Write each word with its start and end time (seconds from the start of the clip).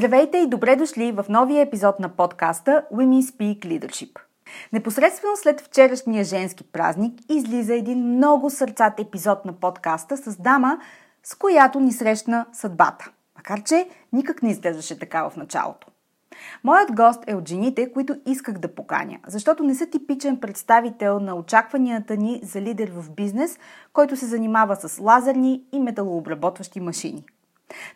Здравейте 0.00 0.38
и 0.38 0.46
добре 0.46 0.76
дошли 0.76 1.12
в 1.12 1.24
новия 1.28 1.62
епизод 1.62 2.00
на 2.00 2.08
подкаста 2.08 2.84
Women 2.94 3.20
Speak 3.20 3.58
Leadership. 3.58 4.18
Непосредствено 4.72 5.36
след 5.36 5.60
вчерашния 5.60 6.24
женски 6.24 6.64
празник 6.64 7.20
излиза 7.28 7.74
един 7.74 7.98
много 7.98 8.50
сърцат 8.50 9.00
епизод 9.00 9.44
на 9.44 9.52
подкаста 9.52 10.16
с 10.16 10.36
дама, 10.36 10.78
с 11.24 11.34
която 11.34 11.80
ни 11.80 11.92
срещна 11.92 12.46
съдбата. 12.52 13.10
Макар, 13.36 13.62
че 13.62 13.88
никак 14.12 14.42
не 14.42 14.50
изглеждаше 14.50 14.98
така 14.98 15.30
в 15.30 15.36
началото. 15.36 15.86
Моят 16.64 16.92
гост 16.92 17.24
е 17.26 17.34
от 17.34 17.48
жените, 17.48 17.92
които 17.92 18.16
исках 18.26 18.58
да 18.58 18.74
поканя, 18.74 19.18
защото 19.26 19.62
не 19.62 19.74
са 19.74 19.86
типичен 19.86 20.36
представител 20.36 21.20
на 21.20 21.34
очакванията 21.34 22.16
ни 22.16 22.40
за 22.42 22.60
лидер 22.60 22.90
в 22.94 23.10
бизнес, 23.10 23.58
който 23.92 24.16
се 24.16 24.26
занимава 24.26 24.76
с 24.76 24.98
лазерни 25.00 25.62
и 25.72 25.80
металообработващи 25.80 26.80
машини– 26.80 27.24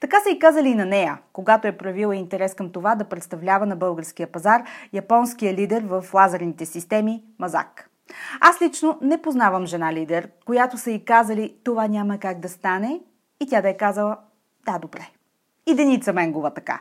така 0.01 0.21
са 0.21 0.31
и 0.31 0.39
казали 0.39 0.69
и 0.69 0.75
на 0.75 0.87
нея, 0.87 1.19
когато 1.33 1.69
е 1.69 1.77
проявила 1.77 2.17
интерес 2.17 2.55
към 2.55 2.71
това 2.71 2.95
да 2.95 3.05
представлява 3.05 3.67
на 3.67 3.77
българския 3.77 4.27
пазар 4.27 4.63
японския 4.93 5.55
лидер 5.55 5.83
в 5.87 6.05
лазерните 6.15 6.67
системи 6.67 7.23
Мазак. 7.39 7.91
Аз 8.41 8.63
лично 8.63 8.99
не 9.03 9.23
познавам 9.23 9.67
жена 9.67 9.93
лидер, 9.93 10.29
която 10.47 10.79
са 10.79 10.91
и 10.91 11.05
казали 11.05 11.55
това 11.65 11.87
няма 11.87 12.19
как 12.19 12.41
да 12.41 12.49
стане 12.49 13.01
и 13.41 13.47
тя 13.47 13.61
да 13.61 13.69
е 13.69 13.77
казала 13.77 14.17
да, 14.67 14.79
добре. 14.79 15.09
И 15.67 15.75
Деница 15.75 16.13
Менгова 16.13 16.51
така. 16.51 16.81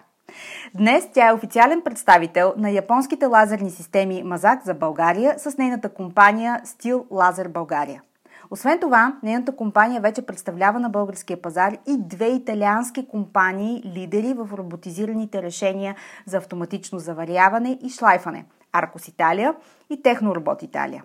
Днес 0.74 1.10
тя 1.14 1.30
е 1.30 1.34
официален 1.34 1.82
представител 1.82 2.54
на 2.58 2.70
японските 2.70 3.26
лазерни 3.26 3.72
системи 3.72 4.24
Мазак 4.24 4.66
за 4.66 4.74
България 4.74 5.36
с 5.38 5.58
нейната 5.58 5.90
компания 5.90 6.62
Steel 6.66 7.08
Laser 7.08 7.48
България– 7.48 8.02
освен 8.54 8.80
това, 8.80 9.16
нейната 9.24 9.56
компания 9.56 10.02
вече 10.02 10.22
представлява 10.22 10.80
на 10.80 10.90
българския 10.90 11.42
пазар 11.42 11.74
и 11.88 11.98
две 11.98 12.28
италиански 12.28 13.08
компании 13.08 13.84
лидери 13.96 14.34
в 14.34 14.50
роботизираните 14.54 15.42
решения 15.42 15.96
за 16.26 16.38
автоматично 16.38 17.00
заваряване 17.00 17.80
и 17.84 17.90
шлайфане– 17.90 18.46
Аркос 18.74 19.08
Италия 19.08 19.56
и 19.90 20.02
Техноробот 20.02 20.64
Италия. 20.64 21.04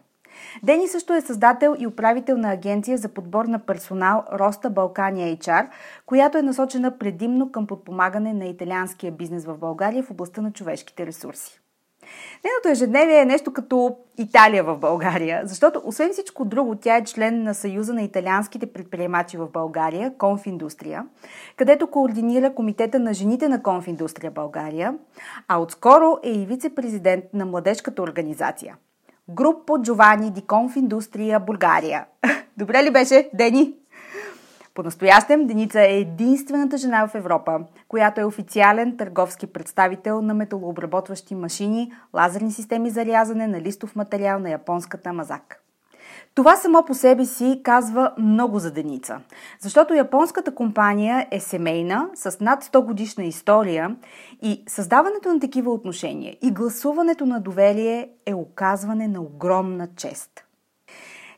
Дени 0.62 0.88
също 0.88 1.14
е 1.14 1.20
създател 1.20 1.76
и 1.78 1.86
управител 1.86 2.36
на 2.36 2.52
агенция 2.52 2.98
за 2.98 3.08
подбор 3.08 3.44
на 3.44 3.58
персонал 3.58 4.24
Роста 4.32 4.70
Балкания 4.70 5.36
HR, 5.36 5.68
която 6.06 6.38
е 6.38 6.42
насочена 6.42 6.98
предимно 6.98 7.52
към 7.52 7.66
подпомагане 7.66 8.32
на 8.32 8.44
италианския 8.44 9.12
бизнес 9.12 9.44
в 9.44 9.58
България 9.58 10.02
в 10.02 10.10
областта 10.10 10.42
на 10.42 10.52
човешките 10.52 11.06
ресурси. 11.06 11.57
Нейното 12.44 12.68
ежедневие 12.68 13.20
е 13.20 13.24
нещо 13.24 13.52
като 13.52 13.96
Италия 14.18 14.64
в 14.64 14.76
България, 14.76 15.42
защото 15.44 15.82
освен 15.84 16.12
всичко 16.12 16.44
друго, 16.44 16.74
тя 16.74 16.96
е 16.96 17.04
член 17.04 17.42
на 17.42 17.54
Съюза 17.54 17.94
на 17.94 18.02
италианските 18.02 18.66
предприемачи 18.66 19.36
в 19.36 19.48
България, 19.52 20.12
Конфиндустрия, 20.18 21.06
където 21.56 21.86
координира 21.86 22.54
Комитета 22.54 22.98
на 22.98 23.14
жените 23.14 23.48
на 23.48 23.62
Конфиндустрия 23.62 24.30
България, 24.30 24.94
а 25.48 25.58
отскоро 25.58 26.18
е 26.22 26.30
и 26.30 26.46
вице-президент 26.46 27.24
на 27.34 27.46
младежката 27.46 28.02
организация. 28.02 28.76
Группо 29.30 29.82
Джовани 29.82 30.30
ди 30.30 30.42
Конфиндустрия 30.42 31.40
България. 31.40 32.06
Добре 32.56 32.82
ли 32.82 32.90
беше, 32.90 33.30
Дени? 33.34 33.77
По-настоящем 34.78 35.46
Деница 35.46 35.80
е 35.80 35.98
единствената 36.00 36.76
жена 36.76 37.08
в 37.08 37.14
Европа, 37.14 37.60
която 37.88 38.20
е 38.20 38.24
официален 38.24 38.96
търговски 38.96 39.46
представител 39.46 40.22
на 40.22 40.34
металообработващи 40.34 41.34
машини, 41.34 41.92
лазерни 42.14 42.52
системи 42.52 42.90
за 42.90 43.04
рязане 43.04 43.46
на 43.46 43.60
листов 43.60 43.96
материал 43.96 44.38
на 44.38 44.50
японската 44.50 45.12
Мазак. 45.12 45.62
Това 46.34 46.56
само 46.56 46.84
по 46.84 46.94
себе 46.94 47.24
си 47.24 47.60
казва 47.64 48.12
много 48.18 48.58
за 48.58 48.70
Деница, 48.70 49.20
защото 49.60 49.94
японската 49.94 50.54
компания 50.54 51.26
е 51.30 51.40
семейна, 51.40 52.10
с 52.14 52.40
над 52.40 52.64
100 52.64 52.84
годишна 52.84 53.24
история 53.24 53.96
и 54.42 54.64
създаването 54.68 55.32
на 55.32 55.40
такива 55.40 55.72
отношения 55.72 56.36
и 56.42 56.50
гласуването 56.50 57.26
на 57.26 57.40
доверие 57.40 58.08
е 58.26 58.34
оказване 58.34 59.08
на 59.08 59.20
огромна 59.20 59.88
чест– 59.96 60.44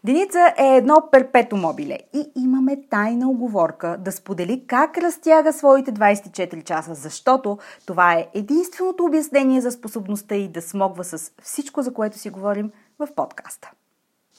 Деница 0.05 0.55
е 0.57 0.77
едно 0.77 1.09
перпето 1.13 1.57
мобиле 1.57 1.99
и 2.15 2.33
имаме 2.37 2.83
тайна 2.91 3.31
оговорка 3.31 3.97
да 3.99 4.13
сподели 4.13 4.65
как 4.67 4.99
разтяга 4.99 5.53
своите 5.53 5.93
24 5.93 6.65
часа, 6.65 6.95
защото 6.95 7.59
това 7.87 8.13
е 8.15 8.29
единственото 8.35 9.05
обяснение 9.05 9.61
за 9.61 9.71
способността 9.71 10.35
и 10.35 10.49
да 10.49 10.63
смогва 10.63 11.05
с 11.05 11.33
всичко, 11.43 11.83
за 11.83 11.95
което 11.95 12.19
си 12.19 12.31
говорим 12.31 12.73
в 12.99 13.09
подкаста. 13.17 13.71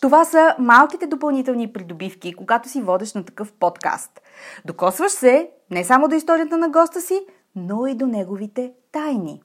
Това 0.02 0.26
са 0.26 0.56
малките 0.60 1.08
допълнителни 1.08 1.74
придобивки, 1.74 2.34
когато 2.34 2.70
си 2.70 2.82
водиш 2.82 3.14
на 3.14 3.26
такъв 3.26 3.54
подкаст. 3.54 4.22
Докосваш 4.66 5.12
се 5.12 5.50
не 5.72 5.84
само 5.84 6.08
до 6.08 6.16
историята 6.16 6.58
на 6.58 6.70
госта 6.70 7.02
си, 7.02 7.26
но 7.56 7.88
и 7.88 7.96
до 7.96 8.08
неговите 8.08 8.74
тайни. 8.92 9.42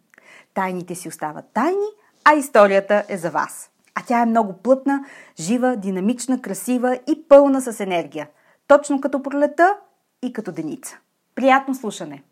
Тайните 0.54 0.94
си 0.94 1.08
остават 1.08 1.44
тайни, 1.54 1.86
а 2.24 2.34
историята 2.34 3.04
е 3.08 3.16
за 3.16 3.30
вас 3.30 3.70
а 3.96 4.02
тя 4.06 4.22
е 4.22 4.26
много 4.26 4.52
плътна, 4.52 5.04
жива, 5.40 5.76
динамична, 5.76 6.42
красива 6.42 6.98
и 7.08 7.28
пълна 7.28 7.60
с 7.60 7.80
енергия. 7.80 8.28
Точно 8.68 9.00
като 9.00 9.22
пролета 9.22 9.76
и 10.22 10.32
като 10.32 10.52
деница. 10.52 10.98
Приятно 11.34 11.74
слушане! 11.74 12.22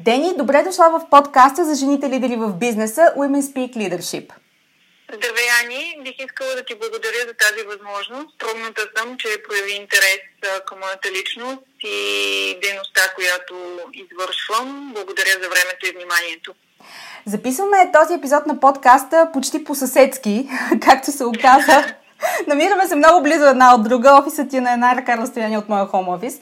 Дени, 0.00 0.36
добре 0.38 0.62
дошла 0.62 0.90
в 0.90 1.10
подкаста 1.10 1.64
за 1.64 1.74
жените 1.74 2.10
лидери 2.10 2.36
в 2.36 2.52
бизнеса 2.52 3.02
Women 3.16 3.40
Speak 3.40 3.76
Leadership. 3.76 4.41
Здравей, 5.14 5.48
Ани! 5.62 5.98
Бих 6.04 6.14
искала 6.18 6.54
да 6.54 6.64
ти 6.64 6.74
благодаря 6.74 7.20
за 7.28 7.34
тази 7.34 7.66
възможност. 7.66 8.38
Трудната 8.38 8.82
съм, 8.96 9.16
че 9.18 9.42
прояви 9.48 9.72
интерес 9.72 10.18
към 10.66 10.78
моята 10.78 11.12
личност 11.12 11.62
и 11.80 12.58
дейността, 12.62 13.00
която 13.14 13.54
извършвам. 13.92 14.92
Благодаря 14.94 15.30
за 15.30 15.48
времето 15.48 15.86
и 15.86 15.92
вниманието. 15.92 16.54
Записваме 17.26 17.92
този 17.92 18.14
епизод 18.14 18.46
на 18.46 18.60
подкаста 18.60 19.30
почти 19.32 19.64
по-съседски, 19.64 20.48
както 20.82 21.12
се 21.12 21.24
оказа. 21.24 21.94
Намираме 22.46 22.88
се 22.88 22.96
много 22.96 23.22
близо 23.22 23.46
една 23.46 23.74
от 23.74 23.84
друга. 23.84 24.18
Офисът 24.22 24.50
ти 24.50 24.56
е 24.56 24.60
на 24.60 24.72
една 24.72 24.96
ръка 24.96 25.16
разстояние 25.16 25.58
от 25.58 25.68
моя 25.68 25.86
хом 25.86 26.08
офис. 26.08 26.40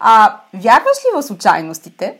А, 0.00 0.40
вярваш 0.54 0.98
ли 0.98 1.08
в 1.14 1.22
случайностите? 1.22 2.14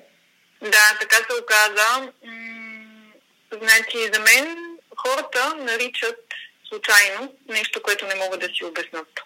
Да, 0.62 0.99
така 1.00 1.17
се 1.17 1.43
оказа. 1.43 2.12
М- 2.25 3.62
значи, 3.62 4.11
за 4.15 4.21
мен 4.21 4.68
хората 5.06 5.55
наричат 5.55 6.21
случайно 6.69 7.35
нещо, 7.49 7.83
което 7.83 8.06
не 8.06 8.15
могат 8.15 8.41
да 8.41 8.47
си 8.47 8.65
обяснат. 8.65 9.21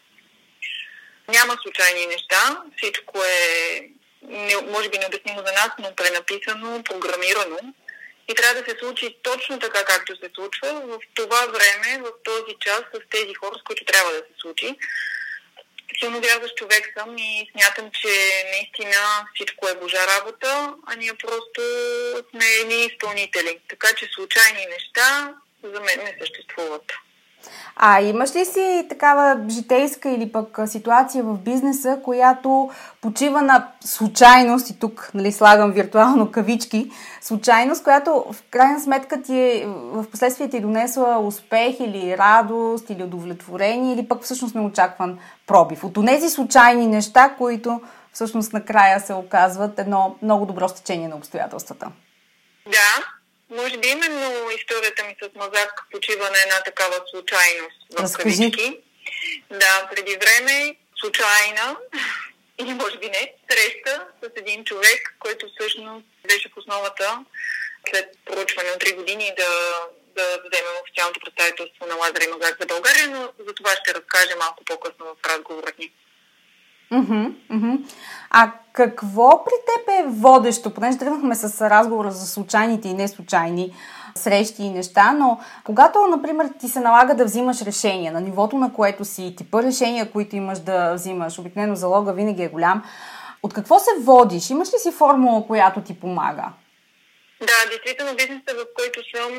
Няма 1.29 1.57
случайни 1.63 2.07
неща, 2.07 2.63
всичко 2.77 3.25
е 3.25 3.81
не, 4.23 4.57
може 4.57 4.89
би 4.89 4.99
необяснимо 4.99 5.39
за 5.39 5.53
нас, 5.53 5.71
но 5.79 5.97
пренаписано, 5.97 6.85
програмирано 6.85 7.59
и 8.29 8.35
трябва 8.35 8.63
да 8.63 8.71
се 8.71 8.79
случи 8.79 9.17
точно 9.23 9.59
така, 9.59 9.85
както 9.85 10.17
се 10.17 10.31
случва, 10.35 10.73
в 10.73 10.99
това 11.15 11.47
време, 11.47 11.99
в 11.99 12.13
този 12.25 12.57
час, 12.61 12.83
с 12.95 13.01
тези 13.11 13.35
хора, 13.35 13.59
с 13.59 13.63
които 13.63 13.85
трябва 13.85 14.13
да 14.13 14.19
се 14.19 14.35
случи. 14.41 14.77
Силно 15.99 16.21
вярващ 16.21 16.57
човек 16.57 16.93
съм 16.99 17.19
и 17.19 17.51
смятам, 17.53 17.91
че 17.91 18.09
наистина 18.53 19.27
всичко 19.35 19.69
е 19.69 19.75
Божа 19.75 20.07
работа, 20.07 20.75
а 20.87 20.95
ние 20.95 21.15
просто 21.15 21.63
сме 22.31 22.47
едни 22.47 22.85
изпълнители. 22.85 23.61
Така 23.69 23.89
че 23.97 24.09
случайни 24.15 24.67
неща 24.67 25.35
за 25.65 25.81
мен 25.81 26.05
не 26.05 26.17
съществуват. 26.21 26.83
А 27.77 28.01
имаш 28.01 28.35
ли 28.35 28.45
си 28.45 28.87
такава 28.89 29.41
житейска 29.49 30.11
или 30.11 30.33
пък 30.33 30.59
ситуация 30.67 31.25
в 31.25 31.39
бизнеса, 31.39 31.99
която 32.05 32.71
почива 33.01 33.43
на 33.43 33.69
случайност, 33.85 34.71
и 34.71 34.79
тук 34.79 35.11
нали, 35.15 35.33
слагам 35.33 35.73
виртуално 35.73 36.31
кавички, 36.31 36.91
случайност, 37.21 37.85
която 37.85 38.25
в 38.33 38.43
крайна 38.51 38.81
сметка 38.81 39.23
ти 39.23 39.39
е, 39.39 39.65
в 39.67 40.11
последствие 40.11 40.51
ти 40.51 40.57
е 40.57 40.61
донесла 40.61 41.19
успех 41.19 41.81
или 41.81 42.19
радост 42.19 42.91
или 42.91 43.03
удовлетворение 43.03 43.95
или 43.95 44.09
пък 44.09 44.23
всъщност 44.23 44.55
неочакван 44.55 45.19
пробив. 45.47 45.85
От 45.85 46.07
тези 46.07 46.31
случайни 46.31 46.87
неща, 46.87 47.35
които 47.39 47.81
всъщност 48.13 48.53
накрая 48.53 49.01
се 49.01 49.15
оказват 49.15 49.79
едно 49.79 50.17
много 50.23 50.47
добро 50.47 50.69
стечение 50.69 51.09
на 51.09 51.17
обстоятелствата. 51.17 51.91
Да, 52.67 53.22
може 53.53 53.77
би 53.77 53.89
именно 53.89 54.51
историята 54.51 55.05
ми 55.05 55.17
с 55.23 55.35
Мазак 55.35 55.87
почива 55.91 56.31
на 56.31 56.43
една 56.43 56.63
такава 56.63 57.03
случайност 57.11 57.77
в 57.99 58.17
кавички. 58.17 58.79
Да, 59.51 59.89
преди 59.95 60.17
време 60.17 60.77
случайна 61.01 61.77
или 62.59 62.75
може 62.75 62.99
би 62.99 63.07
не, 63.07 63.33
среща 63.51 64.07
с 64.23 64.31
един 64.37 64.65
човек, 64.65 65.17
който 65.19 65.47
всъщност 65.49 66.07
беше 66.29 66.49
в 66.49 66.57
основата 66.57 67.25
след 67.91 68.19
проучване 68.25 68.71
от 68.71 68.83
3 68.83 68.95
години 68.95 69.33
да, 69.37 69.49
да 70.17 70.43
вземем 70.45 70.73
официалното 70.83 71.21
представителство 71.21 71.87
на 71.87 71.95
Лазар 71.95 72.21
и 72.21 72.29
Мазак 72.29 72.57
за 72.61 72.67
България, 72.67 73.09
но 73.09 73.33
за 73.47 73.55
това 73.55 73.71
ще 73.77 73.95
разкажа 73.95 74.37
малко 74.37 74.65
по-късно 74.65 75.07
в 75.07 75.29
разговора 75.29 75.73
ни. 75.79 75.93
А 78.31 78.53
какво 78.73 79.45
при 79.45 79.53
теб 79.67 79.89
е 79.89 80.09
водещо? 80.09 80.75
Понеже 80.75 80.99
тръгнахме 80.99 81.35
с 81.35 81.71
разговора 81.71 82.11
за 82.11 82.27
случайните 82.27 82.89
и 82.89 82.95
неслучайни 82.95 83.75
срещи 84.15 84.63
и 84.63 84.71
неща, 84.71 85.13
но 85.13 85.41
когато, 85.65 86.07
например, 86.07 86.51
ти 86.61 86.69
се 86.69 86.81
налага 86.81 87.15
да 87.15 87.25
взимаш 87.25 87.63
решения 87.63 88.13
на 88.13 88.21
нивото, 88.21 88.57
на 88.57 88.73
което 88.73 89.05
си, 89.05 89.35
типа 89.37 89.63
решения, 89.63 90.11
които 90.11 90.37
имаш 90.37 90.59
да 90.59 90.95
взимаш, 90.95 91.39
обикновено 91.39 91.75
залога 91.75 92.13
винаги 92.13 92.43
е 92.43 92.49
голям, 92.49 92.83
от 93.43 93.55
какво 93.55 93.79
се 93.79 93.91
водиш? 94.01 94.51
Имаш 94.51 94.69
ли 94.69 94.79
си 94.79 94.93
формула, 94.93 95.47
която 95.47 95.81
ти 95.81 96.01
помага? 96.01 96.45
Да, 97.41 97.71
действително 97.71 98.17
бизнесът, 98.17 98.57
в 98.61 98.67
който 98.79 99.01
съм, 99.17 99.33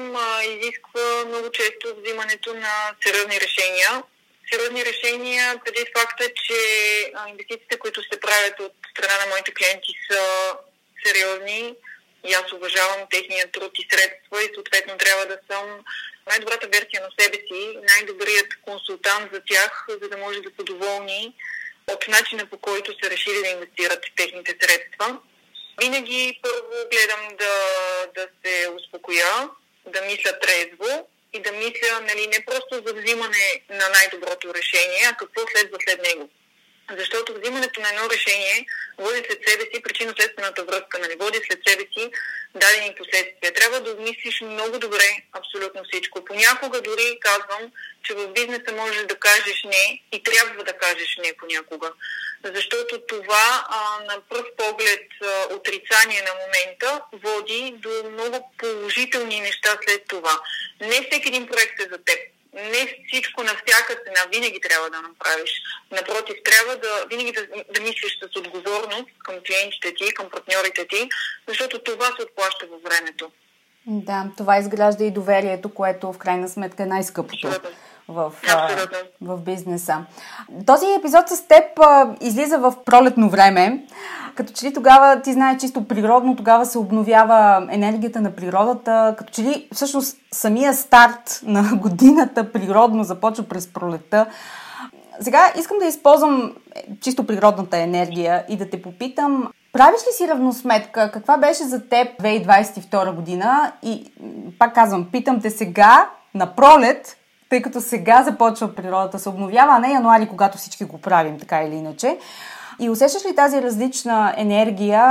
изисква 0.53 1.01
много 1.27 1.51
често 1.51 1.87
взимането 2.01 2.53
на 2.53 2.73
сериозни 3.03 3.35
решения 3.41 4.03
сериозни 4.51 4.85
решения, 4.85 5.61
преди 5.65 5.85
факта, 5.97 6.29
че 6.33 6.59
инвестициите, 7.29 7.79
които 7.79 8.03
се 8.03 8.19
правят 8.19 8.59
от 8.59 8.73
страна 8.91 9.25
на 9.25 9.29
моите 9.29 9.53
клиенти 9.53 9.91
са 10.11 10.53
сериозни 11.05 11.75
и 12.23 12.33
аз 12.33 12.51
уважавам 12.51 13.07
техния 13.11 13.51
труд 13.51 13.71
и 13.79 13.87
средства 13.91 14.43
и 14.43 14.53
съответно 14.53 14.97
трябва 14.97 15.25
да 15.25 15.37
съм 15.51 15.83
най-добрата 16.27 16.67
версия 16.67 17.01
на 17.01 17.09
себе 17.19 17.37
си, 17.37 17.77
най-добрият 17.87 18.47
консултант 18.61 19.29
за 19.33 19.41
тях, 19.49 19.85
за 19.89 20.09
да 20.09 20.17
може 20.17 20.41
да 20.41 20.49
са 20.57 20.63
доволни 20.63 21.33
от 21.87 22.07
начина 22.07 22.45
по 22.45 22.57
който 22.57 22.91
са 23.03 23.09
решили 23.09 23.41
да 23.41 23.47
инвестират 23.47 24.05
техните 24.15 24.57
средства. 24.61 25.19
Винаги 25.81 26.39
първо 26.41 26.89
гледам 26.91 27.37
да, 27.37 27.55
да 28.15 28.27
се 28.45 28.69
успокоя, 28.69 29.49
да 29.85 30.01
мисля 30.01 30.39
трезво 30.39 31.07
и 31.33 31.39
да 31.39 31.51
мисля 31.51 31.99
нали, 32.01 32.27
не 32.27 32.45
просто 32.45 32.83
за 32.87 32.93
взимане 32.93 33.61
на 33.69 33.89
най-доброто 33.89 34.53
решение, 34.53 35.01
а 35.11 35.17
какво 35.17 35.41
следва 35.47 35.77
след 35.87 36.01
него. 36.01 36.29
Защото 36.91 37.33
взимането 37.33 37.81
на 37.81 37.89
едно 37.89 38.09
решение 38.09 38.65
води 38.97 39.23
след 39.27 39.39
себе 39.47 39.63
си 39.73 39.81
причинно-следствената 39.81 40.63
връзка, 40.63 40.99
нали? 40.99 41.15
води 41.19 41.39
след 41.47 41.59
себе 41.67 41.83
си 41.93 42.11
дадени 42.55 42.95
последствия. 42.97 43.53
Трябва 43.53 43.81
да 43.81 43.91
обмислиш 43.91 44.41
много 44.41 44.79
добре 44.79 45.23
абсолютно 45.31 45.83
всичко. 45.83 46.25
Понякога 46.25 46.81
дори 46.81 47.19
казвам, 47.19 47.71
че 48.03 48.13
в 48.13 48.27
бизнеса 48.27 48.71
можеш 48.75 49.03
да 49.03 49.15
кажеш 49.15 49.63
не 49.63 50.01
и 50.11 50.23
трябва 50.23 50.63
да 50.63 50.73
кажеш 50.73 51.17
не 51.23 51.33
понякога. 51.37 51.91
Защото 52.43 53.01
това 53.07 53.65
а, 53.69 54.03
на 54.03 54.21
пръв 54.29 54.45
поглед 54.57 55.07
а, 55.21 55.53
отрицание 55.55 56.21
на 56.21 56.33
момента 56.43 57.01
води 57.13 57.73
до 57.77 58.09
много 58.09 58.51
положителни 58.57 59.39
неща 59.39 59.77
след 59.87 60.03
това. 60.07 60.39
Не 60.81 61.07
всеки 61.07 61.27
един 61.27 61.47
проект 61.47 61.79
е 61.79 61.89
за 61.91 61.97
теб 61.97 62.19
не 62.53 62.97
всичко 63.07 63.43
на 63.43 63.49
всяка 63.49 63.93
цена 64.03 64.21
винаги 64.33 64.59
трябва 64.61 64.89
да 64.89 65.01
направиш. 65.01 65.51
Напротив, 65.91 66.35
трябва 66.45 66.75
да 66.75 67.05
винаги 67.09 67.31
да, 67.31 67.41
да 67.73 67.81
мислиш 67.81 68.19
с 68.19 68.35
отговорност 68.39 69.09
към 69.25 69.35
клиентите 69.47 69.93
ти, 69.95 70.13
към 70.13 70.29
партньорите 70.29 70.87
ти, 70.87 71.09
защото 71.47 71.83
това 71.83 72.05
се 72.05 72.23
отплаща 72.23 72.65
във 72.71 72.81
времето. 72.81 73.31
Да, 73.85 74.25
това 74.37 74.57
изгражда 74.57 75.03
и 75.03 75.11
доверието, 75.11 75.73
което 75.73 76.13
в 76.13 76.17
крайна 76.17 76.49
сметка 76.49 76.83
е 76.83 76.85
най-скъпото. 76.85 77.59
В, 78.07 78.31
в 79.21 79.37
бизнеса. 79.37 80.05
Този 80.65 80.85
епизод 80.99 81.29
с 81.29 81.47
теб 81.47 81.63
а, 81.79 82.15
излиза 82.21 82.57
в 82.57 82.73
пролетно 82.85 83.29
време. 83.29 83.85
Като 84.35 84.53
че 84.53 84.65
ли 84.65 84.73
тогава, 84.73 85.21
ти 85.21 85.33
знаеш, 85.33 85.61
чисто 85.61 85.87
природно, 85.87 86.35
тогава 86.35 86.65
се 86.65 86.77
обновява 86.77 87.67
енергията 87.71 88.21
на 88.21 88.35
природата. 88.35 89.15
Като 89.17 89.33
че 89.33 89.41
ли 89.41 89.67
всъщност 89.73 90.17
самия 90.31 90.73
старт 90.73 91.41
на 91.43 91.69
годината 91.75 92.51
природно 92.51 93.03
започва 93.03 93.43
през 93.43 93.73
пролета. 93.73 94.25
Сега 95.19 95.53
искам 95.59 95.77
да 95.79 95.85
използвам 95.85 96.55
чисто 97.01 97.27
природната 97.27 97.77
енергия 97.77 98.45
и 98.49 98.57
да 98.57 98.69
те 98.69 98.81
попитам, 98.81 99.51
правиш 99.73 100.01
ли 100.01 100.13
си 100.13 100.27
равносметка 100.27 101.11
каква 101.11 101.37
беше 101.37 101.63
за 101.63 101.87
теб 101.89 102.07
2022 102.21 103.11
година 103.15 103.71
и 103.83 104.11
пак 104.59 104.75
казвам, 104.75 105.09
питам 105.11 105.41
те 105.41 105.49
сега 105.49 106.09
на 106.33 106.55
пролет, 106.55 107.17
тъй 107.53 107.61
като 107.61 107.81
сега 107.81 108.23
започва 108.23 108.75
природата 108.75 109.19
се 109.19 109.29
обновява, 109.29 109.73
а 109.75 109.79
не 109.79 109.91
януари, 109.91 110.27
когато 110.27 110.57
всички 110.57 110.83
го 110.83 111.01
правим, 111.01 111.39
така 111.39 111.63
или 111.63 111.75
иначе. 111.75 112.17
И 112.79 112.89
усещаш 112.89 113.25
ли 113.25 113.35
тази 113.35 113.61
различна 113.61 114.33
енергия, 114.37 115.03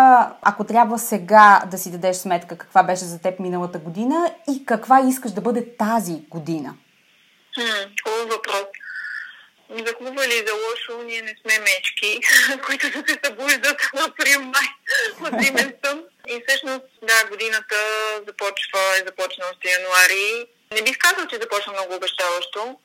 ако 0.43 0.65
трябва 0.65 0.99
сега 0.99 1.63
да 1.71 1.79
си 1.79 1.91
дадеш 1.91 2.17
сметка 2.17 2.59
каква 2.59 2.83
беше 2.83 3.05
за 3.05 3.21
теб 3.21 3.41
миналата 3.41 3.79
година 3.79 4.35
и 4.51 4.67
каква 4.67 5.01
искаш 5.09 5.33
да 5.33 5.41
бъде 5.41 5.77
тази 5.77 6.15
година? 6.31 6.75
хубав 8.05 8.29
въпрос. 8.29 8.67
За 9.87 9.95
хубаво 9.95 10.23
или 10.23 10.47
за 10.47 10.53
лошо, 10.53 11.03
ние 11.07 11.23
не 11.23 11.35
сме 11.43 11.59
мечки, 11.59 12.21
които 12.67 12.87
да 12.91 13.05
се 13.09 13.19
събуждат 13.25 13.81
на 13.95 14.01
април-май 14.01 14.69
от 15.21 15.43
зимен 15.43 15.75
сън. 15.85 16.03
И 16.29 16.43
всъщност, 16.49 16.85
да, 17.03 17.29
годината 17.31 17.77
започва, 18.27 18.81
е 19.01 19.05
започна 19.07 19.45
още 19.53 19.69
януари. 19.69 20.47
Не 20.75 20.83
бих 20.83 20.99
казал, 20.99 21.27
че 21.27 21.37
започна 21.37 21.73
много 21.73 21.95
обещаващо 21.95 22.79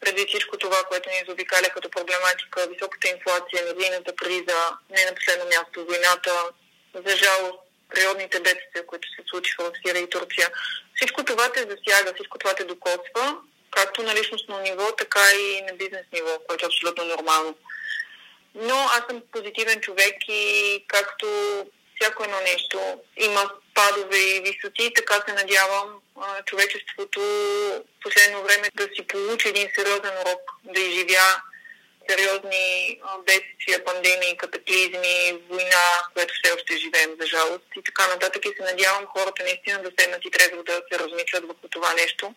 преди 0.00 0.26
всичко 0.28 0.58
това, 0.58 0.84
което 0.88 1.08
ни 1.08 1.24
заобикаля 1.26 1.68
като 1.74 1.90
проблематика, 1.90 2.66
високата 2.66 3.08
инфлация, 3.08 3.62
енергийната 3.62 4.12
криза, 4.16 4.60
не 4.90 5.04
на 5.04 5.14
последно 5.14 5.44
място 5.44 5.86
войната, 5.86 6.34
за 6.94 7.16
жалост 7.16 7.58
природните 7.90 8.40
бедствия, 8.40 8.86
които 8.86 9.08
се 9.08 9.22
случиха 9.30 9.64
в 9.64 9.72
Сирия 9.86 10.02
и 10.02 10.10
Турция. 10.10 10.48
Всичко 10.96 11.24
това 11.24 11.52
те 11.52 11.60
засяга, 11.60 12.14
всичко 12.14 12.38
това 12.38 12.54
те 12.54 12.64
докосва, 12.64 13.36
както 13.70 14.02
на 14.02 14.14
личностно 14.14 14.58
ниво, 14.58 14.92
така 14.92 15.32
и 15.32 15.62
на 15.62 15.72
бизнес 15.72 16.06
ниво, 16.12 16.38
което 16.48 16.64
е 16.64 16.68
абсолютно 16.68 17.04
нормално. 17.04 17.54
Но 18.54 18.74
аз 18.74 19.02
съм 19.10 19.22
позитивен 19.32 19.80
човек 19.80 20.14
и 20.28 20.84
както 20.88 21.26
всяко 22.00 22.24
едно 22.24 22.40
нещо 22.40 23.00
има 23.16 23.50
падове 23.74 24.18
и 24.18 24.40
висоти, 24.40 24.92
така 24.94 25.14
се 25.28 25.34
надявам 25.34 26.00
човечеството 26.46 27.20
в 27.20 27.82
последно 28.02 28.42
време 28.42 28.68
да 28.74 28.84
си 28.84 29.06
получи 29.06 29.48
един 29.48 29.68
сериозен 29.76 30.18
урок, 30.22 30.42
да 30.64 30.80
изживя 30.80 31.42
сериозни 32.08 33.00
бедствия, 33.26 33.84
пандемии, 33.84 34.36
катаклизми, 34.36 35.42
война, 35.48 35.86
която 36.14 36.34
все 36.34 36.52
още 36.52 36.76
живеем, 36.76 37.10
за 37.20 37.26
жалост 37.26 37.66
и 37.76 37.82
така 37.82 38.06
нататък. 38.06 38.44
И 38.44 38.48
се 38.56 38.62
надявам 38.62 39.06
хората 39.06 39.42
наистина 39.42 39.82
да 39.82 39.90
седнат 39.98 40.24
и 40.24 40.30
трябва 40.30 40.62
да 40.62 40.82
се 40.92 40.98
размислят 40.98 41.44
върху 41.46 41.68
това 41.70 41.94
нещо, 41.94 42.34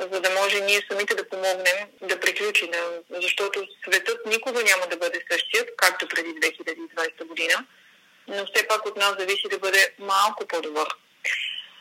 за 0.00 0.20
да 0.20 0.30
може 0.30 0.60
ние 0.60 0.86
самите 0.90 1.14
да 1.14 1.28
помогнем 1.28 1.76
да 2.02 2.20
приключи, 2.20 2.70
да, 2.70 3.02
защото 3.10 3.66
светът 3.84 4.26
никога 4.26 4.62
няма 4.62 4.86
да 4.86 4.96
бъде 4.96 5.24
същият, 5.30 5.68
както 5.76 6.08
преди 6.08 6.28
2020 6.28 7.24
година, 7.24 7.66
но 8.28 8.46
все 8.46 8.68
пак 8.68 8.86
от 8.86 8.96
нас 8.96 9.14
зависи 9.18 9.48
да 9.50 9.58
бъде 9.58 9.94
малко 9.98 10.46
по-добър. 10.46 10.88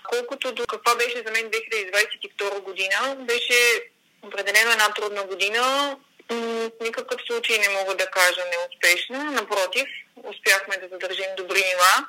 Колкото 0.10 0.52
до 0.52 0.66
каква 0.66 0.96
беше 0.96 1.24
за 1.26 1.32
мен 1.32 1.52
2022 1.52 2.60
година, 2.60 3.16
беше 3.20 3.84
определено 4.22 4.72
една 4.72 4.94
трудна 4.94 5.24
година. 5.24 5.98
В 6.30 6.72
никакъв 6.82 7.22
случай 7.28 7.58
не 7.58 7.70
мога 7.70 7.96
да 7.96 8.06
кажа 8.06 8.42
неуспешна. 8.52 9.32
Напротив, 9.32 9.88
успяхме 10.24 10.78
да 10.78 10.88
задържим 10.88 11.36
добри 11.38 11.64
нива. 11.64 12.08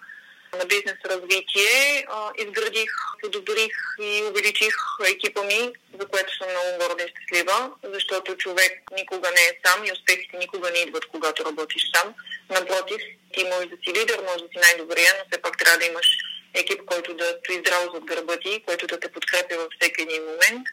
на 0.59 0.65
бизнес 0.65 0.99
развитие. 1.05 2.07
Изградих, 2.39 2.91
подобрих 3.23 3.73
и 4.03 4.23
увеличих 4.23 4.75
екипа 5.09 5.43
ми, 5.43 5.73
за 6.01 6.07
което 6.07 6.37
съм 6.37 6.49
много 6.51 6.79
горда 6.79 7.05
и 7.05 7.09
щастлива, 7.09 7.71
защото 7.83 8.37
човек 8.37 8.73
никога 8.93 9.31
не 9.31 9.41
е 9.41 9.59
сам 9.65 9.85
и 9.85 9.93
успехите 9.93 10.37
никога 10.37 10.71
не 10.71 10.79
идват, 10.79 11.07
когато 11.07 11.45
работиш 11.45 11.83
сам. 11.95 12.15
Напротив, 12.51 13.01
ти 13.33 13.45
можеш 13.45 13.69
да 13.69 13.77
си 13.77 14.01
лидер, 14.01 14.19
може 14.19 14.45
да 14.45 14.49
си 14.49 14.59
най-добрия, 14.59 15.13
но 15.19 15.25
все 15.31 15.43
пак 15.43 15.59
трябва 15.59 15.79
да 15.79 15.85
имаш 15.85 16.07
екип, 16.55 16.85
който 16.87 17.15
да 17.15 17.39
стои 17.41 17.59
здраво 17.59 17.95
зад 17.95 18.05
гърба 18.05 18.37
ти, 18.37 18.63
който 18.67 18.87
да 18.87 19.01
те 19.01 19.13
подкрепя 19.13 19.57
във 19.57 19.69
всеки 19.81 20.03
един 20.03 20.23
момент, 20.23 20.67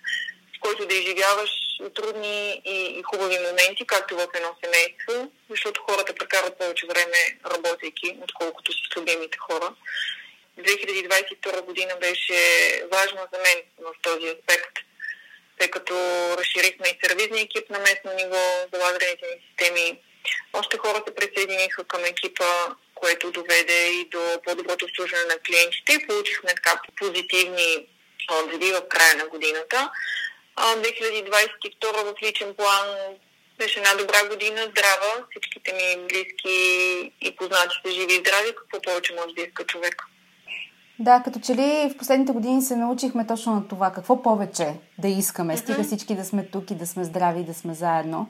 с 0.55 0.59
който 0.59 0.85
да 0.85 0.95
изживяваш 0.95 1.51
трудни 1.95 2.61
и, 2.65 2.99
и 2.99 3.03
хубави 3.03 3.37
моменти, 3.39 3.85
както 3.87 4.15
в 4.15 4.27
едно 4.33 4.55
семейство, 4.63 5.31
защото 5.49 5.81
хората 5.89 6.15
прекарат 6.15 6.57
повече 6.57 6.87
време 6.87 7.39
работейки, 7.45 8.17
отколкото 8.23 8.71
с 8.73 8.97
любимите 8.97 9.37
хора. 9.37 9.75
2022 10.59 11.61
година 11.61 11.93
беше 11.99 12.37
важна 12.91 13.27
за 13.33 13.39
мен 13.39 13.57
в 13.79 13.93
този 14.01 14.27
аспект, 14.27 14.75
тъй 15.59 15.69
като 15.69 15.93
разширихме 16.37 16.87
и 16.87 17.07
сервизния 17.07 17.43
екип 17.43 17.69
на 17.69 17.79
местно 17.79 18.11
ниво, 18.15 18.67
залаганите 18.73 19.25
ни 19.25 19.47
системи. 19.49 19.99
Още 20.53 20.77
хора 20.77 21.03
се 21.07 21.15
присъединиха 21.15 21.83
към 21.83 22.03
екипа, 22.05 22.75
което 23.01 23.31
доведе 23.31 23.79
и 23.99 24.09
до 24.11 24.21
по-доброто 24.45 24.85
обслужване 24.85 25.25
на 25.33 25.37
клиентите. 25.45 26.07
Получихме 26.07 26.49
така 26.55 26.81
позитивни 26.99 27.87
отзиви 28.37 28.71
в 28.71 28.87
края 28.89 29.15
на 29.15 29.25
годината. 29.27 29.91
2022 30.57 32.03
в 32.03 32.21
личен 32.23 32.53
план 32.55 32.87
беше 33.57 33.79
една 33.79 33.95
добра 33.95 34.27
година, 34.29 34.61
здрава, 34.71 35.13
всичките 35.29 35.73
ми 35.73 36.07
близки 36.07 36.55
и 37.21 37.35
познати 37.35 37.75
са 37.85 37.91
живи 37.91 38.13
и 38.13 38.19
здрави, 38.19 38.55
какво 38.57 38.81
повече 38.81 39.13
може 39.13 39.35
да 39.35 39.41
иска 39.41 39.65
човек. 39.65 40.03
Да, 40.99 41.21
като 41.25 41.39
че 41.39 41.55
ли 41.55 41.91
в 41.93 41.97
последните 41.97 42.31
години 42.31 42.61
се 42.61 42.75
научихме 42.75 43.27
точно 43.27 43.55
на 43.55 43.67
това, 43.67 43.91
какво 43.91 44.21
повече 44.21 44.73
да 44.97 45.07
искаме, 45.07 45.57
стига 45.57 45.83
всички 45.83 46.15
да 46.15 46.25
сме 46.25 46.45
тук 46.51 46.71
и 46.71 46.75
да 46.75 46.87
сме 46.87 47.03
здрави 47.03 47.39
и 47.41 47.45
да 47.45 47.53
сме 47.53 47.73
заедно 47.73 48.29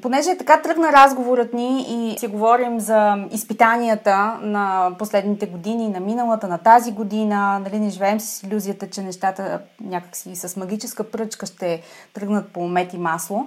понеже 0.00 0.36
така 0.38 0.62
тръгна 0.62 0.92
разговорът 0.92 1.52
ни 1.52 1.86
и 1.88 2.18
си 2.18 2.26
говорим 2.26 2.80
за 2.80 3.26
изпитанията 3.30 4.38
на 4.42 4.90
последните 4.98 5.46
години, 5.46 5.88
на 5.88 6.00
миналата, 6.00 6.48
на 6.48 6.58
тази 6.58 6.92
година, 6.92 7.58
нали, 7.58 7.80
не 7.80 7.90
живеем 7.90 8.20
с 8.20 8.42
иллюзията, 8.42 8.90
че 8.90 9.02
нещата 9.02 9.60
някакси 9.80 10.36
с 10.36 10.56
магическа 10.56 11.10
пръчка 11.10 11.46
ще 11.46 11.82
тръгнат 12.12 12.48
по 12.52 12.68
мет 12.68 12.94
и 12.94 12.98
масло. 12.98 13.46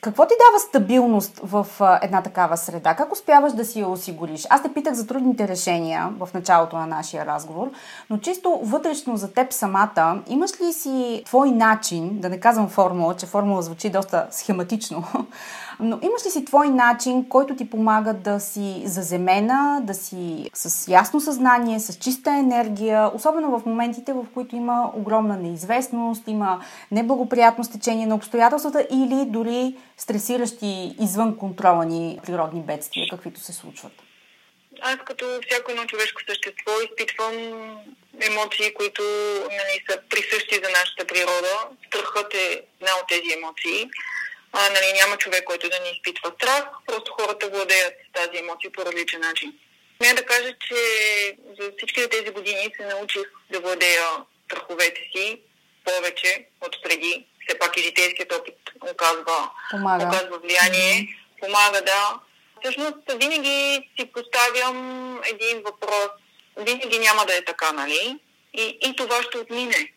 Какво 0.00 0.26
ти 0.26 0.34
дава 0.48 0.60
стабилност 0.60 1.40
в 1.42 1.66
една 2.02 2.22
такава 2.22 2.56
среда? 2.56 2.94
Как 2.94 3.12
успяваш 3.12 3.52
да 3.52 3.64
си 3.64 3.80
я 3.80 3.88
осигуриш? 3.88 4.46
Аз 4.50 4.62
те 4.62 4.72
питах 4.72 4.94
за 4.94 5.06
трудните 5.06 5.48
решения 5.48 6.10
в 6.20 6.28
началото 6.34 6.76
на 6.76 6.86
нашия 6.86 7.26
разговор, 7.26 7.70
но 8.10 8.18
чисто 8.18 8.60
вътрешно 8.62 9.16
за 9.16 9.32
теб 9.32 9.52
самата, 9.52 10.22
имаш 10.28 10.60
ли 10.60 10.72
си 10.72 11.22
твой 11.26 11.50
начин, 11.50 12.20
да 12.20 12.28
не 12.28 12.40
казвам 12.40 12.68
формула, 12.68 13.16
че 13.16 13.26
формула 13.26 13.62
звучи 13.62 13.90
доста 13.90 14.26
схематично, 14.30 15.04
но 15.80 15.98
имаш 16.02 16.26
ли 16.26 16.30
си 16.30 16.44
твой 16.44 16.68
начин, 16.68 17.28
който 17.28 17.56
ти 17.56 17.70
помага 17.70 18.12
да 18.12 18.40
си 18.40 18.82
заземена, 18.84 19.80
да 19.82 19.94
си 19.94 20.50
с 20.54 20.88
ясно 20.88 21.20
съзнание, 21.20 21.80
с 21.80 21.98
чиста 21.98 22.30
енергия, 22.30 23.10
особено 23.14 23.58
в 23.58 23.66
моментите, 23.66 24.12
в 24.12 24.26
които 24.34 24.56
има 24.56 24.92
огромна 24.94 25.36
неизвестност, 25.36 26.22
има 26.26 26.64
неблагоприятно 26.90 27.64
стечение 27.64 28.06
на 28.06 28.14
обстоятелствата 28.14 28.86
или 28.90 29.24
дори 29.26 29.76
стресиращи 29.96 30.96
извън 31.00 31.36
контрола 31.36 31.84
ни 31.84 32.20
природни 32.26 32.60
бедствия, 32.60 33.06
каквито 33.10 33.40
се 33.40 33.52
случват? 33.52 33.92
Аз 34.80 34.96
като 35.04 35.24
всяко 35.46 35.70
едно 35.70 35.84
човешко 35.84 36.20
същество 36.28 36.72
изпитвам 36.84 37.34
емоции, 38.30 38.74
които 38.74 39.02
нали, 39.60 39.84
са 39.90 39.98
присъщи 40.10 40.54
за 40.54 40.70
нашата 40.70 41.06
природа. 41.06 41.54
Страхът 41.86 42.34
е 42.34 42.62
една 42.80 42.92
от 43.02 43.08
тези 43.08 43.32
емоции 43.38 43.90
а, 44.52 44.70
нали, 44.70 44.92
няма 45.02 45.16
човек, 45.16 45.44
който 45.44 45.68
да 45.68 45.80
не 45.80 45.88
изпитва 45.88 46.32
страх, 46.36 46.64
просто 46.86 47.12
хората 47.12 47.48
владеят 47.48 47.94
тази 48.14 48.38
емоция 48.38 48.70
по 48.72 48.84
различен 48.84 49.20
начин. 49.20 49.52
Не 50.00 50.14
да 50.14 50.24
кажа, 50.26 50.54
че 50.68 50.76
за 51.60 51.72
всички 51.76 52.10
тези 52.10 52.30
години 52.30 52.70
се 52.76 52.86
научих 52.86 53.22
да 53.50 53.60
владея 53.60 54.04
страховете 54.44 55.00
си 55.16 55.40
повече 55.84 56.46
от 56.60 56.76
преди. 56.82 57.26
Все 57.46 57.58
пак 57.58 57.76
и 57.76 57.82
житейският 57.82 58.32
опит 58.32 58.54
оказва, 58.92 59.50
помага. 59.70 60.06
оказва 60.06 60.38
влияние. 60.38 60.92
Mm-hmm. 60.92 61.40
Помага, 61.40 61.82
да. 61.82 62.20
Всъщност 62.62 62.96
винаги 63.14 63.88
си 63.98 64.12
поставям 64.12 65.20
един 65.24 65.62
въпрос. 65.62 66.08
Винаги 66.56 66.98
няма 66.98 67.26
да 67.26 67.36
е 67.36 67.44
така, 67.44 67.72
нали? 67.72 68.18
И, 68.54 68.78
и 68.82 68.96
това 68.96 69.22
ще 69.22 69.38
отмине. 69.38 69.92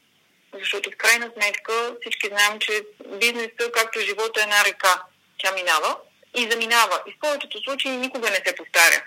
Защото 0.59 0.91
в 0.91 0.97
крайна 0.97 1.31
сметка 1.33 1.95
всички 2.01 2.27
знаем, 2.27 2.59
че 2.59 2.81
бизнесът, 3.07 3.71
както 3.73 3.99
живота 3.99 4.39
е 4.39 4.43
една 4.43 4.65
река, 4.65 5.03
тя 5.37 5.51
минава 5.51 5.97
и 6.33 6.51
заминава. 6.51 7.01
И 7.07 7.11
в 7.11 7.19
повечето 7.19 7.63
случаи 7.63 7.91
никога 7.91 8.29
не 8.29 8.41
се 8.45 8.55
повтаря. 8.55 9.03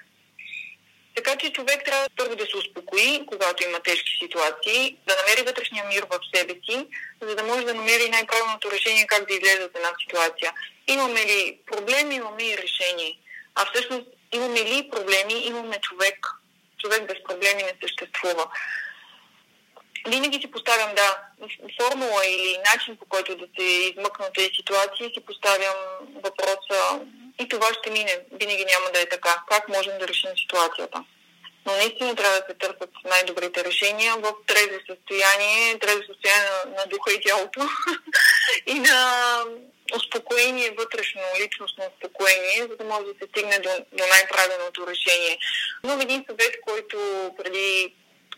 Така 1.14 1.36
че 1.36 1.52
човек 1.52 1.84
трябва 1.84 2.08
първо 2.16 2.36
да 2.36 2.46
се 2.46 2.56
успокои, 2.56 3.26
когато 3.26 3.64
има 3.64 3.80
тежки 3.80 4.18
ситуации, 4.22 4.96
да 5.06 5.16
намери 5.16 5.46
вътрешния 5.46 5.84
мир 5.84 6.06
в 6.10 6.18
себе 6.34 6.54
си, 6.68 6.86
за 7.20 7.34
да 7.34 7.42
може 7.42 7.64
да 7.64 7.74
намери 7.74 8.08
най-правилното 8.10 8.70
решение 8.70 9.06
как 9.06 9.28
да 9.28 9.34
излезе 9.34 9.64
от 9.64 9.76
една 9.76 9.92
ситуация. 10.00 10.52
Имаме 10.86 11.20
ли 11.20 11.58
проблеми, 11.66 12.14
имаме 12.14 12.42
и 12.42 12.58
решение. 12.58 13.18
А 13.54 13.66
всъщност 13.66 14.06
имаме 14.32 14.60
ли 14.60 14.88
проблеми, 14.92 15.34
имаме 15.34 15.80
човек. 15.80 16.26
Човек 16.78 17.06
без 17.08 17.24
проблеми 17.24 17.62
не 17.62 17.72
съществува 17.82 18.46
винаги 20.08 20.40
си 20.40 20.50
поставям, 20.50 20.94
да, 20.94 21.18
формула 21.80 22.26
или 22.26 22.58
начин 22.72 22.96
по 22.96 23.04
който 23.06 23.36
да 23.36 23.46
се 23.58 23.64
измъкна 23.64 24.32
тези 24.34 24.50
ситуации, 24.56 25.12
си 25.14 25.20
поставям 25.26 25.76
въпроса 26.14 27.00
и 27.40 27.48
това 27.48 27.68
ще 27.74 27.90
мине. 27.90 28.18
Винаги 28.32 28.64
няма 28.64 28.92
да 28.92 29.00
е 29.00 29.08
така. 29.08 29.42
Как 29.50 29.68
можем 29.68 29.98
да 29.98 30.08
решим 30.08 30.30
ситуацията? 30.36 31.04
Но 31.66 31.72
наистина 31.72 32.14
трябва 32.14 32.40
да 32.40 32.46
се 32.48 32.54
търсят 32.54 32.90
най-добрите 33.04 33.64
решения 33.64 34.14
в 34.16 34.32
трезво 34.46 34.78
състояние, 34.90 35.78
трезво 35.78 36.02
състояние 36.12 36.50
на, 36.50 36.70
на 36.70 36.86
духа 36.86 37.12
и 37.12 37.20
тялото 37.20 37.60
и 38.66 38.74
на 38.74 38.98
успокоение, 39.96 40.74
вътрешно, 40.78 41.20
личностно 41.42 41.84
успокоение, 41.94 42.66
за 42.70 42.76
да 42.76 42.84
може 42.84 43.04
да 43.04 43.12
се 43.20 43.28
стигне 43.30 43.58
до, 43.58 43.70
до 43.92 44.04
най-правилното 44.06 44.86
решение. 44.86 45.38
Но 45.84 45.92
един 45.92 46.24
съвет, 46.28 46.54
който 46.66 46.98
преди 47.36 47.94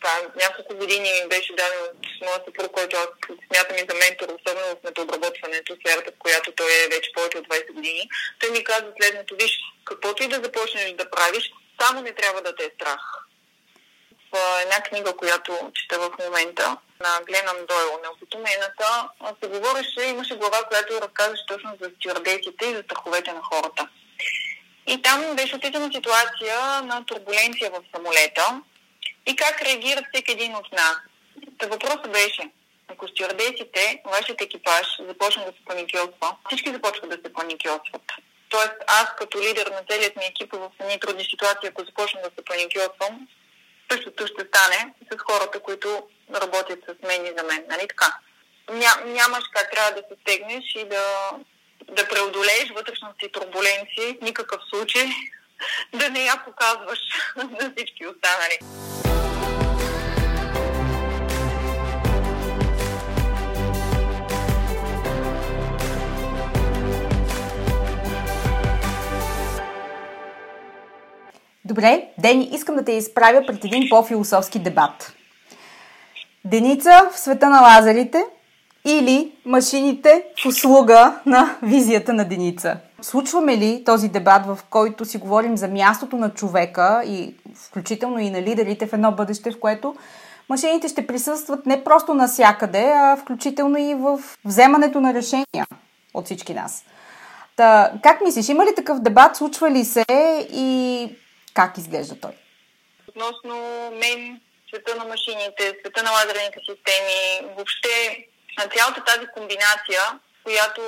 така, 0.06 0.28
няколко 0.36 0.75
години 0.76 1.12
ми 1.12 1.28
беше 1.28 1.52
даден 1.52 1.82
от 1.82 2.26
моят 2.26 2.44
съпруг, 2.44 2.72
който 2.72 2.96
аз 2.96 3.08
смятам 3.46 3.76
и 3.76 3.86
за 3.88 3.94
ментор, 3.94 4.28
особено 4.28 4.66
в 4.66 4.84
метообработването, 4.84 5.76
сферата, 5.76 6.10
в 6.10 6.18
която 6.18 6.52
той 6.52 6.66
е 6.66 6.88
вече 6.88 7.12
повече 7.14 7.38
от 7.38 7.48
20 7.48 7.72
години. 7.72 8.08
Той 8.40 8.50
ми 8.50 8.64
каза 8.64 8.86
следното, 9.00 9.36
виж, 9.36 9.58
каквото 9.84 10.22
и 10.22 10.28
да 10.28 10.36
започнеш 10.36 10.92
да 10.92 11.10
правиш, 11.10 11.50
само 11.80 12.02
не 12.02 12.12
трябва 12.12 12.42
да 12.42 12.56
те 12.56 12.64
е 12.64 12.70
страх. 12.75 13.00
В 14.32 14.62
една 14.62 14.80
книга, 14.82 15.16
която 15.16 15.70
чета 15.75 15.98
в 16.00 16.10
момента, 16.25 16.76
на 17.00 17.20
Гленан 17.26 17.56
Дойл, 17.68 18.00
Неопитомената, 18.02 19.08
се 19.42 19.48
говореше, 19.48 20.02
имаше 20.02 20.34
глава, 20.34 20.58
която 20.68 21.00
разказваше 21.00 21.46
точно 21.48 21.70
за 21.80 21.90
стюардесите 21.96 22.66
и 22.66 22.75
за 22.75 22.82
страховете 22.82 23.32
на 23.32 23.42
хората. 23.42 23.88
И 24.86 25.02
там 25.02 25.36
беше 25.36 25.56
описана 25.56 25.90
ситуация 25.94 26.82
на 26.82 27.04
турбуленция 27.06 27.70
в 27.70 27.82
самолета, 27.94 28.62
и 29.26 29.37
как 29.37 29.62
реагира 29.62 30.02
всеки 30.12 30.33
един 30.33 30.54
от 30.54 30.73
нас. 30.73 30.97
Та 31.59 31.66
въпросът 31.66 32.12
беше, 32.12 32.50
ако 32.88 33.09
стюардесите, 33.09 34.02
вашият 34.04 34.40
екипаж 34.40 34.87
започна 35.09 35.45
да 35.45 35.52
се 35.52 35.64
паникьосва, 35.66 36.37
всички 36.47 36.73
започват 36.73 37.11
да 37.11 37.16
се 37.16 37.33
паникьосват. 37.33 38.02
Тоест 38.49 38.75
аз 38.87 39.06
като 39.18 39.42
лидер 39.42 39.66
на 39.66 39.83
целият 39.90 40.16
ми 40.16 40.25
екип 40.25 40.52
в 40.52 40.71
едни 40.80 41.00
трудни 41.00 41.25
ситуации, 41.25 41.68
ако 41.68 41.85
започна 41.85 42.21
да 42.21 42.30
се 42.38 42.45
паникьосвам, 42.45 43.28
същото 43.90 44.26
ще 44.26 44.47
стане 44.49 44.95
с 45.12 45.18
хората, 45.18 45.61
които 45.61 46.09
работят 46.35 46.78
с 46.88 47.06
мен 47.06 47.26
и 47.26 47.33
за 47.38 47.45
мен. 47.45 47.64
Нали 47.68 47.88
така? 47.88 48.18
Ня, 48.71 48.90
нямаш 49.06 49.45
как 49.52 49.71
трябва 49.71 49.90
да 49.90 50.02
се 50.09 50.21
стегнеш 50.23 50.64
и 50.75 50.85
да, 50.85 51.30
да 51.88 52.09
преодолееш 52.09 52.71
вътрешната 52.75 53.14
си 53.23 53.33
турбуленция, 53.33 54.14
в 54.14 54.23
никакъв 54.23 54.61
случай 54.71 55.06
да 55.94 56.10
не 56.10 56.25
я 56.25 56.42
показваш 56.44 56.98
на 57.36 57.72
всички 57.76 58.06
останали. 58.06 58.58
Добре, 71.64 72.08
Дени, 72.18 72.50
искам 72.52 72.76
да 72.76 72.84
те 72.84 72.92
изправя 72.92 73.46
пред 73.46 73.64
един 73.64 73.88
по-философски 73.88 74.58
дебат. 74.58 75.12
Деница 76.44 77.10
в 77.12 77.18
света 77.18 77.50
на 77.50 77.60
лазерите 77.60 78.25
или 78.87 79.33
машините 79.45 80.25
в 80.43 80.47
услуга 80.47 81.21
на 81.26 81.57
визията 81.62 82.12
на 82.12 82.25
Деница. 82.25 82.76
Случваме 83.02 83.57
ли 83.57 83.83
този 83.85 84.09
дебат, 84.09 84.47
в 84.47 84.59
който 84.71 85.05
си 85.05 85.19
говорим 85.19 85.57
за 85.57 85.69
мястото 85.69 86.16
на 86.16 86.35
човека 86.35 87.02
и 87.07 87.35
включително 87.69 88.19
и 88.19 88.31
на 88.31 88.43
лидерите 88.43 88.87
в 88.87 88.93
едно 88.93 89.12
бъдеще, 89.12 89.50
в 89.50 89.61
което 89.61 89.97
машините 90.49 90.88
ще 90.88 91.07
присъстват 91.07 91.66
не 91.66 91.85
просто 91.85 92.14
насякъде, 92.14 92.93
а 92.97 93.16
включително 93.16 93.78
и 93.78 93.95
в 93.95 94.19
вземането 94.45 95.00
на 95.00 95.14
решения 95.14 95.66
от 96.14 96.25
всички 96.25 96.55
нас. 96.55 96.85
Та, 97.57 97.93
как 98.02 98.21
мислиш, 98.21 98.49
има 98.49 98.64
ли 98.64 98.75
такъв 98.76 99.00
дебат, 99.00 99.37
случва 99.37 99.71
ли 99.71 99.85
се 99.85 100.05
и 100.52 101.09
как 101.55 101.78
изглежда 101.78 102.21
той? 102.21 102.31
Относно 103.09 103.55
мен, 103.90 104.40
света 104.69 104.97
на 104.99 105.05
машините, 105.05 105.73
света 105.81 106.02
на 106.02 106.11
лазерните 106.11 106.59
системи, 106.59 107.55
въобще 107.57 108.26
на 108.58 108.66
цялата 108.68 109.04
тази 109.04 109.26
комбинация, 109.26 110.02
която 110.44 110.82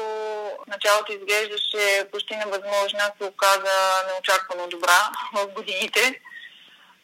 началото 0.66 1.12
изглеждаше 1.12 2.08
почти 2.12 2.36
невъзможна, 2.36 3.12
се 3.18 3.24
оказа 3.24 3.76
неочаквано 4.08 4.66
добра 4.66 5.10
в 5.34 5.46
годините. 5.46 6.20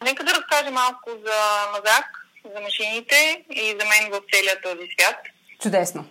Нека 0.03 0.23
да 0.23 0.33
разкажа 0.33 0.71
малко 0.71 1.09
за 1.25 1.67
Мазак, 1.71 2.05
за 2.53 2.61
машините 2.61 3.45
и 3.49 3.75
за 3.79 3.85
мен 3.85 4.11
в 4.11 4.21
целия 4.33 4.61
този 4.61 4.87
свят. 4.99 5.15
Чудесно. 5.61 6.05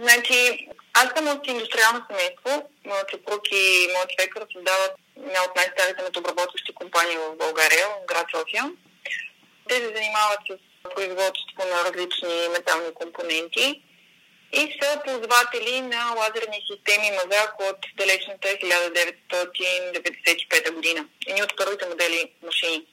Значи, 0.00 0.68
аз 0.94 1.08
съм 1.16 1.28
от 1.28 1.46
индустриално 1.46 2.06
семейство. 2.10 2.68
Моят 2.86 3.10
съпруг 3.10 3.42
и 3.52 3.88
моят 3.92 4.10
човек 4.10 4.34
създават 4.52 4.92
една 5.16 5.40
от 5.42 5.56
най-старите 5.56 6.02
метобработващи 6.02 6.74
компании 6.74 7.16
в 7.16 7.36
България, 7.36 7.86
в 7.88 8.06
град 8.06 8.26
София. 8.34 8.64
Те 9.68 9.74
се 9.74 9.94
занимават 9.96 10.40
с 10.50 10.67
производство 10.94 11.58
на 11.58 11.84
различни 11.84 12.48
метални 12.52 12.94
компоненти 12.94 13.82
и 14.52 14.78
са 14.82 15.00
ползватели 15.04 15.80
на 15.80 16.14
лазерни 16.16 16.64
системи 16.70 17.10
Мазак 17.10 17.54
от 17.60 17.76
далечната 17.96 18.48
1995 18.48 20.72
година. 20.72 21.08
Едни 21.26 21.42
от 21.42 21.56
първите 21.56 21.88
модели 21.88 22.32
машини. 22.42 22.86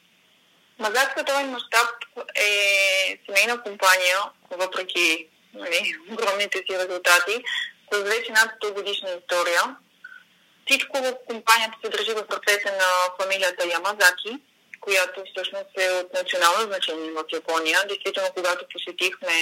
Мазак 0.79 1.11
световен 1.11 1.51
мащаб 1.51 1.89
е 2.35 3.19
семейна 3.25 3.63
компания, 3.63 4.17
въпреки 4.51 5.27
нали, 5.53 5.95
огромните 6.11 6.57
си 6.57 6.77
резултати, 6.77 7.43
с 7.91 7.97
вече 7.97 8.31
над 8.31 8.51
100 8.63 8.73
годишна 8.73 9.09
история. 9.09 9.75
Всичко 10.65 10.97
в 10.97 11.13
компанията 11.27 11.77
се 11.83 11.89
държи 11.89 12.13
в 12.13 12.27
процеса 12.27 12.71
на 12.71 13.23
фамилията 13.23 13.67
Ямазаки, 13.67 14.37
която 14.85 15.23
всъщност 15.31 15.71
е 15.77 15.89
от 15.89 16.13
национално 16.13 16.61
значение 16.67 17.11
в 17.11 17.23
Япония. 17.33 17.79
Действително, 17.87 18.29
когато 18.35 18.65
посетихме 18.73 19.35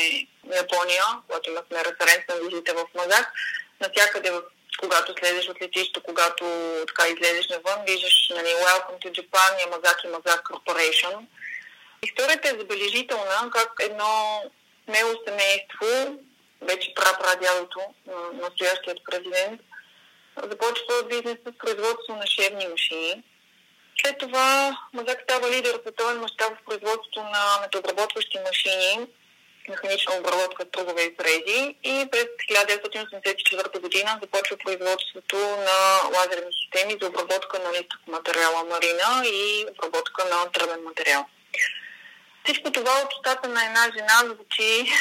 Япония, 0.55 1.03
когато 1.27 1.50
имахме 1.50 1.85
референтна 1.85 2.35
визита 2.35 2.73
в 2.73 2.85
Мазак, 2.95 3.27
навсякъде, 3.81 4.31
когато 4.79 5.13
слезеш 5.19 5.47
от 5.50 5.62
летището, 5.62 6.03
когато 6.03 6.45
така 6.88 7.07
излезеш 7.07 7.47
навън, 7.47 7.85
виждаш 7.88 8.31
нали, 8.35 8.47
Welcome 8.47 9.00
to 9.03 9.09
Japan, 9.17 9.51
Yamazaki 9.62 10.07
Mazak 10.13 10.41
Corporation. 10.43 11.25
Историята 12.03 12.50
е 12.50 12.59
забележителна, 12.59 13.50
как 13.53 13.71
едно 13.79 14.43
смело 14.85 15.13
семейство, 15.27 16.19
вече 16.62 16.93
прапрадялото 16.95 17.79
на 18.07 18.41
настоящият 18.41 19.00
президент, 19.12 19.62
започва 20.50 21.03
бизнес 21.09 21.38
с 21.47 21.57
производство 21.57 22.15
на 22.15 22.27
шевни 22.27 22.67
машини 22.67 23.23
след 24.01 24.17
това 24.17 24.77
Мазак 24.93 25.21
става 25.23 25.51
лидер 25.51 25.73
в 25.75 25.82
световен 25.82 26.19
мащаб 26.19 26.53
в 26.60 26.65
производството 26.65 27.23
на 27.23 27.60
метообработващи 27.62 28.39
машини, 28.47 29.08
механична 29.69 30.15
обработка 30.15 30.71
трубове 30.71 31.03
и 31.03 31.15
фрези 31.15 31.75
и 31.84 32.08
през 32.12 32.25
1984 32.51 33.79
година 33.79 34.19
започва 34.21 34.58
производството 34.58 35.38
на 35.38 36.10
лазерни 36.17 36.51
системи 36.63 36.97
за 37.01 37.08
обработка 37.08 37.60
на 37.60 37.71
листов 37.71 37.99
материала 38.08 38.63
марина 38.63 39.23
и 39.25 39.65
обработка 39.71 40.25
на 40.25 40.51
тръбен 40.51 40.84
материал. 40.84 41.25
Всичко 42.43 42.71
това 42.71 42.91
от 42.91 43.13
устата 43.13 43.49
на 43.49 43.65
една 43.65 43.91
жена 43.97 44.21
звучи 44.23 44.91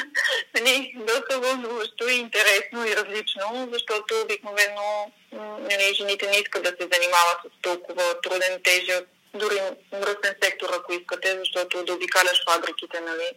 нали, 0.54 0.94
доста 0.96 1.38
вълнуващо 1.38 2.08
и 2.08 2.14
интересно 2.14 2.86
и 2.86 2.96
различно, 2.96 3.68
защото 3.72 4.20
обикновено 4.20 5.12
нали, 5.32 5.94
жените 5.94 6.30
не 6.30 6.36
искат 6.36 6.62
да 6.62 6.68
се 6.68 6.88
занимават 6.92 7.38
с 7.44 7.62
толкова 7.62 8.20
труден, 8.20 8.60
тежък, 8.64 9.08
дори 9.34 9.60
мръсен 9.92 10.34
сектор, 10.42 10.68
ако 10.72 10.92
искате, 10.92 11.38
защото 11.38 11.84
да 11.84 11.92
обикаляш 11.92 12.44
фабриките 12.48 13.00
нали, 13.00 13.30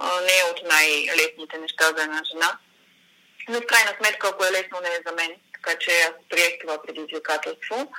не 0.00 0.38
е 0.38 0.50
от 0.50 0.62
най-лесните 0.68 1.58
неща 1.58 1.84
за 1.96 2.02
една 2.02 2.22
жена. 2.32 2.58
Но 3.48 3.60
в 3.60 3.66
крайна 3.66 3.94
сметка, 3.98 4.28
ако 4.28 4.44
е 4.44 4.52
лесно, 4.52 4.80
не 4.82 4.88
е 4.88 5.02
за 5.06 5.12
мен. 5.12 5.36
Така 5.54 5.78
че 5.78 5.90
аз 5.90 6.12
приех 6.30 6.52
това 6.60 6.82
предизвикателство. 6.82 7.92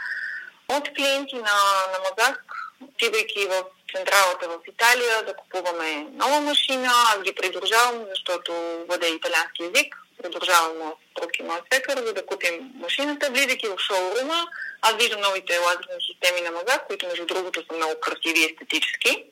От 0.68 0.90
клиенти 0.96 1.36
на, 1.36 1.58
на 1.92 2.00
Мазак, 2.00 2.44
отивайки 2.82 3.46
в 3.46 3.64
централата 3.94 4.48
в 4.50 4.60
Италия 4.68 5.26
да 5.26 5.34
купуваме 5.36 6.08
нова 6.12 6.40
машина. 6.42 6.90
Аз 7.12 7.22
ги 7.22 7.36
придружавам, 7.36 8.06
защото 8.10 8.52
въде 8.90 9.08
италиански 9.08 9.64
язик. 9.64 9.96
Придружавам 10.24 10.78
моят 10.78 10.98
друг 11.16 11.40
и 11.40 11.44
моят 11.44 11.64
свекър, 11.72 11.98
за 12.06 12.14
да 12.14 12.26
купим 12.26 12.72
машината. 12.76 13.30
Влизайки 13.30 13.68
в 13.68 13.78
шоурума, 13.80 14.48
аз 14.82 14.94
виждам 14.96 15.22
новите 15.22 15.58
лазерни 15.58 16.02
системи 16.12 16.42
на 16.42 16.52
Мазак, 16.52 16.88
които 16.88 17.08
между 17.08 17.26
другото 17.26 17.60
са 17.60 17.76
много 17.76 17.94
красиви 18.02 18.40
и 18.40 18.46
естетически. 18.46 19.24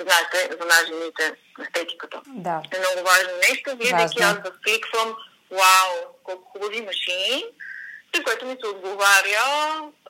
Знаете, 0.00 0.56
за 0.60 0.66
нас 0.66 0.86
жените 0.86 1.34
естетиката 1.62 2.20
да. 2.26 2.62
е 2.74 2.78
много 2.78 3.08
важно 3.08 3.30
нещо. 3.48 3.76
Влизайки 3.76 4.22
аз 4.22 4.36
възкликвам, 4.44 5.16
вау, 5.50 5.92
колко 6.24 6.44
хубави 6.52 6.80
машини 6.80 7.44
при 8.12 8.22
което 8.24 8.46
ми 8.46 8.56
се 8.60 8.68
отговаря, 8.68 9.44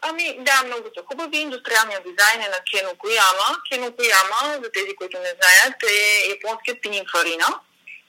ами 0.02 0.38
да, 0.40 0.62
много 0.66 0.88
са 0.96 1.02
хубави. 1.06 1.38
Индустриалният 1.38 2.04
дизайн 2.04 2.40
е 2.40 2.48
на 2.48 2.60
Кено 2.70 2.94
Кояма. 2.98 3.48
Кено 3.68 3.92
Кояма, 3.96 4.62
за 4.62 4.72
тези, 4.72 4.96
които 4.96 5.18
не 5.18 5.32
знаят, 5.38 5.82
е 5.82 6.28
японският 6.30 6.82
Пининфарина, 6.82 7.48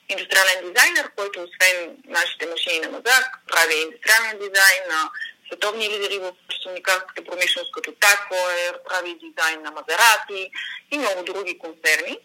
индустриален 0.10 0.60
дизайнер, 0.68 1.12
който 1.16 1.44
освен 1.44 1.98
нашите 2.08 2.46
машини 2.46 2.80
на 2.80 2.90
Мазак, 2.90 3.26
прави 3.52 3.76
индустриален 3.82 4.38
дизайн 4.38 4.82
на 4.90 5.10
световни 5.48 5.90
лидери 5.90 6.20
в 6.20 6.32
часовникарската 6.50 7.24
промишленост, 7.24 7.72
като 7.72 7.92
Такоер, 7.92 8.74
прави 8.90 9.20
дизайн 9.24 9.62
на 9.62 9.72
Мазерати 9.72 10.52
и 10.92 10.98
много 10.98 11.24
други 11.24 11.60
концерни 11.60 12.18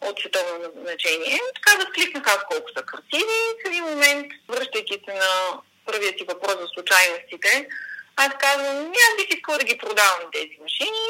от 0.00 0.20
световно 0.20 0.72
значение. 0.84 1.40
Така 1.54 1.78
възкликнаха 1.78 2.44
колко 2.50 2.68
са 2.76 2.82
красиви. 2.82 3.40
В 3.64 3.66
един 3.66 3.84
момент, 3.84 4.32
връщайки 4.48 5.00
се 5.08 5.14
на 5.14 5.60
първият 5.86 6.18
си 6.18 6.24
въпрос 6.28 6.54
за 6.60 6.66
случайностите, 6.74 7.68
аз 8.16 8.28
казвам, 8.38 8.92
аз 9.06 9.16
бих 9.16 9.36
искала 9.36 9.58
да 9.58 9.64
ги 9.64 9.78
продавам 9.78 10.30
тези 10.32 10.56
машини. 10.62 11.06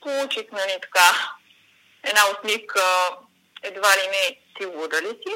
Получих, 0.00 0.44
нали, 0.52 0.76
така, 0.82 1.08
една 2.04 2.22
усмивка, 2.32 2.82
едва 3.62 3.88
ли 3.88 4.06
не, 4.06 4.36
ти 4.58 4.66
луда 4.66 5.02
ли 5.02 5.08
си? 5.08 5.34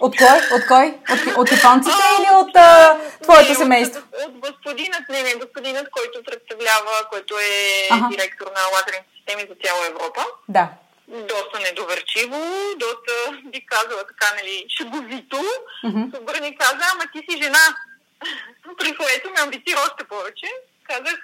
От 0.00 0.16
кой? 0.16 0.38
От 0.56 0.66
кой? 0.68 0.86
От, 1.12 1.36
от 1.36 1.52
японците 1.52 2.04
или 2.18 2.28
от 2.34 2.56
а, 2.56 2.98
твоето 3.22 3.48
не, 3.48 3.54
семейство? 3.54 4.02
От, 4.12 4.26
от 4.26 4.38
господинът, 4.38 5.08
не, 5.08 5.22
не, 5.22 5.34
господинът, 5.34 5.90
който 5.90 6.24
представлява, 6.24 7.08
който 7.10 7.38
е 7.38 7.88
ага. 7.90 8.08
директор 8.10 8.46
на 8.46 8.62
лазерните 8.72 9.10
системи 9.16 9.42
за 9.50 9.54
цяла 9.64 9.86
Европа. 9.86 10.24
Да. 10.48 10.68
Доста 11.08 11.60
недоверчиво, 11.60 12.40
доста 12.76 13.12
би 13.44 13.66
казала 13.66 14.06
така, 14.06 14.34
нали, 14.36 14.64
шеговито. 14.78 15.42
Mm-hmm. 15.84 16.18
Обърни 16.18 16.56
каза, 16.56 16.84
ама 16.92 17.04
ти 17.12 17.18
си 17.18 17.42
жена, 17.42 17.76
при 18.78 18.96
което 18.96 19.30
ме 19.30 19.40
амбицира 19.40 19.80
още 19.80 20.04
повече. 20.04 20.46
Казах, 20.82 21.18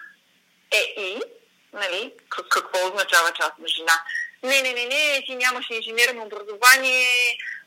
е 0.71 0.95
и, 1.01 1.21
нали, 1.73 2.15
какво 2.51 2.87
означава 2.87 3.33
част 3.33 3.59
на 3.59 3.69
жена? 3.69 4.03
Не, 4.43 4.63
не, 4.63 4.73
не, 4.73 4.85
не, 4.85 5.23
ти 5.27 5.35
нямаш 5.35 5.67
инженерно 5.71 6.23
образование, 6.23 7.09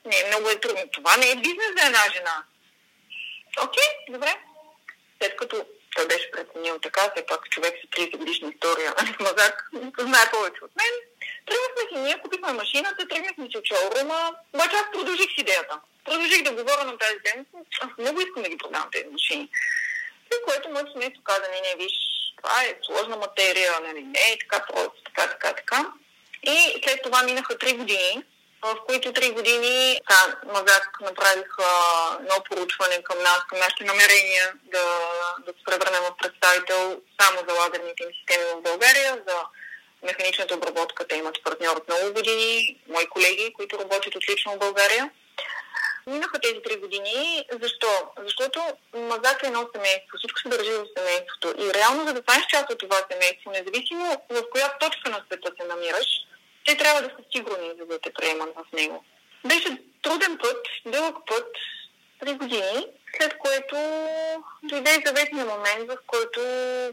не, 0.06 0.28
много 0.28 0.50
е 0.50 0.60
трудно. 0.60 0.90
Това 0.92 1.18
не 1.18 1.32
е 1.32 1.36
бизнес 1.36 1.72
за 1.78 1.86
една 1.86 2.04
жена. 2.14 2.44
Окей, 3.64 3.88
добре. 4.10 4.36
След 5.22 5.36
като 5.36 5.66
той 5.96 6.08
беше 6.08 6.32
преценил 6.32 6.80
така, 6.80 7.02
все 7.02 7.26
пак 7.26 7.50
човек 7.50 7.74
с 7.84 7.88
30 7.88 8.18
годишна 8.18 8.50
история, 8.50 8.96
мазак, 9.20 9.70
знае 10.00 10.32
повече 10.32 10.64
от 10.64 10.72
мен. 10.76 10.94
Тръгнахме 11.46 11.82
си 11.90 12.04
ние, 12.04 12.22
купихме 12.22 12.54
машината, 12.54 13.08
тръгнахме 13.08 13.48
си 13.52 13.58
от 13.58 13.66
шоурума, 13.66 14.32
обаче 14.54 14.76
аз 14.76 14.92
продължих 14.94 15.30
с 15.36 15.42
идеята. 15.42 15.80
Продължих 16.06 16.44
да 16.44 16.52
говоря 16.52 16.84
на 16.84 16.98
тази 16.98 17.18
тема. 17.24 17.44
Аз 17.82 17.90
много 17.98 18.22
искам 18.22 18.44
да 18.44 18.50
ги 18.50 18.58
продавам 18.58 18.90
тези 18.92 19.10
машини. 19.12 19.50
След 20.28 20.42
което 20.46 20.70
моето 20.70 20.92
семейство 20.92 21.24
каза, 21.24 21.42
не, 21.42 21.62
не, 21.62 21.84
виж, 21.84 21.94
това 22.38 22.64
е 22.64 22.78
сложна 22.86 23.18
материя, 23.18 23.72
нали, 23.82 24.04
не 24.04 24.20
е 24.20 24.38
така 24.40 24.66
просто, 24.74 25.02
така, 25.06 25.28
така, 25.30 25.54
така. 25.54 25.92
И 26.44 26.82
след 26.84 27.04
това 27.04 27.24
минаха 27.24 27.58
три 27.58 27.74
години, 27.74 28.24
в 28.62 28.76
които 28.88 29.14
три 29.14 29.32
години 29.32 30.00
така, 30.08 30.38
Мазак 30.46 30.98
направиха 31.02 31.64
едно 32.20 32.36
поручване 32.50 33.04
към 33.04 33.20
нас, 33.20 33.40
към 33.50 33.60
нашите 33.60 33.84
намерения 33.84 34.54
да, 34.64 34.86
да 35.46 35.52
се 35.52 35.64
превърнем 35.66 36.02
в 36.02 36.18
представител 36.22 37.02
само 37.22 37.38
за 37.48 37.54
ладерните 37.54 38.04
им 38.04 38.10
системи 38.20 38.44
в 38.56 38.62
България, 38.62 39.24
за 39.28 39.36
механичната 40.04 40.56
обработка. 40.56 41.08
Те 41.08 41.16
имат 41.16 41.44
партньор 41.44 41.78
от 41.78 41.88
много 41.88 42.14
години, 42.14 42.80
мои 42.88 43.08
колеги, 43.08 43.54
които 43.54 43.80
работят 43.80 44.16
отлично 44.16 44.54
в 44.54 44.60
България. 44.60 45.10
минаха 46.08 46.40
тези 46.40 46.62
три 46.64 46.76
години. 46.76 47.46
Защо? 47.62 47.88
Защото 48.24 48.62
Мазак 48.94 49.44
е 49.44 49.48
едно 49.48 49.70
семейство. 49.76 50.18
Всичко 50.18 50.40
се 50.40 50.50
държи 50.50 50.72
в 50.72 50.86
семейството. 50.98 51.54
И 51.58 51.74
реално, 51.74 52.08
за 52.08 52.14
да 52.14 52.22
станеш 52.22 52.46
част 52.48 52.72
от 52.72 52.80
това 52.80 52.98
семейство, 53.12 53.52
независимо 53.52 54.22
в 54.30 54.44
коя 54.52 54.78
точка 54.80 55.10
на 55.10 55.24
света 55.26 55.52
се 55.60 55.68
намираш, 55.68 56.08
те 56.70 56.78
трябва 56.78 57.02
да 57.02 57.08
са 57.08 57.24
сигурни, 57.36 57.72
за 57.80 57.86
да 57.86 58.00
те 58.00 58.14
приемат 58.14 58.50
в 58.56 58.74
него. 58.74 59.04
Беше 59.46 59.82
труден 60.02 60.38
път, 60.38 60.68
дълъг 60.86 61.16
път, 61.28 61.48
три 62.20 62.34
години, 62.34 62.88
след 63.18 63.38
което 63.38 63.76
дойде 64.64 65.04
заветния 65.06 65.46
момент, 65.46 65.92
в 65.92 65.98
който 66.08 66.40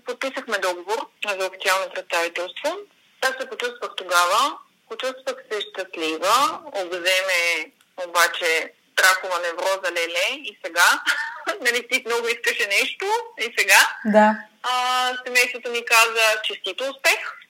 подписахме 0.06 0.58
договор 0.58 1.08
за 1.28 1.46
официално 1.46 1.90
представителство. 1.94 2.76
Аз 3.22 3.32
се 3.40 3.48
почувствах 3.48 3.90
тогава, 3.96 4.58
почувствах 4.88 5.36
се 5.50 5.60
щастлива, 5.60 6.60
обземе 6.72 7.72
обаче 8.06 8.72
страхова 8.92 9.38
невроза 9.38 9.92
леле 9.92 10.28
и 10.34 10.58
сега, 10.64 11.02
нали 11.60 11.88
си 11.92 12.02
много 12.06 12.28
искаше 12.28 12.66
нещо 12.66 13.06
и 13.38 13.54
сега. 13.58 13.80
Да. 14.04 14.36
А, 14.62 15.12
семейството 15.26 15.70
ми 15.70 15.84
каза 15.84 16.42
честито 16.44 16.84
успех, 16.84 17.45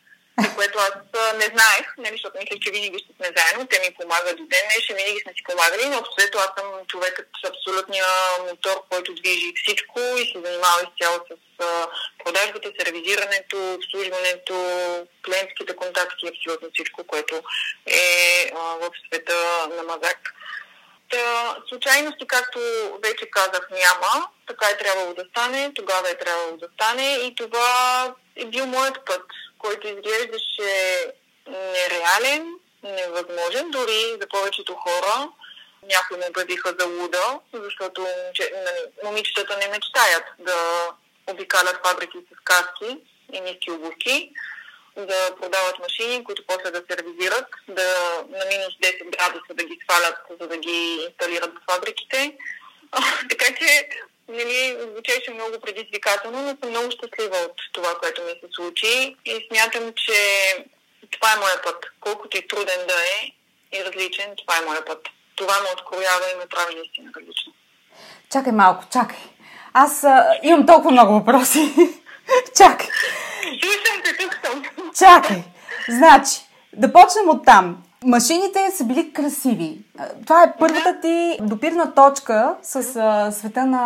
което 0.57 0.79
аз 0.79 0.94
не 1.35 1.46
знаех, 1.55 1.87
нали, 1.99 2.14
защото 2.16 2.38
мислех, 2.38 2.61
че 2.62 2.70
винаги 2.70 2.99
ще 2.99 3.12
сме 3.16 3.29
заедно. 3.37 3.66
Те 3.66 3.79
ми 3.81 3.96
помагат 4.01 4.37
до 4.37 4.44
ден 4.53 4.64
днешен, 4.64 4.96
винаги 4.96 5.20
сме 5.22 5.33
си 5.33 5.42
помагали, 5.49 5.88
но 5.88 5.99
общо 5.99 6.38
аз 6.38 6.51
съм 6.59 6.87
човекът 6.87 7.29
с 7.40 7.49
абсолютния 7.49 8.07
мотор, 8.49 8.77
който 8.90 9.14
движи 9.14 9.53
всичко 9.62 10.01
и 10.01 10.31
се 10.33 10.38
занимава 10.44 10.81
изцяло 10.87 11.18
с 11.29 11.31
продажбата, 12.25 12.72
сервизирането, 12.79 13.75
обслужването, 13.75 14.55
клиентските 15.25 15.77
контакти, 15.77 16.29
абсолютно 16.29 16.68
всичко, 16.75 17.05
което 17.05 17.35
е 17.87 18.07
в 18.55 18.90
света 19.07 19.68
на 19.77 19.83
Мазак. 19.83 20.20
Та, 21.11 21.57
случайности, 21.68 22.27
както 22.27 22.59
вече 23.05 23.31
казах, 23.31 23.68
няма. 23.70 24.29
Така 24.49 24.66
е 24.68 24.79
трябвало 24.79 25.14
да 25.14 25.25
стане, 25.31 25.72
тогава 25.75 26.11
е 26.11 26.18
трябвало 26.18 26.57
да 26.57 26.68
стане 26.75 27.14
и 27.14 27.35
това 27.35 28.14
е 28.37 28.44
бил 28.44 28.66
моят 28.66 29.05
път, 29.07 29.22
който 29.59 29.87
изглеждаше 29.88 31.12
нереален, 31.47 32.55
невъзможен, 32.83 33.71
дори 33.71 34.16
за 34.21 34.29
повечето 34.29 34.75
хора. 34.75 35.29
Някои 35.83 36.19
ме 36.19 36.31
бъдиха 36.31 36.75
за 36.79 36.87
луда, 36.87 37.40
защото 37.53 38.07
момичетата 39.05 39.57
не 39.57 39.69
мечтаят 39.69 40.25
да 40.38 40.88
обикалят 41.27 41.81
фабрики 41.87 42.19
с 42.19 42.45
каски 42.45 42.99
и 43.33 43.40
ниски 43.40 43.71
обувки 43.71 44.33
да 44.97 45.37
продават 45.40 45.79
машини, 45.79 46.25
които 46.25 46.42
после 46.47 46.71
да 46.71 46.83
се 46.90 46.97
ревизират, 46.97 47.47
да 47.69 48.25
на 48.29 48.45
минус 48.45 48.75
10 48.83 49.11
градуса 49.11 49.55
да 49.55 49.64
ги 49.64 49.79
свалят, 49.83 50.16
за 50.40 50.49
да 50.49 50.57
ги 50.57 50.99
инсталират 51.09 51.51
в 51.55 51.73
фабриките. 51.73 52.37
така 53.31 53.55
че 53.59 53.88
нали, 54.29 54.77
звучеше 54.93 55.31
много 55.35 55.61
предизвикателно, 55.61 56.43
но 56.43 56.49
съм 56.49 56.71
много 56.71 56.91
щастлива 56.91 57.37
от 57.37 57.57
това, 57.73 57.95
което 58.01 58.23
ми 58.23 58.31
се 58.31 58.49
случи 58.57 59.17
и 59.25 59.47
смятам, 59.49 59.93
че 59.97 60.19
това 61.11 61.33
е 61.33 61.41
моя 61.41 61.62
път. 61.62 61.87
Колкото 62.01 62.37
и 62.37 62.49
труден 62.49 62.87
да 62.89 62.95
е 62.95 63.33
и 63.79 63.85
различен, 63.85 64.35
това 64.37 64.59
е 64.59 64.67
моя 64.67 64.85
път. 64.85 65.09
Това 65.37 65.55
ме 65.61 65.69
откроява 65.73 66.27
и 66.35 66.39
ме 66.39 66.47
прави 66.47 66.75
наистина 66.75 67.11
различно. 67.17 67.53
Чакай 68.33 68.53
малко, 68.53 68.85
чакай. 68.93 69.19
Аз 69.73 70.05
а, 70.05 70.39
имам 70.43 70.67
толкова 70.67 70.91
много 70.91 71.12
въпроси. 71.12 71.75
чакай. 72.57 72.89
Слушам 73.62 74.03
тук 74.21 74.39
съм. 74.45 74.65
Чакай. 74.99 75.43
Значи, 75.89 76.37
да 76.73 76.93
почнем 76.93 77.29
от 77.29 77.45
там. 77.45 77.86
Машините 78.05 78.71
са 78.71 78.85
били 78.85 79.13
красиви. 79.13 79.79
Това 80.27 80.43
е 80.43 80.55
първата 80.59 81.01
ти 81.01 81.39
допирна 81.41 81.95
точка 81.95 82.57
с 82.63 82.83
света 83.33 83.65
на 83.65 83.81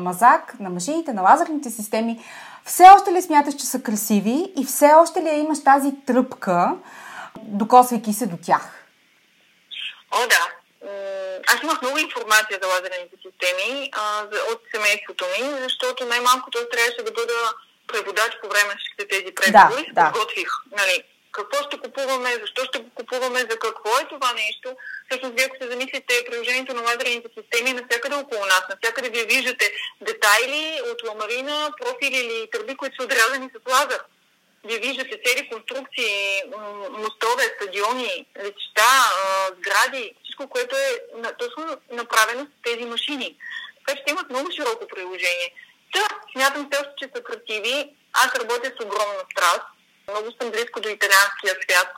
мазак, 0.00 0.60
на 0.60 0.70
машините, 0.70 1.12
на 1.12 1.22
лазерните 1.22 1.70
системи. 1.70 2.24
Все 2.64 2.84
още 2.96 3.12
ли 3.12 3.22
смяташ, 3.22 3.54
че 3.54 3.66
са 3.66 3.82
красиви 3.82 4.52
и 4.56 4.64
все 4.64 4.90
още 5.02 5.22
ли 5.22 5.28
имаш 5.28 5.64
тази 5.64 5.92
тръпка, 6.06 6.76
докосвайки 7.42 8.12
се 8.12 8.26
до 8.26 8.36
тях? 8.42 8.84
О, 10.10 10.18
да. 10.28 10.44
Аз 11.46 11.62
имах 11.62 11.82
много 11.82 11.98
информация 11.98 12.58
за 12.62 12.68
лазерните 12.68 13.16
системи 13.26 13.90
а, 13.92 14.22
от 14.52 14.60
семейството 14.74 15.24
ми, 15.24 15.62
защото 15.62 16.06
най-малкото 16.06 16.58
трябваше 16.72 17.02
да 17.02 17.12
бъда 17.12 17.38
преводач 17.86 18.32
по 18.42 18.48
време 18.48 18.68
на 18.68 18.74
всичките 18.78 19.08
тези 19.08 19.34
преговори, 19.34 19.86
да, 19.86 20.02
да. 20.02 20.12
подготвих, 20.12 20.48
нали, 20.80 21.04
какво 21.38 21.58
ще 21.66 21.78
купуваме, 21.78 22.30
защо 22.40 22.64
ще 22.64 22.78
го 22.78 22.90
купуваме, 22.94 23.40
за 23.40 23.58
какво 23.58 23.98
е 23.98 24.08
това 24.08 24.32
нещо. 24.32 24.76
Всъщност, 25.06 25.34
вие 25.34 25.44
ако 25.44 25.56
се 25.60 25.70
замислите, 25.70 26.24
приложението 26.30 26.74
на 26.74 26.82
лазерните 26.82 27.28
системи 27.38 27.70
е 27.70 27.78
навсякъде 27.80 28.16
около 28.16 28.44
нас. 28.46 28.62
Навсякъде 28.70 29.10
вие 29.10 29.24
виждате 29.24 29.72
детайли 30.00 30.80
от 30.90 31.02
ламарина, 31.08 31.72
профили 31.80 32.16
или 32.16 32.50
тръби, 32.52 32.76
които 32.76 32.96
са 32.96 33.04
отрязани 33.04 33.50
с 33.54 33.72
лазер. 33.72 34.00
Вие 34.64 34.78
виждате 34.78 35.20
цели 35.24 35.48
конструкции, 35.52 36.42
мостове, 36.90 37.44
стадиони, 37.56 38.26
летища, 38.42 38.90
сгради, 39.58 40.14
всичко, 40.24 40.48
което 40.48 40.76
е 40.76 40.90
точно 41.38 41.76
направено 41.90 42.44
с 42.44 42.62
тези 42.64 42.84
машини. 42.84 43.36
Така 43.86 44.00
те 44.06 44.10
имат 44.12 44.30
много 44.30 44.52
широко 44.52 44.86
приложение. 44.94 45.54
Та, 45.94 46.08
смятам 46.32 46.68
се 46.72 46.80
още, 46.80 46.92
че 46.98 47.10
са 47.16 47.22
красиви. 47.22 47.90
Аз 48.12 48.34
работя 48.40 48.72
с 48.80 48.84
огромна 48.84 49.24
страст. 49.32 49.62
Много 50.10 50.28
съм 50.40 50.50
близко 50.50 50.80
до 50.80 50.88
италианския 50.88 51.54
свят, 51.62 51.88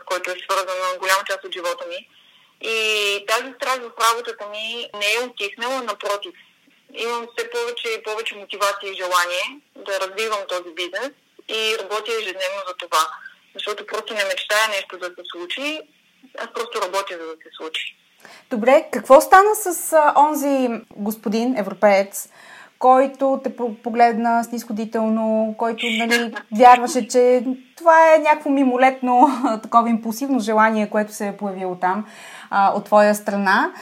с 0.00 0.04
който 0.04 0.30
е 0.30 0.34
свързана 0.44 0.98
голяма 0.98 1.24
част 1.26 1.44
от 1.44 1.52
живота 1.52 1.84
ми. 1.88 2.08
И 2.60 2.76
тази 3.28 3.52
страст 3.56 3.80
в 3.80 4.10
работата 4.10 4.48
ми 4.48 4.90
не 4.94 5.12
е 5.14 5.24
отихнала, 5.28 5.82
напротив. 5.82 6.32
Имам 6.94 7.26
все 7.36 7.50
повече 7.50 7.88
и 7.88 8.02
повече 8.02 8.36
мотивация 8.36 8.92
и 8.92 8.96
желание 9.02 9.60
да 9.76 10.00
развивам 10.00 10.40
този 10.48 10.70
бизнес 10.74 11.10
и 11.48 11.76
работя 11.80 12.12
ежедневно 12.12 12.60
за 12.68 12.74
това. 12.74 13.10
Защото 13.54 13.86
просто 13.86 14.14
не 14.14 14.24
мечтая 14.24 14.68
нещо 14.68 14.98
да 14.98 15.06
се 15.06 15.22
случи, 15.32 15.80
аз 16.38 16.48
просто 16.54 16.82
работя 16.82 17.18
за 17.18 17.26
да 17.26 17.36
се 17.42 17.50
случи. 17.56 17.96
Добре, 18.50 18.88
какво 18.92 19.20
стана 19.20 19.54
с 19.54 19.92
а, 19.92 20.12
онзи 20.16 20.68
господин 20.90 21.58
европеец, 21.58 22.28
който 22.78 23.40
те 23.44 23.56
погледна 23.82 24.44
снисходително, 24.44 25.54
който 25.58 25.86
нали, 25.98 26.34
вярваше, 26.58 27.08
че 27.08 27.44
това 27.76 28.14
е 28.14 28.18
някакво 28.18 28.50
мимолетно 28.50 29.28
такова 29.62 29.90
импулсивно 29.90 30.40
желание, 30.40 30.90
което 30.90 31.12
се 31.12 31.28
е 31.28 31.36
появило 31.36 31.76
там 31.76 32.06
а, 32.50 32.72
от 32.74 32.84
твоя 32.84 33.14
страна. 33.14 33.72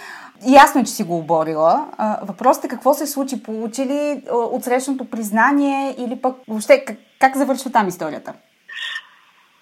Ясно 0.47 0.81
е, 0.81 0.85
че 0.85 0.93
си 0.93 1.03
го 1.03 1.19
оборила. 1.19 1.87
Въпросът 2.23 2.65
е 2.65 2.69
какво 2.69 2.95
се 2.95 3.07
случи? 3.07 3.43
Получи 3.43 3.87
ли 3.87 4.23
от 4.31 4.65
срещното 4.65 5.11
признание 5.11 5.95
или 5.99 6.21
пък 6.23 6.37
въобще 6.49 6.85
как, 6.85 6.97
как 7.21 7.37
завършва 7.37 7.73
там 7.73 7.89
историята? 7.89 8.33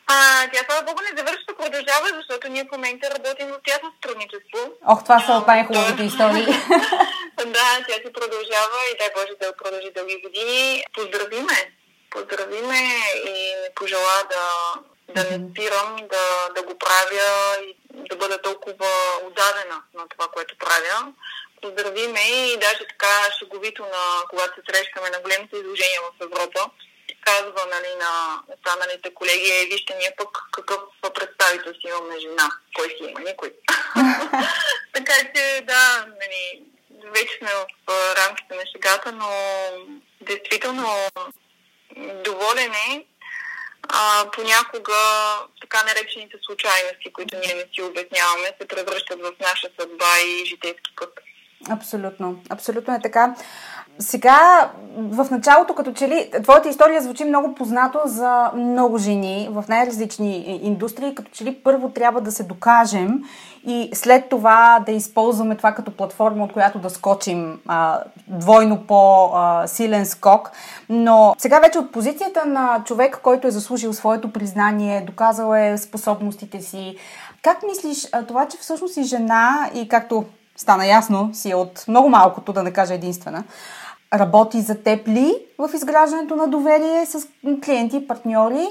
А, 0.07 0.15
тя, 0.53 0.61
слава 0.67 0.83
Богу, 0.87 1.01
не 1.11 1.19
завършва, 1.19 1.55
продължава, 1.59 2.07
защото 2.17 2.53
ние 2.53 2.65
в 2.65 2.73
момента 2.73 3.11
работим 3.11 3.47
в 3.47 3.61
тясно 3.65 3.89
сътрудничество. 3.95 4.59
Ох, 4.87 5.03
това 5.03 5.21
са 5.21 5.33
от 5.33 5.47
най-хубавите 5.47 6.03
истории. 6.03 6.47
да, 7.37 7.85
тя 7.89 7.95
си 7.95 8.13
продължава 8.13 8.79
и 8.93 8.99
дай 8.99 9.11
Боже 9.15 9.35
да 9.41 9.57
продължи 9.57 9.91
дълги 9.91 10.23
години. 10.23 10.85
Поздравиме! 10.95 11.73
Поздравиме 12.11 12.81
и 13.27 13.31
ми 13.31 13.75
пожела 13.75 14.23
да, 14.31 14.49
да 15.15 15.31
не 15.31 15.51
спирам, 15.51 15.97
да, 15.97 16.49
да 16.55 16.63
го 16.63 16.79
правя 16.79 17.57
и 17.63 17.77
да 18.09 18.17
бъда 18.17 18.43
толкова 18.43 18.91
отдадена 19.25 19.83
на 19.95 20.09
това, 20.09 20.29
което 20.29 20.59
правя. 20.59 21.13
Поздравиме 21.63 22.21
и 22.21 22.57
даже 22.57 22.89
така 22.89 23.33
шеговито, 23.39 23.83
на, 23.83 24.23
когато 24.31 24.55
се 24.55 24.67
срещаме 24.71 25.11
на 25.11 25.21
големите 25.21 25.57
изложения 25.57 26.01
в 26.03 26.25
Европа, 26.25 26.71
казва 27.25 27.67
нали, 27.71 27.95
на 27.99 28.43
останалите 28.55 29.15
колеги, 29.15 29.51
е, 29.51 29.67
вижте 29.67 29.95
ние 29.99 30.15
пък 30.19 30.39
какъв 30.53 30.81
представител 31.15 31.73
си 31.73 31.87
имаме 31.89 32.21
жена. 32.21 32.51
Кой 32.77 32.89
си 32.89 33.05
има? 33.09 33.21
Никой. 33.21 33.53
така 34.95 35.15
че 35.35 35.61
да, 35.67 36.07
нали, 36.21 36.63
вече 37.15 37.39
сме 37.39 37.51
в 37.89 37.91
рамките 38.17 38.55
на 38.55 38.63
шегата, 38.73 39.13
но 39.13 39.29
действително 40.21 40.87
доволен 42.25 42.73
е. 42.91 43.05
А, 43.89 44.31
понякога 44.31 44.95
така 45.61 45.83
наречените 45.83 46.37
случайности, 46.43 47.13
които 47.13 47.37
ние 47.37 47.55
не 47.55 47.67
си 47.75 47.83
обясняваме, 47.83 48.57
се 48.61 48.69
превръщат 48.69 49.21
в 49.21 49.33
наша 49.41 49.69
съдба 49.81 50.21
и 50.27 50.45
житейски 50.47 50.91
път. 50.97 51.21
Абсолютно. 51.71 52.43
Абсолютно 52.51 52.95
е 52.95 53.03
така. 53.03 53.35
Сега, 53.99 54.71
в 54.97 55.27
началото, 55.31 55.75
като 55.75 55.93
че 55.93 56.09
ли, 56.09 56.31
твоята 56.43 56.69
история 56.69 57.03
звучи 57.03 57.25
много 57.25 57.55
познато 57.55 58.01
за 58.05 58.51
много 58.57 58.99
жени 58.99 59.49
в 59.51 59.65
най-различни 59.69 60.61
индустрии, 60.63 61.15
като 61.15 61.31
че 61.31 61.45
ли 61.45 61.55
първо 61.55 61.89
трябва 61.89 62.21
да 62.21 62.33
се 62.33 62.43
докажем 62.43 63.23
и 63.67 63.91
след 63.93 64.29
това 64.29 64.83
да 64.87 64.93
използваме 64.93 65.57
това 65.57 65.73
като 65.73 65.97
платформа, 65.97 66.45
от 66.45 66.53
която 66.53 66.79
да 66.79 66.91
скочим 66.91 67.61
а, 67.67 68.01
двойно 68.29 68.87
по-силен 68.87 70.07
скок. 70.07 70.51
Но 70.89 71.35
сега 71.39 71.61
вече 71.61 71.79
от 71.79 71.93
позицията 71.93 72.45
на 72.47 72.83
човек, 72.85 73.21
който 73.23 73.47
е 73.47 73.51
заслужил 73.51 73.93
своето 73.93 74.33
признание, 74.33 75.05
доказал 75.07 75.55
е 75.55 75.79
способностите 75.79 76.61
си, 76.61 76.97
как 77.43 77.63
мислиш 77.63 78.09
това, 78.29 78.49
че 78.49 78.59
всъщност 78.59 78.97
и 78.97 79.03
жена 79.03 79.71
и 79.75 79.89
както 79.89 80.25
стана 80.57 80.87
ясно, 80.87 81.31
си 81.33 81.51
е 81.51 81.55
от 81.55 81.85
много 81.89 82.09
малкото, 82.09 82.53
да 82.53 82.63
не 82.63 82.73
кажа 82.73 82.95
единствена. 82.95 83.45
Работи 84.15 84.61
за 84.61 84.83
теб 84.83 85.09
ли 85.09 85.35
в 85.59 85.71
изграждането 85.75 86.37
на 86.37 86.49
доверие 86.49 87.07
с 87.07 87.29
клиенти 87.65 88.07
партньори 88.09 88.67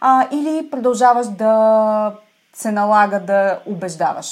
а, 0.00 0.28
или 0.32 0.70
продължаваш 0.70 1.26
да 1.26 2.12
се 2.52 2.70
налага 2.70 3.20
да 3.20 3.60
убеждаваш? 3.66 4.26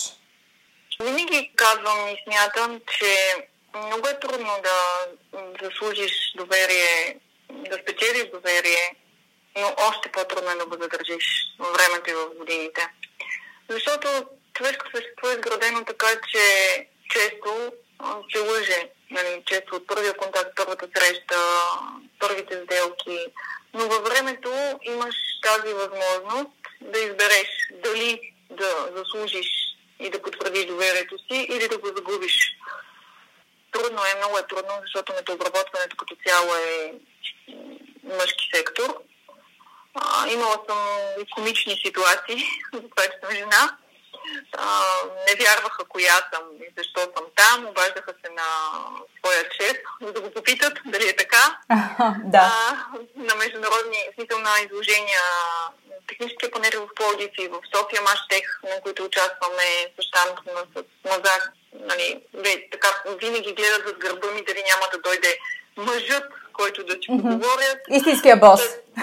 Винаги 1.02 1.52
казвам 1.56 2.08
и 2.08 2.16
смятам, 2.24 2.80
че 2.86 3.12
много 3.86 4.08
е 4.08 4.18
трудно 4.20 4.50
да 4.62 4.78
заслужиш 5.62 6.12
доверие, 6.36 7.18
да 7.70 7.76
спечелиш 7.76 8.30
доверие, 8.34 8.96
но 9.56 9.66
още 9.88 10.12
по-трудно 10.12 10.50
е 10.50 10.56
да 10.56 10.66
го 10.66 10.82
задържиш 10.82 11.26
в 11.58 11.66
времето 11.72 12.10
и 12.10 12.14
в 12.14 12.38
годините. 12.38 12.88
Защото 13.70 14.08
човешко 14.54 14.84
същество 14.94 15.28
е 15.28 15.32
изградено 15.32 15.84
така, 15.84 16.06
че 16.06 16.42
често 17.10 17.72
се 18.32 18.38
лъже. 18.38 18.90
Нали, 19.10 19.42
често 19.46 19.76
от 19.76 19.86
първия 19.86 20.16
контакт, 20.16 20.50
първата 20.56 20.88
среща, 20.96 21.36
първите 22.18 22.62
сделки. 22.64 23.18
Но 23.74 23.88
във 23.88 24.04
времето 24.04 24.78
имаш 24.82 25.14
тази 25.42 25.74
възможност 25.74 26.50
да 26.80 26.98
избереш 26.98 27.48
дали 27.72 28.32
да 28.50 28.88
заслужиш 28.96 29.48
и 30.00 30.10
да 30.10 30.22
потвърдиш 30.22 30.64
доверието 30.64 31.18
си 31.18 31.46
или 31.50 31.68
да 31.68 31.78
го 31.78 31.86
загубиш. 31.86 32.56
Трудно 33.72 34.00
е, 34.04 34.18
много 34.18 34.38
е 34.38 34.46
трудно, 34.46 34.72
защото 34.82 35.12
метообработването 35.12 35.96
като 35.96 36.16
цяло 36.26 36.54
е 36.54 36.94
мъжки 38.04 38.50
сектор. 38.54 39.02
А, 39.94 40.28
имала 40.28 40.58
съм 40.68 40.78
комични 41.30 41.80
ситуации, 41.84 42.36
за 42.72 42.80
това, 42.80 43.02
съм 43.02 43.36
жена. 43.36 43.76
А, 44.56 44.82
не 45.26 45.44
вярваха 45.44 45.84
коя 45.88 46.14
съм 46.32 46.44
и 46.60 46.72
защо 46.78 47.00
съм 47.00 47.24
там. 47.36 47.66
Обаждаха 47.66 48.14
се 48.24 48.32
на 48.32 48.48
своя 49.18 49.44
шеф, 49.56 49.76
за 50.02 50.12
да 50.12 50.20
го 50.20 50.30
попитат 50.30 50.78
дали 50.86 51.08
е 51.08 51.16
така. 51.16 51.58
да. 52.24 52.38
А, 52.38 52.88
на 53.16 53.34
международни, 53.34 54.08
смисъл 54.14 54.38
на 54.38 54.50
изложения 54.64 55.22
техническия 56.08 56.50
панел 56.50 56.86
в 56.86 56.94
Плодив 56.94 57.30
и 57.38 57.48
в 57.48 57.58
София 57.74 58.02
Маштех, 58.02 58.60
на 58.64 58.80
които 58.82 59.04
участваме 59.04 59.66
с 59.96 60.02
щанд 60.02 60.38
с 60.72 61.08
Мазак. 61.08 61.52
Нали, 61.80 62.20
така, 62.72 62.88
винаги 63.20 63.54
гледат 63.54 63.86
зад 63.86 63.98
гърба 63.98 64.30
ми 64.30 64.44
дали 64.44 64.62
няма 64.70 64.86
да 64.92 64.98
дойде 64.98 65.38
мъжът, 65.76 66.24
който 66.52 66.84
да 66.84 66.94
mm-hmm. 66.94 67.22
поговорят. 67.22 67.78
Истинския 67.90 68.36
бос. 68.36 68.60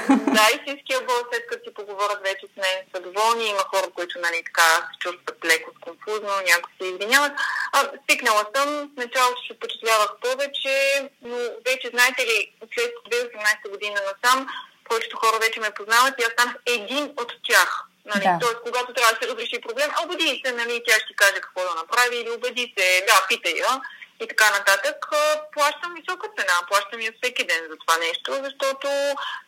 Да, 0.10 0.48
истинския 0.56 1.02
бос, 1.02 1.24
след 1.32 1.48
като 1.48 1.63
си 1.84 1.88
поговорят 1.88 2.22
вече 2.24 2.46
с 2.54 2.58
мен, 2.58 2.78
са 2.96 3.02
доволни. 3.02 3.46
Има 3.48 3.60
хора, 3.60 3.88
които 3.96 4.20
нали, 4.20 4.44
така 4.46 4.62
се 4.62 5.00
чувстват 5.00 5.46
леко 5.46 5.72
конфузно, 5.82 6.30
някои 6.52 6.74
се 6.82 6.88
извиняват. 6.88 7.32
А, 7.74 7.78
стикнала 8.04 8.46
съм, 8.56 8.68
в 8.94 8.98
началото 8.98 9.42
се 9.48 9.54
впечатлявах 9.54 10.12
повече, 10.22 10.76
но 11.22 11.38
вече, 11.66 11.88
знаете 11.94 12.22
ли, 12.30 12.52
след 12.74 12.92
2018 13.10 13.70
година 13.70 14.00
насам, 14.10 14.48
повечето 14.90 15.18
хора 15.18 15.38
вече 15.40 15.60
ме 15.60 15.78
познават 15.78 16.14
и 16.20 16.24
аз 16.24 16.32
станах 16.34 16.56
един 16.66 17.04
от 17.22 17.32
тях. 17.48 17.70
Нали? 18.06 18.24
Да. 18.24 18.38
Тоест, 18.42 18.60
когато 18.66 18.94
трябва 18.94 19.14
да 19.14 19.20
се 19.22 19.32
разреши 19.32 19.62
проблем, 19.62 19.90
убеди 20.04 20.42
се, 20.46 20.52
нали, 20.52 20.84
тя 20.86 20.96
ще 21.04 21.14
каже 21.16 21.40
какво 21.42 21.62
да 21.70 21.76
направи 21.76 22.16
или 22.18 22.32
убеди 22.32 22.74
се, 22.78 23.06
да, 23.08 23.26
питай 23.30 23.54
я 23.54 23.82
и 24.24 24.28
така 24.28 24.52
нататък. 24.52 25.06
Плащам 25.54 25.94
висока 25.94 26.28
цена, 26.38 26.54
плащам 26.68 27.02
я 27.02 27.12
всеки 27.22 27.44
ден 27.44 27.62
за 27.70 27.78
това 27.78 27.98
нещо, 27.98 28.30
защото 28.44 28.88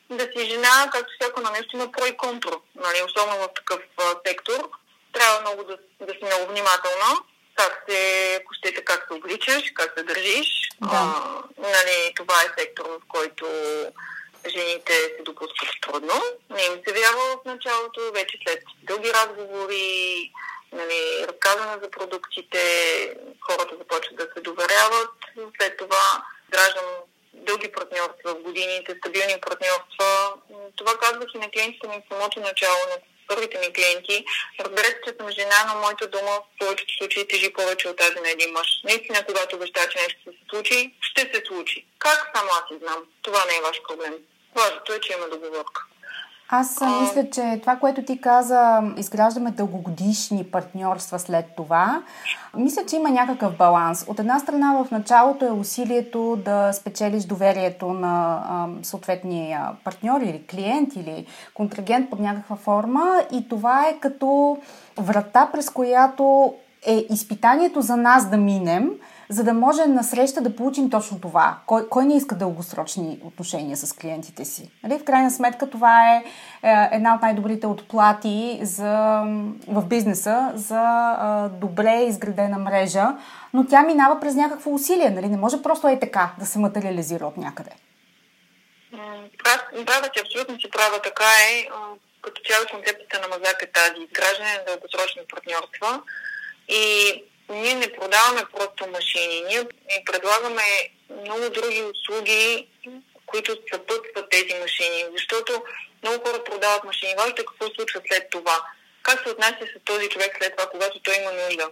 да 0.09 0.23
си 0.23 0.49
жена, 0.49 0.89
както 0.91 1.13
всяко 1.19 1.41
на 1.41 1.51
нещо, 1.51 1.75
има 1.75 1.91
про 1.91 2.05
и 2.05 2.17
контур. 2.17 2.61
Нали? 2.75 3.03
Особено 3.05 3.37
в 3.37 3.53
такъв 3.55 3.79
сектор. 4.27 4.69
Трябва 5.13 5.41
много 5.41 5.63
да, 5.63 5.77
да 6.05 6.13
си 6.13 6.19
много 6.25 6.45
внимателна 6.45 7.15
как 7.55 7.85
се, 7.89 8.33
ако 8.41 8.53
щете, 8.53 8.85
как 8.85 9.05
се 9.07 9.13
обличаш, 9.13 9.71
как 9.73 9.93
се 9.97 10.03
държиш. 10.03 10.69
Да. 10.81 10.89
А, 10.91 11.43
нали, 11.57 12.13
това 12.15 12.35
е 12.41 12.61
сектор, 12.61 12.85
в 12.85 12.99
който 13.07 13.45
жените 14.49 14.93
се 14.93 15.23
допускат 15.25 15.69
трудно. 15.81 16.21
Не 16.49 16.61
им 16.61 16.81
се 16.87 16.93
вярва 16.93 17.23
в 17.37 17.45
началото, 17.45 18.11
вече 18.13 18.37
след 18.47 18.63
дълги 18.83 19.13
разговори, 19.13 20.31
нали, 20.71 21.27
разказване 21.27 21.77
за 21.83 21.91
продуктите, 21.91 22.59
хората 23.41 23.75
започват 23.77 24.15
да 24.15 24.27
се 24.33 24.41
доверяват. 24.41 25.11
След 25.57 25.77
това 25.77 26.23
граждан 26.49 26.85
дълги 27.33 27.71
партньорства 27.71 28.33
в 28.35 28.41
годините, 28.41 28.95
стабилни 28.97 29.41
партньорства. 29.41 30.33
Това 30.75 30.97
казвах 30.97 31.29
и 31.35 31.37
на 31.37 31.51
клиентите 31.51 31.87
ми 31.87 32.01
в 32.01 32.13
самото 32.13 32.39
начало, 32.39 32.79
на 32.89 32.97
първите 33.27 33.59
ми 33.59 33.73
клиенти. 33.73 34.25
Разберете, 34.59 34.99
че 35.07 35.15
съм 35.19 35.29
жена, 35.31 35.59
но 35.67 35.79
моята 35.79 36.07
дума 36.07 36.31
в 36.31 36.59
повечето 36.59 36.93
случаи 36.97 37.27
тежи 37.27 37.53
повече 37.53 37.89
от 37.89 37.97
тази 37.97 38.19
на 38.19 38.29
един 38.29 38.51
мъж. 38.51 38.67
Наистина, 38.83 39.25
когато 39.25 39.55
обеща, 39.55 39.89
че 39.89 39.99
нещо 39.99 40.19
се 40.25 40.49
случи, 40.49 40.95
ще 41.01 41.21
се 41.21 41.43
случи. 41.47 41.85
Как 41.99 42.31
само 42.35 42.49
аз 42.51 42.63
си 42.67 42.79
знам? 42.83 43.05
Това 43.21 43.45
не 43.45 43.55
е 43.57 43.61
ваш 43.61 43.81
проблем. 43.87 44.13
Важното 44.55 44.93
е, 44.93 44.99
че 44.99 45.13
има 45.13 45.29
договорка. 45.29 45.85
Аз 46.49 46.81
а... 46.81 47.01
мисля, 47.01 47.29
че 47.29 47.59
това, 47.61 47.75
което 47.75 48.03
ти 48.03 48.21
каза, 48.21 48.81
изграждаме 48.97 49.51
дългогодишни 49.51 50.43
партньорства 50.43 51.19
след 51.19 51.45
това. 51.57 52.03
Мисля, 52.57 52.81
че 52.85 52.95
има 52.95 53.09
някакъв 53.09 53.57
баланс. 53.57 54.05
От 54.07 54.19
една 54.19 54.39
страна 54.39 54.83
в 54.83 54.91
началото 54.91 55.45
е 55.45 55.51
усилието 55.51 56.41
да 56.45 56.73
спечелиш 56.73 57.23
доверието 57.23 57.93
на 57.93 58.43
а, 58.49 58.67
съответния 58.83 59.69
партньор 59.83 60.21
или 60.21 60.45
клиент 60.47 60.95
или 60.95 61.25
контрагент 61.53 62.09
под 62.09 62.19
някаква 62.19 62.55
форма 62.55 63.21
и 63.31 63.47
това 63.49 63.87
е 63.87 63.99
като 63.99 64.57
врата, 64.97 65.49
през 65.51 65.69
която 65.69 66.53
е 66.87 67.05
изпитанието 67.09 67.81
за 67.81 67.97
нас 67.97 68.29
да 68.29 68.37
минем– 68.37 68.89
за 69.29 69.43
да 69.43 69.53
може 69.53 69.85
на 69.85 70.03
среща 70.03 70.41
да 70.41 70.55
получим 70.55 70.89
точно 70.89 71.21
това. 71.21 71.57
Кой, 71.65 71.89
кой 71.89 72.05
не 72.05 72.17
иска 72.17 72.35
дългосрочни 72.35 73.19
отношения 73.23 73.77
с 73.77 73.93
клиентите 73.93 74.45
си? 74.45 74.71
Нали? 74.83 74.99
В 74.99 75.03
крайна 75.03 75.31
сметка 75.31 75.69
това 75.69 76.15
е, 76.15 76.23
е 76.63 76.89
една 76.91 77.15
от 77.15 77.21
най-добрите 77.21 77.67
отплати 77.67 78.59
за, 78.61 79.23
в 79.67 79.85
бизнеса 79.85 80.51
за 80.55 81.49
добре 81.61 82.05
изградена 82.07 82.57
мрежа, 82.57 83.07
но 83.53 83.67
тя 83.67 83.81
минава 83.81 84.19
през 84.19 84.35
някакво 84.35 84.73
усилие. 84.73 85.09
Нали? 85.09 85.29
Не 85.29 85.37
може 85.37 85.61
просто 85.61 85.87
е 85.87 85.99
така 85.99 86.31
да 86.39 86.45
се 86.45 86.59
материализира 86.59 87.25
от 87.25 87.37
някъде. 87.37 87.71
Права 89.85 90.09
че 90.13 90.21
абсолютно 90.21 90.59
си 90.59 90.69
права. 90.69 91.01
Така 91.01 91.31
е. 91.51 91.67
Като 92.21 92.41
цяло 92.47 92.65
концепцията 92.71 93.19
на 93.21 93.27
Мазак 93.27 93.61
е 93.61 93.71
тази 93.71 94.01
изграждане 94.03 94.53
на 94.57 94.63
дългосрочни 94.67 95.21
партньорства. 95.29 96.01
И 96.69 97.23
ние 97.49 97.75
не 97.75 97.93
продаваме 97.93 98.43
просто 98.57 98.87
машини. 98.87 99.43
Ние 99.47 99.63
предлагаме 100.05 100.63
много 101.09 101.49
други 101.49 101.83
услуги, 101.83 102.67
които 103.25 103.57
съпътстват 103.73 104.29
тези 104.29 104.53
машини. 104.61 105.05
Защото 105.11 105.63
много 106.03 106.25
хора 106.25 106.43
продават 106.43 106.83
машини. 106.83 107.13
Важно 107.17 107.31
е 107.31 107.45
какво 107.45 107.65
случва 107.75 108.01
след 108.07 108.29
това. 108.29 108.61
Как 109.03 109.23
се 109.23 109.29
отнася 109.29 109.65
с 109.75 109.83
този 109.85 110.09
човек 110.09 110.37
след 110.41 110.55
това, 110.55 110.69
когато 110.69 110.99
той 110.99 111.15
има 111.15 111.31
нужда? 111.31 111.69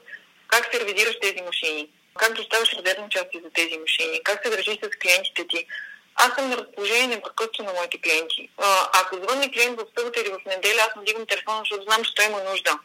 Как 0.47 0.73
се 0.73 0.79
ревизираш 0.79 1.15
тези 1.21 1.41
машини? 1.41 1.89
Как 2.17 2.33
доставяш 2.33 2.73
резервни 2.73 3.09
части 3.09 3.41
за 3.43 3.49
тези 3.49 3.77
машини? 3.77 4.23
Как 4.23 4.43
се 4.43 4.49
държиш 4.49 4.77
с 4.83 4.99
клиентите 5.01 5.47
ти? 5.47 5.67
Аз 6.15 6.35
съм 6.35 6.49
на 6.49 6.57
разположение 6.57 7.07
непрекъснато 7.07 7.63
на 7.63 7.73
моите 7.73 8.01
клиенти. 8.01 8.49
А, 8.57 8.89
ако 8.93 9.15
звънне 9.15 9.51
клиент 9.51 9.79
в 9.79 9.85
събота 9.97 10.21
или 10.21 10.29
в 10.29 10.45
неделя, 10.45 10.81
аз 10.81 10.95
не 10.95 11.03
дигам 11.03 11.25
телефона, 11.25 11.59
защото 11.59 11.83
знам, 11.83 12.03
че 12.03 12.15
той 12.15 12.25
има 12.25 12.43
нужда. 12.43 12.79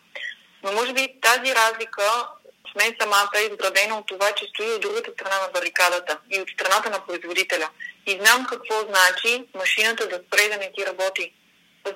Но 0.62 0.72
може 0.72 0.92
би 0.92 1.20
тази 1.20 1.54
разлика 1.54 2.28
с 2.72 2.74
мен 2.74 2.96
самата 3.00 3.30
е 3.38 3.42
изградена 3.42 3.98
от 3.98 4.06
това, 4.06 4.32
че 4.32 4.46
стои 4.46 4.72
от 4.72 4.80
другата 4.80 5.12
страна 5.12 5.38
на 5.42 5.48
барикадата 5.48 6.18
и 6.30 6.40
от 6.40 6.48
страната 6.50 6.90
на 6.90 7.06
производителя. 7.06 7.68
И 8.06 8.18
знам 8.20 8.46
какво 8.46 8.80
значи 8.80 9.44
машината 9.54 10.08
да 10.08 10.20
спре 10.26 10.48
да 10.48 10.56
не 10.56 10.72
ти 10.72 10.86
работи. 10.86 11.32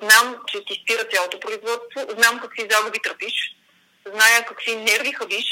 Знам, 0.01 0.37
че 0.47 0.65
ти 0.65 0.81
спира 0.83 1.03
цялото 1.03 1.39
производство, 1.39 1.99
знам 2.17 2.39
какви 2.39 2.67
загуби 2.69 2.99
тръпиш, 2.99 3.33
зная 4.05 4.45
какви 4.45 4.75
нерви 4.75 5.13
хабиш 5.13 5.45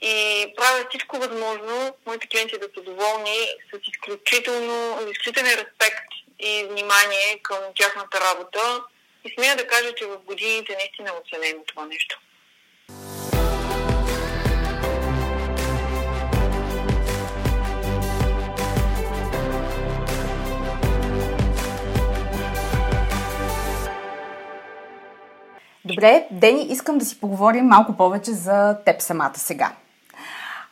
и 0.00 0.46
правя 0.56 0.84
всичко 0.88 1.18
възможно 1.18 1.96
моите 2.06 2.26
клиенти 2.26 2.58
да 2.58 2.68
са 2.74 2.82
доволни 2.82 3.48
с 3.72 3.78
изключително, 3.88 4.98
изключителен 5.10 5.52
респект 5.52 6.08
и 6.38 6.66
внимание 6.70 7.38
към 7.42 7.58
тяхната 7.76 8.20
работа. 8.20 8.82
И 9.24 9.34
смея 9.34 9.56
да 9.56 9.66
кажа, 9.66 9.94
че 9.94 10.06
в 10.06 10.18
годините 10.18 10.76
наистина 10.76 11.08
е 11.08 11.20
оценено 11.20 11.64
това 11.66 11.86
нещо. 11.86 12.20
Добре, 25.88 26.26
Дени, 26.30 26.66
искам 26.70 26.98
да 26.98 27.04
си 27.04 27.20
поговорим 27.20 27.64
малко 27.64 27.92
повече 27.92 28.32
за 28.32 28.76
теб 28.84 29.02
самата 29.02 29.32
сега. 29.36 29.72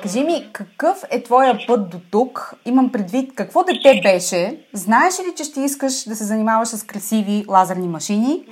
Кажи 0.03 0.25
ми, 0.25 0.51
какъв 0.53 1.05
е 1.11 1.23
твоя 1.23 1.59
път 1.67 1.91
до 1.91 2.01
тук? 2.11 2.55
Имам 2.65 2.93
предвид 2.93 3.35
какво 3.35 3.65
дете 3.65 4.01
беше. 4.03 4.61
Знаеш 4.73 5.19
ли, 5.19 5.35
че 5.37 5.45
ще 5.45 5.61
искаш 5.61 6.05
да 6.05 6.17
се 6.17 6.25
занимаваш 6.25 6.69
с 6.69 6.83
красиви 6.83 7.45
лазерни 7.49 7.89
машини? 7.89 8.45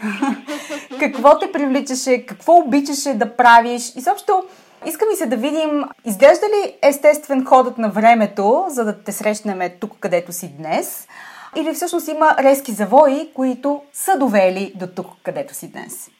какво 1.00 1.38
те 1.38 1.52
привличаше? 1.52 2.26
Какво 2.26 2.56
обичаше 2.56 3.14
да 3.14 3.36
правиш? 3.36 3.92
И 3.96 4.00
също, 4.00 4.42
Иска 4.86 5.06
ми 5.06 5.16
се 5.16 5.26
да 5.26 5.36
видим, 5.36 5.84
изглежда 6.04 6.46
ли 6.46 6.76
естествен 6.82 7.44
ходът 7.44 7.78
на 7.78 7.90
времето, 7.90 8.64
за 8.68 8.84
да 8.84 9.02
те 9.02 9.12
срещнем 9.12 9.70
тук, 9.80 9.96
където 10.00 10.32
си 10.32 10.48
днес, 10.48 11.08
или 11.56 11.74
всъщност 11.74 12.08
има 12.08 12.36
резки 12.38 12.72
завои, 12.72 13.30
които 13.34 13.82
са 13.92 14.18
довели 14.18 14.72
до 14.76 14.86
тук, 14.86 15.06
където 15.22 15.54
си 15.54 15.72
днес? 15.72 16.10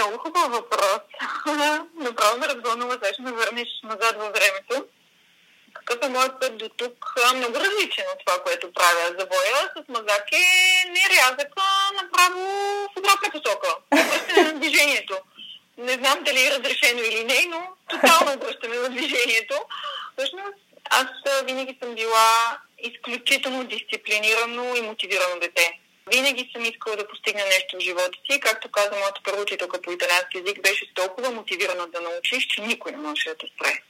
Много 0.00 0.18
хубав 0.18 0.50
въпрос. 0.50 1.00
Направо 1.94 2.38
ме 2.38 2.48
развълнува, 2.48 2.92
сега 2.92 3.12
ще 3.12 3.22
ме 3.22 3.32
върнеш 3.32 3.68
назад 3.84 4.16
във 4.16 4.32
времето. 4.32 4.86
Какъв 5.74 5.98
е 6.02 6.08
моят 6.08 6.40
път 6.40 6.58
до 6.58 6.68
тук? 6.68 7.14
Много 7.34 7.54
различен 7.54 8.04
от 8.12 8.18
това, 8.26 8.42
което 8.42 8.72
правя. 8.72 9.14
Завоя 9.18 9.70
с 9.76 9.88
мазак 9.88 10.32
е 10.32 10.44
не 10.88 11.16
рязъка, 11.16 11.68
направо 12.02 12.40
в 12.94 12.98
обратна 12.98 13.30
посока. 13.30 13.76
Обръщане 13.92 14.52
на 14.52 14.58
движението. 14.58 15.16
Не 15.78 15.92
знам 15.92 16.24
дали 16.24 16.46
е 16.46 16.50
разрешено 16.50 17.00
или 17.02 17.24
не, 17.24 17.46
но 17.48 17.66
тотално 17.88 18.32
обръщане 18.32 18.76
на 18.76 18.88
движението. 18.88 19.54
Всъщност, 20.18 20.56
аз 20.90 21.06
винаги 21.44 21.78
съм 21.82 21.94
била 21.94 22.58
изключително 22.78 23.64
дисциплинирано 23.64 24.76
и 24.76 24.80
мотивирано 24.80 25.40
дете. 25.40 25.80
Винаги 26.12 26.50
съм 26.52 26.64
искала 26.64 26.96
да 26.96 27.08
постигна 27.08 27.44
нещо 27.44 27.76
в 27.76 27.80
живота 27.80 28.18
си. 28.30 28.40
Както 28.40 28.70
каза 28.70 28.90
моята 28.90 29.20
първа 29.24 29.42
учителка 29.42 29.82
по 29.82 29.92
италиански 29.92 30.38
язик, 30.38 30.62
беше 30.62 30.94
толкова 30.94 31.30
мотивирана 31.30 31.86
да 31.86 32.00
научиш, 32.00 32.46
че 32.46 32.62
никой 32.62 32.92
не 32.92 32.98
може 32.98 33.24
да 33.24 33.34
те 33.34 33.46
спре. 33.54 33.82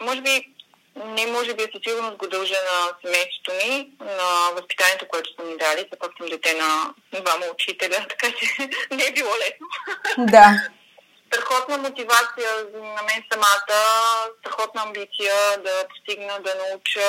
Може 0.00 0.20
би, 0.20 0.48
не 0.96 1.26
може 1.26 1.54
би 1.54 1.62
със 1.62 1.80
сигурност 1.88 2.16
го 2.16 2.26
дължа 2.26 2.54
на 2.54 2.92
семейството 3.04 3.52
ми, 3.52 3.90
на 4.00 4.50
възпитанието, 4.52 5.08
което 5.08 5.30
са 5.34 5.42
ми 5.42 5.56
дали. 5.56 5.78
Все 5.78 5.98
пак 5.98 6.10
съм 6.18 6.26
дете 6.28 6.54
на 6.54 6.94
двама 7.20 7.46
учителя, 7.54 8.06
така 8.08 8.28
че 8.38 8.46
не 8.90 9.04
е 9.04 9.12
било 9.12 9.30
лесно. 9.30 9.66
Да. 10.18 10.68
Страхотна 11.26 11.78
мотивация 11.78 12.50
на 12.72 13.02
мен 13.02 13.22
самата, 13.32 13.80
страхотна 14.40 14.82
амбиция 14.82 15.34
да 15.64 15.84
постигна, 15.88 16.40
да 16.40 16.54
науча. 16.54 17.08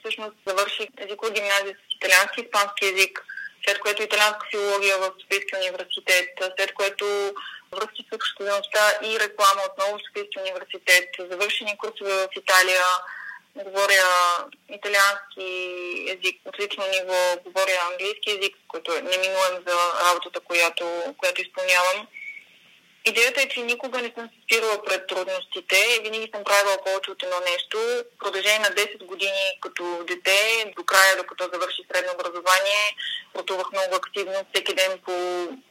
Всъщност 0.00 0.36
завърших 0.46 0.88
езикова 0.98 1.32
гимназия 1.32 1.74
с 1.74 1.94
италиански 1.96 2.40
и 2.40 2.44
испански 2.44 2.86
язик, 2.86 3.24
след 3.64 3.78
което 3.78 4.02
италианска 4.02 4.46
филология 4.50 4.98
в 4.98 5.12
Софийския 5.20 5.58
университет, 5.60 6.28
след 6.56 6.74
което 6.74 7.34
връзки 7.72 8.06
с 8.08 8.14
обществеността 8.14 8.98
и 9.02 9.20
реклама 9.20 9.62
отново 9.70 9.98
в 9.98 10.02
Софийския 10.06 10.42
университет, 10.42 11.08
завършени 11.30 11.78
курсове 11.78 12.12
в 12.12 12.28
Италия, 12.36 12.84
говоря 13.64 14.04
италиански 14.68 15.48
език 16.08 16.40
от 16.44 16.60
лично 16.60 16.84
ниво, 16.86 17.40
говоря 17.44 17.86
английски 17.90 18.30
език, 18.30 18.56
който 18.68 18.92
е 18.92 19.02
неминуем 19.02 19.64
за 19.66 19.76
работата, 20.08 20.40
която, 20.40 21.14
която 21.18 21.42
изпълнявам. 21.42 22.06
Идеята 23.08 23.42
е, 23.42 23.48
че 23.48 23.60
никога 23.60 24.02
не 24.02 24.12
съм 24.14 24.28
се 24.28 24.38
спирала 24.44 24.82
пред 24.86 25.06
трудностите 25.06 25.76
и 25.76 26.02
винаги 26.02 26.30
съм 26.34 26.44
правила 26.44 26.76
повече 26.84 27.10
от 27.10 27.22
едно 27.22 27.36
нещо. 27.50 27.78
В 27.78 28.18
продължение 28.18 28.58
на 28.58 28.70
10 28.70 29.04
години 29.04 29.44
като 29.60 30.04
дете, 30.08 30.72
до 30.76 30.84
края, 30.84 31.16
докато 31.16 31.50
завърши 31.52 31.82
средно 31.90 32.12
образование, 32.12 32.84
пътувах 33.34 33.72
много 33.72 33.94
активно, 33.94 34.46
всеки 34.52 34.74
ден 34.74 34.92
по 35.04 35.12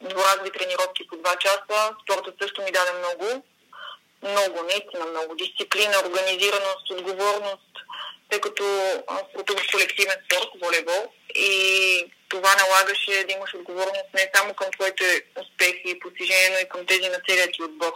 дворазови 0.00 0.50
тренировки 0.50 1.08
по 1.08 1.16
2 1.16 1.38
часа. 1.38 1.94
Спортът 2.02 2.34
също 2.42 2.62
ми 2.62 2.72
даде 2.72 2.92
много. 2.98 3.44
Много, 4.22 4.62
наистина 4.62 5.06
много. 5.06 5.34
Дисциплина, 5.34 6.02
организираност, 6.06 6.90
отговорност, 6.90 7.72
тъй 8.30 8.40
като 8.40 8.64
спортувах 9.30 9.64
колективен 9.72 10.16
спорт, 10.24 10.50
волейбол 10.62 11.02
и 11.34 11.50
това 12.28 12.56
налагаше 12.56 13.24
да 13.26 13.32
имаш 13.32 13.54
отговорност 13.54 14.14
не 14.14 14.30
само 14.34 14.54
към 14.54 14.68
твоите 14.70 15.22
успехи 15.42 15.82
и 15.84 15.98
постижения, 15.98 16.50
но 16.50 16.58
и 16.58 16.68
към 16.68 16.86
тези 16.86 17.08
на 17.08 17.20
целият 17.28 17.52
ти 17.52 17.62
отбор. 17.62 17.92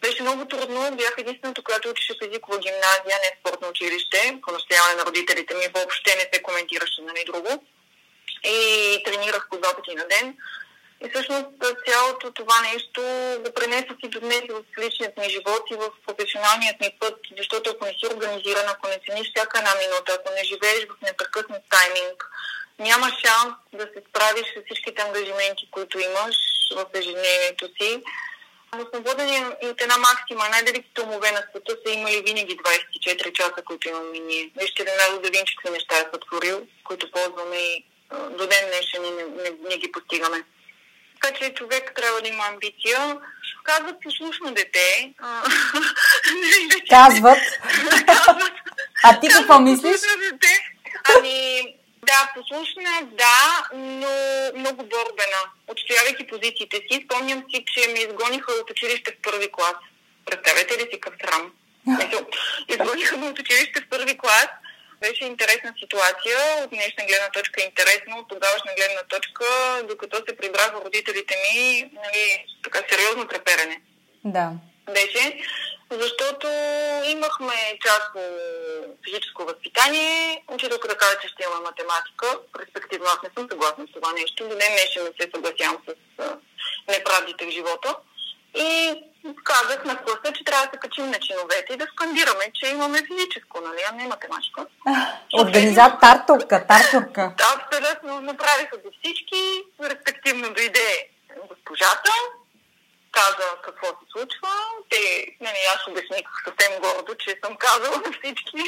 Беше 0.00 0.22
много 0.22 0.44
трудно. 0.44 0.96
Бях 0.96 1.14
единственото, 1.18 1.64
която 1.64 1.88
учеше 1.88 2.14
в 2.14 2.24
езикова 2.26 2.58
гимназия, 2.58 3.16
не 3.22 3.36
спортно 3.40 3.68
училище. 3.68 4.38
По 4.42 4.52
настояване 4.52 4.94
на 4.94 5.06
родителите 5.06 5.54
ми 5.54 5.66
въобще 5.74 6.14
не 6.14 6.26
се 6.32 6.42
коментираше 6.42 7.00
на 7.00 7.06
нали, 7.06 7.24
друго. 7.26 7.64
И 8.44 8.58
тренирах 9.04 9.48
по 9.50 9.56
два 9.58 9.74
пъти 9.76 9.94
на 9.94 10.06
ден. 10.08 10.36
И 11.04 11.10
всъщност 11.10 11.46
цялото 11.88 12.32
това 12.32 12.60
нещо 12.60 13.00
го 13.44 13.52
пренесох 13.54 13.96
и 14.02 14.08
до 14.08 14.20
днес 14.20 14.42
в 14.50 14.78
личният 14.78 15.16
ми 15.18 15.30
живот 15.30 15.62
и 15.70 15.74
в 15.74 15.90
професионалният 16.06 16.80
ми 16.80 16.96
път, 17.00 17.16
защото 17.38 17.70
ако 17.70 17.84
не 17.84 17.90
си 17.90 18.06
организиран, 18.14 18.68
ако 18.68 18.88
не 18.88 19.00
цениш 19.06 19.30
всяка 19.30 19.58
една 19.58 19.74
минута, 19.74 20.12
ако 20.12 20.34
не 20.34 20.44
живееш 20.44 20.86
в 20.86 21.02
непрекъснат 21.02 21.62
тайминг, 21.70 22.26
няма 22.80 23.06
шанс 23.06 23.54
да 23.72 23.82
се 23.82 24.02
справиш 24.08 24.46
с 24.56 24.62
всичките 24.64 25.02
ангажименти, 25.02 25.68
които 25.70 25.98
имаш 25.98 26.36
в 26.76 26.86
ежедневието 26.94 27.66
си. 27.80 28.02
Но 28.72 28.84
и 29.60 29.66
от 29.66 29.80
една 29.80 29.98
максима. 29.98 30.48
Най-великите 30.48 31.00
умове 31.02 31.32
на 31.32 31.42
света 31.50 31.76
са 31.86 31.92
имали 31.92 32.22
винаги 32.26 32.56
24 32.56 33.32
часа, 33.32 33.62
които 33.66 33.88
имаме 33.88 34.18
ние. 34.18 34.50
Вижте 34.60 34.84
Леонардо 34.84 35.22
да 35.22 35.30
Винчи 35.30 35.56
какви 35.56 35.70
неща 35.70 35.98
е 35.98 36.08
сътворил, 36.12 36.66
които 36.84 37.10
ползваме 37.10 37.56
и 37.56 37.84
до 38.10 38.46
ден 38.46 38.64
днешен 38.66 39.02
не, 39.02 39.42
не, 39.42 39.50
не 39.68 39.76
ги 39.76 39.92
постигаме. 39.92 40.44
Така 41.20 41.38
че 41.38 41.54
човек 41.54 41.92
трябва 41.96 42.20
да 42.22 42.28
има 42.28 42.44
амбиция. 42.44 43.18
Казват 43.64 44.02
послушно 44.02 44.54
дете. 44.54 45.14
Казват. 46.90 47.38
а 49.04 49.20
ти 49.20 49.28
какво 49.28 49.60
мислиш? 49.60 50.00
Ами, 51.16 51.74
да, 52.06 52.32
послушна, 52.34 52.90
да, 53.02 53.68
но 53.74 54.08
много 54.56 54.82
борбена. 54.82 55.42
Отстоявайки 55.68 56.26
позициите 56.26 56.76
си, 56.76 57.04
спомням 57.04 57.44
си, 57.50 57.64
че 57.72 57.88
ме 57.88 57.98
изгониха 57.98 58.52
от 58.52 58.70
училище 58.70 59.10
в 59.12 59.22
първи 59.22 59.52
клас. 59.52 59.74
Представете 60.26 60.74
ли 60.74 60.80
си 60.80 61.00
какъв 61.00 61.14
срам? 61.24 61.52
изгониха 62.68 63.16
ме 63.16 63.28
от 63.28 63.38
училище 63.38 63.80
в 63.80 63.88
първи 63.90 64.18
клас. 64.18 64.48
Беше 65.00 65.24
интересна 65.24 65.74
ситуация, 65.78 66.38
от 66.64 66.70
днешна 66.70 67.04
гледна 67.08 67.30
точка 67.32 67.62
е 67.62 67.64
интересно, 67.64 68.18
от 68.18 68.28
тогавашна 68.28 68.72
гледна 68.76 69.02
точка, 69.08 69.44
докато 69.88 70.16
се 70.16 70.36
прибраха 70.36 70.84
родителите 70.84 71.34
ми, 71.44 71.90
нали, 71.94 72.46
така 72.64 72.82
сериозно 72.90 73.28
треперене. 73.28 73.80
Да. 74.24 74.52
Беше 74.94 75.40
защото 75.90 76.46
имахме 77.06 77.78
част 77.86 78.12
по 78.12 78.20
физическо 79.04 79.44
възпитание. 79.44 80.42
Учителката 80.48 80.96
каза, 80.96 81.18
че 81.22 81.28
ще 81.28 81.42
има 81.42 81.60
математика. 81.60 82.26
Респективно 82.60 83.06
аз 83.06 83.22
не 83.22 83.30
съм 83.36 83.48
съгласна 83.50 83.86
с 83.86 83.92
това 83.92 84.12
нещо. 84.12 84.48
До 84.48 84.48
ден 84.48 84.72
днешен 84.72 85.02
не 85.04 85.12
се 85.20 85.30
съгласявам 85.34 85.78
с 85.86 85.94
неправдите 86.88 87.46
в 87.46 87.50
живота. 87.50 87.96
И 88.54 88.94
казах 89.44 89.84
на 89.84 89.96
класа, 89.96 90.32
че 90.34 90.44
трябва 90.44 90.66
да 90.66 90.70
се 90.72 90.78
качим 90.78 91.10
на 91.10 91.18
чиновете 91.18 91.72
и 91.72 91.76
да 91.76 91.86
скандираме, 91.92 92.44
че 92.54 92.66
имаме 92.66 92.98
физическо, 93.06 93.60
нали, 93.60 93.80
а 93.90 93.94
не 93.94 94.08
математика. 94.08 94.66
Организат 95.40 96.00
тартурка, 96.00 96.66
тартурка. 96.66 97.34
Да, 97.38 97.44
абсолютно 97.56 98.20
направиха 98.20 98.76
го 98.76 98.90
всички, 98.98 99.42
респективно 99.82 100.54
дойде 100.54 101.08
госпожата, 101.48 102.10
каза 103.12 103.56
какво 103.62 103.86
се 103.86 104.04
случва. 104.12 104.48
Те, 104.90 105.26
не, 105.40 105.52
не, 105.52 105.60
аз 105.74 105.86
обясних 105.86 106.26
съвсем 106.44 106.80
гордо, 106.80 107.14
че 107.14 107.38
съм 107.44 107.56
казала 107.56 107.96
на 107.96 108.12
всички 108.12 108.62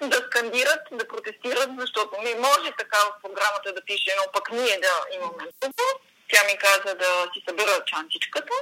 да 0.12 0.16
скандират, 0.16 0.82
да 0.92 1.08
протестират, 1.08 1.70
защото 1.78 2.22
не 2.22 2.34
може 2.34 2.72
така 2.78 2.98
в 2.98 3.22
програмата 3.22 3.72
да 3.72 3.84
пише, 3.84 4.10
но 4.16 4.32
пък 4.32 4.50
ние 4.52 4.78
да 4.80 4.94
имаме 5.16 5.44
това. 5.60 5.88
Тя 6.30 6.44
ми 6.44 6.58
каза 6.58 6.94
да 6.94 7.30
си 7.32 7.44
събера 7.48 7.84
чантичката 7.84 8.54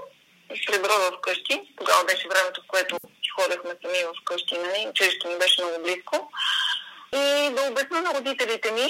и 0.55 0.57
се 0.57 0.67
прибра 0.67 1.17
вкъщи. 1.19 1.75
Тогава 1.79 2.05
беше 2.05 2.29
времето, 2.29 2.63
в 2.63 2.69
което 2.69 2.95
си 3.25 3.31
ходехме 3.41 3.75
сами 3.83 3.99
вкъщи, 4.23 4.59
нали? 4.59 4.89
Училището 4.91 5.29
ми 5.29 5.39
беше 5.39 5.63
много 5.63 5.83
близко. 5.83 6.31
И 7.13 7.51
да 7.55 7.63
обясня 7.71 8.01
на 8.03 8.15
родителите 8.15 8.71
ми, 8.73 8.89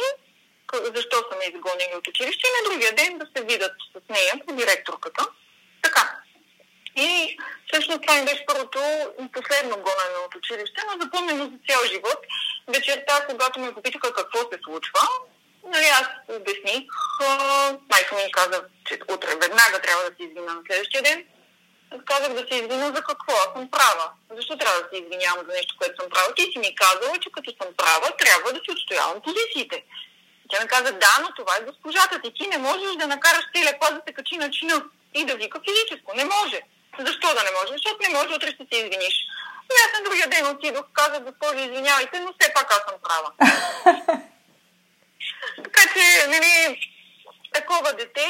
защо 0.95 1.17
са 1.17 1.39
ме 1.39 1.45
изгонили 1.45 1.95
от 1.97 2.09
училище 2.09 2.49
и 2.49 2.55
на 2.57 2.71
другия 2.71 2.93
ден 2.95 3.19
да 3.19 3.27
се 3.37 3.45
видят 3.45 3.73
с 3.95 4.09
нея 4.09 4.35
по 4.47 4.53
директорката 4.55 5.27
така. 5.87 6.05
И 6.97 7.39
всъщност 7.69 8.01
това 8.03 8.15
ми 8.17 8.25
беше 8.25 8.47
първото 8.47 8.81
и 9.23 9.33
последно 9.33 9.75
гонене 9.87 10.19
от 10.27 10.35
училище, 10.35 10.81
но 10.87 11.03
запомнено 11.03 11.45
за 11.45 11.59
цял 11.69 11.81
живот. 11.93 12.21
Вечерта, 12.69 13.27
когато 13.29 13.61
ме 13.61 13.75
попитаха 13.75 14.15
какво 14.15 14.39
се 14.39 14.59
случва, 14.65 15.01
нали, 15.65 15.87
аз 16.01 16.09
обясних, 16.29 16.85
майка 17.91 18.15
ми 18.15 18.33
каза, 18.33 18.59
че 18.87 18.99
утре 19.15 19.31
веднага 19.43 19.79
трябва 19.83 20.03
да 20.03 20.17
се 20.17 20.23
извина 20.23 20.55
на 20.55 20.63
следващия 20.67 21.03
ден. 21.03 21.25
Аз 21.91 22.01
казах 22.05 22.33
да 22.33 22.45
се 22.49 22.55
извиня 22.61 22.87
за 22.97 23.03
какво? 23.09 23.33
Аз 23.33 23.51
съм 23.57 23.71
права. 23.71 24.07
Защо 24.37 24.59
трябва 24.59 24.81
да 24.83 24.89
се 24.93 25.03
извинявам 25.03 25.47
за 25.47 25.53
нещо, 25.53 25.75
което 25.79 26.03
съм 26.03 26.11
права? 26.11 26.35
Ти 26.35 26.43
си 26.43 26.59
ми 26.59 26.75
казала, 26.75 27.19
че 27.19 27.31
като 27.33 27.51
съм 27.63 27.75
права, 27.77 28.09
трябва 28.19 28.53
да 28.53 28.61
си 28.65 28.71
отстоявам 28.71 29.23
позициите. 29.23 29.85
Тя 30.51 30.63
ми 30.63 30.69
каза, 30.69 30.93
да, 30.93 31.13
но 31.23 31.29
това 31.37 31.57
е 31.57 31.67
госпожата 31.71 32.21
ти. 32.23 32.33
Ти 32.35 32.47
не 32.47 32.59
можеш 32.59 32.97
да 32.97 33.07
накараш 33.07 33.45
целия 33.55 33.79
клас 33.79 33.93
да 33.95 34.03
се 34.07 34.15
качи 34.15 34.37
на 34.37 34.51
чина 34.51 34.83
и 35.15 35.25
да 35.25 35.37
вика 35.37 35.61
физическо. 35.69 36.17
Не 36.17 36.25
може. 36.25 36.61
Защо 36.99 37.35
да 37.35 37.43
не 37.45 37.51
може? 37.51 37.73
Защото 37.73 37.97
не 38.03 38.09
може, 38.09 38.35
утре 38.35 38.51
ще 38.51 38.67
се 38.73 38.81
извиниш. 38.81 39.17
И 39.73 39.75
аз 39.85 39.99
на 39.99 40.05
другия 40.05 40.29
ден 40.29 40.47
отидох, 40.47 40.85
казах, 40.93 41.23
госпожо, 41.23 41.59
извинявайте, 41.59 42.21
но 42.21 42.35
все 42.39 42.53
пак 42.55 42.71
аз 42.71 42.83
съм 42.89 42.99
права. 43.03 43.33
така 45.65 45.81
че, 45.95 46.27
нали, 46.29 46.81
такова 47.53 47.93
дете, 47.93 48.27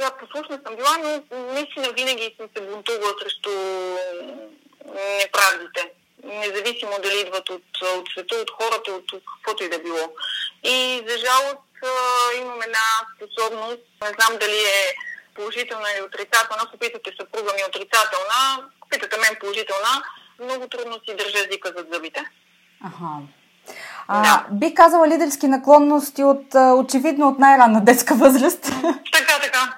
да, 0.00 0.10
послушна 0.10 0.60
съм 0.66 0.76
била, 0.76 0.96
но 0.98 1.22
наистина 1.52 1.92
винаги 1.92 2.34
съм 2.36 2.48
се 2.56 2.62
бунтувала 2.62 3.14
срещу 3.22 3.50
неправдите. 4.94 5.92
Независимо 6.24 6.98
дали 7.02 7.20
идват 7.20 7.50
от, 7.50 7.62
от 7.82 8.08
света, 8.12 8.36
от 8.36 8.50
хората, 8.50 8.92
от, 8.92 9.12
от 9.12 9.22
каквото 9.36 9.64
и 9.64 9.68
да 9.68 9.78
било. 9.78 10.12
И 10.64 11.02
за 11.06 11.18
жалост 11.18 11.58
имам 12.36 12.62
една 12.62 13.06
способност, 13.16 13.80
не 14.02 14.08
знам 14.08 14.38
дали 14.38 14.58
е 14.58 14.96
положителна 15.34 15.88
или 15.92 16.02
отрицателна, 16.02 16.62
ако 16.66 16.78
питате 16.78 17.10
съпруга 17.20 17.52
ми 17.52 17.62
отрицателна, 17.68 18.38
ако 18.78 18.88
питате 18.88 19.16
мен 19.16 19.36
положителна, 19.40 19.92
много 20.40 20.68
трудно 20.68 20.94
си 20.94 21.16
държа 21.16 21.38
езика 21.38 21.72
зад 21.76 21.86
зъбите. 21.92 22.24
Ага. 22.84 23.12
А, 24.08 24.22
да. 24.22 24.46
Бих 24.50 24.74
казала 24.74 25.08
лидерски 25.08 25.46
наклонности 25.46 26.24
от 26.24 26.54
очевидно 26.54 27.28
от 27.28 27.38
най-ранна 27.38 27.80
детска 27.84 28.14
възраст. 28.14 28.62
Така, 29.12 29.38
така. 29.42 29.76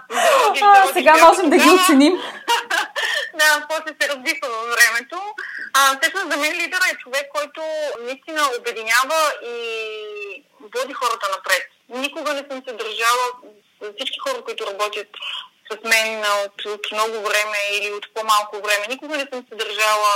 А, 0.63 0.87
сега 0.93 1.15
можем 1.29 1.51
да 1.51 1.57
ги 1.57 1.71
оценим. 1.71 2.13
да, 3.39 3.67
после 3.69 3.95
се 4.01 4.09
разбиха 4.09 4.49
във 4.49 4.67
времето. 4.75 5.17
А, 5.75 5.99
всъщност 6.01 6.33
за 6.33 6.37
мен 6.37 6.53
лидера 6.53 6.85
е 6.93 6.97
човек, 6.97 7.27
който 7.35 7.61
наистина 8.01 8.41
обединява 8.59 9.21
и 9.47 9.57
води 10.61 10.93
хората 10.93 11.27
напред. 11.37 11.63
Никога 11.89 12.35
не 12.35 12.45
съм 12.51 12.63
се 12.69 12.73
държала 12.75 13.27
всички 13.97 14.19
хора, 14.19 14.45
които 14.45 14.67
работят 14.67 15.09
с 15.71 15.77
мен 15.85 16.25
от, 16.45 16.65
от 16.67 16.93
много 16.93 17.13
време 17.13 17.59
или 17.73 17.93
от 17.93 18.15
по-малко 18.15 18.57
време. 18.57 18.87
Никога 18.89 19.17
не 19.17 19.29
съм 19.33 19.45
се 19.49 19.55
държала 19.55 20.15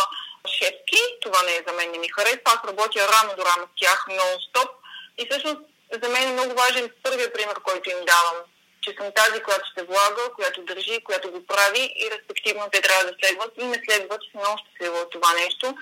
шефки. 0.59 1.01
Това 1.21 1.43
не 1.43 1.53
е 1.53 1.65
за 1.67 1.73
мен, 1.73 1.91
не 1.91 1.99
ми 1.99 2.09
харесва. 2.09 2.43
Аз 2.45 2.69
работя 2.69 3.09
рано 3.09 3.35
до 3.37 3.45
рано 3.45 3.67
с 3.67 3.81
тях, 3.81 4.07
нон-стоп. 4.09 4.71
И 5.19 5.27
всъщност 5.31 5.61
за 6.03 6.09
мен 6.09 6.29
е 6.29 6.33
много 6.33 6.55
важен 6.55 6.91
първия 7.03 7.33
пример, 7.33 7.57
който 7.63 7.91
им 7.91 7.99
давам. 7.99 8.39
Че 8.81 8.95
съм 8.99 9.13
тази, 9.15 9.43
която 9.43 9.73
се 9.79 9.85
влага, 9.85 10.23
която 10.35 10.63
държи, 10.63 11.05
която 11.05 11.31
го 11.31 11.47
прави 11.47 11.93
и 11.97 12.11
респективно 12.11 12.69
те 12.73 12.81
трябва 12.81 13.05
да 13.05 13.17
следват 13.21 13.53
и 13.59 13.65
не 13.65 13.83
следват. 13.89 14.21
Съм 14.23 14.41
много 14.41 14.59
щастлива 14.59 14.99
от 14.99 15.11
това 15.11 15.33
нещо. 15.33 15.75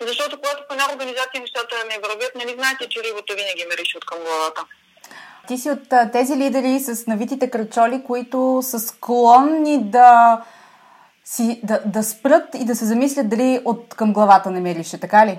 Защото 0.00 0.40
когато 0.40 0.62
в 0.62 0.72
една 0.72 0.92
организация 0.92 1.40
нещата 1.40 1.84
не 1.84 1.98
вървят, 1.98 2.34
нали 2.34 2.52
знаете, 2.58 2.88
че 2.88 3.02
рибата 3.02 3.34
винаги 3.34 3.64
ме 3.64 3.76
реши 3.76 3.96
от 3.96 4.04
към 4.04 4.18
главата. 4.18 4.64
Ти 5.48 5.58
си 5.58 5.70
от 5.70 6.12
тези 6.12 6.36
лидери 6.36 6.80
с 6.80 7.06
навитите 7.06 7.50
кръчоли, 7.50 8.02
които 8.06 8.60
са 8.62 8.80
склонни 8.80 9.90
да, 9.90 10.42
си, 11.24 11.60
да, 11.62 11.80
да 11.86 12.02
спрат 12.02 12.44
и 12.54 12.64
да 12.64 12.76
се 12.76 12.84
замислят 12.84 13.28
дали 13.28 13.60
от 13.64 13.94
към 13.94 14.12
главата 14.12 14.50
не 14.50 14.60
мирише, 14.60 15.00
така 15.00 15.26
ли? 15.26 15.38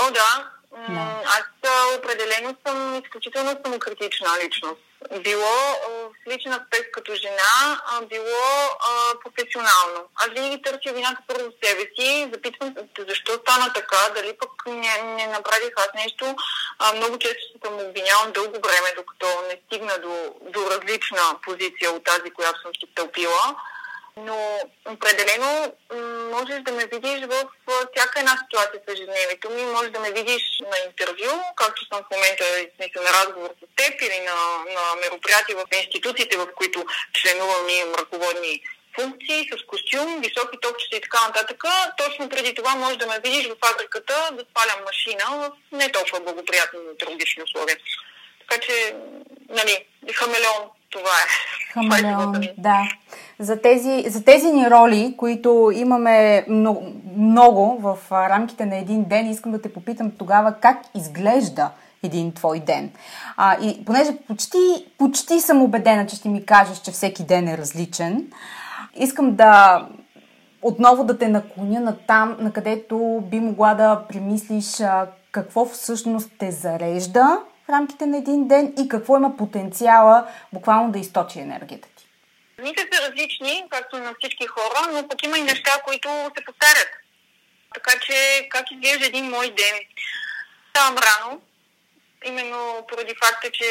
О, 0.00 0.12
да. 0.12 0.50
Да. 0.88 1.22
Аз 1.24 1.42
определено 1.98 2.56
съм 2.66 3.02
изключително 3.04 3.50
самокритична 3.64 4.28
личност. 4.44 4.85
Било 5.20 5.56
в 5.82 6.28
личен 6.28 6.52
аспект 6.52 6.90
като 6.92 7.14
жена, 7.14 7.80
било 8.08 8.46
а, 8.80 9.14
професионално. 9.24 10.08
Аз 10.14 10.28
винаги 10.28 10.62
търся 10.62 10.92
вината 10.92 11.22
първо 11.28 11.50
себе 11.62 11.90
си, 11.98 12.30
запитвам 12.32 12.74
защо 13.08 13.32
стана 13.32 13.72
така, 13.72 14.10
дали 14.14 14.36
пък 14.38 14.50
не, 14.66 15.02
не 15.02 15.26
направих 15.26 15.70
аз 15.76 15.88
нещо. 15.94 16.36
А, 16.78 16.92
много 16.92 17.18
често 17.18 17.40
съм 17.64 17.74
обвинявам 17.74 18.32
дълго 18.32 18.60
време, 18.60 18.94
докато 18.96 19.26
не 19.48 19.60
стигна 19.66 19.98
до, 19.98 20.34
до 20.50 20.70
различна 20.70 21.38
позиция 21.42 21.90
от 21.90 22.04
тази, 22.04 22.30
която 22.30 22.60
съм 22.62 22.72
си 22.74 22.86
тълпила 22.94 23.56
но 24.16 24.60
определено 24.86 25.72
можеш 26.30 26.62
да 26.62 26.72
ме 26.72 26.86
видиш 26.86 27.26
в 27.26 27.44
всяка 27.94 28.20
една 28.20 28.38
ситуация 28.44 28.80
в 28.80 28.92
ежедневието 28.92 29.50
ми. 29.50 29.62
Можеш 29.62 29.90
да 29.90 30.00
ме 30.00 30.10
видиш 30.10 30.42
на 30.60 30.76
интервю, 30.86 31.40
както 31.56 31.86
съм 31.86 32.04
в 32.04 32.14
момента 32.14 32.44
смисъл, 32.76 33.02
на 33.02 33.12
разговор 33.20 33.50
с 33.58 33.76
теб 33.76 34.00
или 34.00 34.20
на, 34.20 34.36
на 34.74 34.96
мероприятия 35.00 35.56
в 35.56 35.64
институциите, 35.76 36.36
в 36.36 36.48
които 36.56 36.84
членувам 37.12 37.68
и 37.68 37.72
имам 37.72 37.94
ръководни 37.94 38.62
функции, 39.00 39.50
с 39.52 39.66
костюм, 39.66 40.20
високи 40.20 40.56
топчета 40.60 40.96
и 40.96 41.00
така 41.00 41.26
нататък. 41.26 41.64
Точно 41.96 42.28
преди 42.28 42.54
това 42.54 42.74
можеш 42.74 42.96
да 42.96 43.06
ме 43.06 43.20
видиш 43.24 43.46
в 43.46 43.56
фабриката 43.66 44.28
да 44.32 44.44
спалям 44.50 44.80
машина 44.84 45.24
в 45.30 45.50
не 45.72 45.92
толкова 45.92 46.20
благоприятни 46.20 46.80
метеорологични 46.80 47.42
условия. 47.42 47.76
Така 48.40 48.60
че, 48.60 48.94
нали, 49.48 49.86
хамелеон, 50.14 50.70
това 50.90 51.10
е. 51.10 51.46
Хамелеон, 51.72 52.40
да. 52.58 52.88
За 53.38 53.62
тези, 53.62 54.04
за 54.08 54.24
тези 54.24 54.52
ни 54.52 54.70
роли, 54.70 55.14
които 55.18 55.72
имаме 55.74 56.44
много, 56.48 56.86
много 57.16 57.78
в 57.80 58.12
рамките 58.12 58.66
на 58.66 58.76
един 58.76 59.04
ден, 59.04 59.30
искам 59.30 59.52
да 59.52 59.62
те 59.62 59.72
попитам 59.72 60.10
тогава 60.18 60.54
как 60.60 60.78
изглежда 60.94 61.70
един 62.02 62.32
твой 62.32 62.60
ден. 62.60 62.90
А, 63.36 63.56
и 63.62 63.84
понеже 63.84 64.16
почти, 64.28 64.86
почти 64.98 65.40
съм 65.40 65.62
убедена, 65.62 66.06
че 66.06 66.16
ще 66.16 66.28
ми 66.28 66.46
кажеш, 66.46 66.78
че 66.78 66.90
всеки 66.90 67.22
ден 67.22 67.48
е 67.48 67.58
различен, 67.58 68.26
искам 68.94 69.34
да 69.34 69.82
отново 70.62 71.04
да 71.04 71.18
те 71.18 71.28
наклоня 71.28 71.80
на 71.80 71.96
там, 71.96 72.36
на 72.38 72.52
където 72.52 73.22
би 73.30 73.40
могла 73.40 73.74
да 73.74 74.02
премислиш 74.08 74.80
а, 74.80 75.06
какво 75.32 75.64
всъщност 75.64 76.30
те 76.38 76.50
зарежда 76.50 77.38
в 77.66 77.70
рамките 77.70 78.06
на 78.06 78.16
един 78.16 78.48
ден 78.48 78.74
и 78.78 78.88
какво 78.88 79.16
има 79.16 79.36
потенциала 79.36 80.26
буквално 80.52 80.92
да 80.92 80.98
източи 80.98 81.38
енергията 81.38 81.88
ти? 81.96 82.06
Дните 82.58 82.88
са 82.92 83.10
различни, 83.10 83.64
както 83.70 83.98
на 83.98 84.14
всички 84.18 84.46
хора, 84.46 84.92
но 84.92 85.08
пък 85.08 85.22
има 85.22 85.38
и 85.38 85.42
неща, 85.42 85.70
които 85.84 86.08
се 86.08 86.44
повтарят. 86.44 86.88
Така 87.74 87.98
че 88.00 88.48
как 88.50 88.70
изглежда 88.70 89.06
един 89.06 89.30
мой 89.30 89.46
ден? 89.46 89.80
Ставам 90.70 90.96
рано, 90.98 91.40
именно 92.24 92.86
поради 92.88 93.14
факта, 93.24 93.50
че 93.52 93.68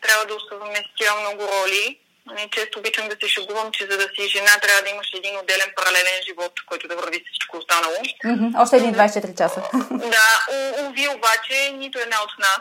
трябва 0.00 0.26
да 0.26 0.34
усъвместя 0.34 1.20
много 1.20 1.42
роли 1.42 1.98
не, 2.26 2.48
често 2.50 2.78
обичам 2.78 3.08
да 3.08 3.16
се 3.22 3.28
шегувам, 3.28 3.72
че 3.72 3.86
за 3.90 3.96
да 3.96 4.08
си 4.14 4.28
жена 4.28 4.58
трябва 4.62 4.82
да 4.82 4.90
имаш 4.90 5.08
един 5.14 5.38
отделен 5.38 5.70
паралелен 5.76 6.18
живот, 6.28 6.52
който 6.66 6.88
да 6.88 6.96
върви 6.96 7.24
всичко 7.26 7.56
останало. 7.58 7.94
Mm-hmm. 7.94 8.62
Още 8.62 8.76
един 8.76 8.94
24 8.94 9.38
часа. 9.38 9.62
Да, 10.14 10.28
уви 10.82 11.08
обаче 11.08 11.70
нито 11.72 11.98
една 11.98 12.16
от 12.22 12.32
нас 12.38 12.60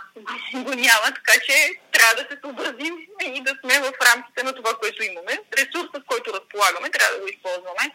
го 0.65 0.73
няма, 0.73 1.07
така 1.15 1.33
че 1.45 1.55
трябва 1.91 2.15
да 2.15 2.21
се 2.29 2.37
съобразим 2.41 2.95
и 3.25 3.41
да 3.41 3.53
сме 3.61 3.79
в 3.79 3.93
рамките 4.07 4.43
на 4.43 4.53
това, 4.53 4.73
което 4.73 5.03
имаме. 5.03 5.39
Ресурсът, 5.57 6.05
който 6.07 6.33
разполагаме, 6.33 6.89
трябва 6.89 7.15
да 7.15 7.21
го 7.21 7.27
използваме. 7.27 7.85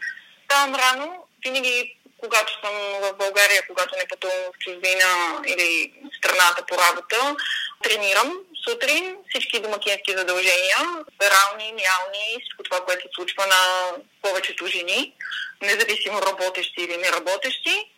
Ставам 0.44 0.74
рано, 0.74 1.26
винаги 1.44 1.96
когато 2.20 2.52
съм 2.64 2.74
в 3.02 3.12
България, 3.18 3.62
когато 3.68 3.96
не 3.96 4.08
пътувам 4.08 4.42
в 4.54 4.58
чужбина 4.58 5.42
или 5.46 5.92
страната 6.18 6.64
по 6.68 6.74
работа, 6.78 7.36
тренирам 7.82 8.38
сутрин 8.68 9.16
всички 9.28 9.60
домакински 9.60 10.16
задължения, 10.16 10.78
перални, 11.18 11.64
мялни, 11.64 12.26
всичко 12.40 12.62
това, 12.62 12.84
което 12.84 13.02
се 13.02 13.08
случва 13.14 13.46
на 13.46 13.92
повечето 14.22 14.66
жени, 14.66 15.14
независимо 15.62 16.22
работещи 16.22 16.80
или 16.82 16.96
неработещи. 16.96 17.90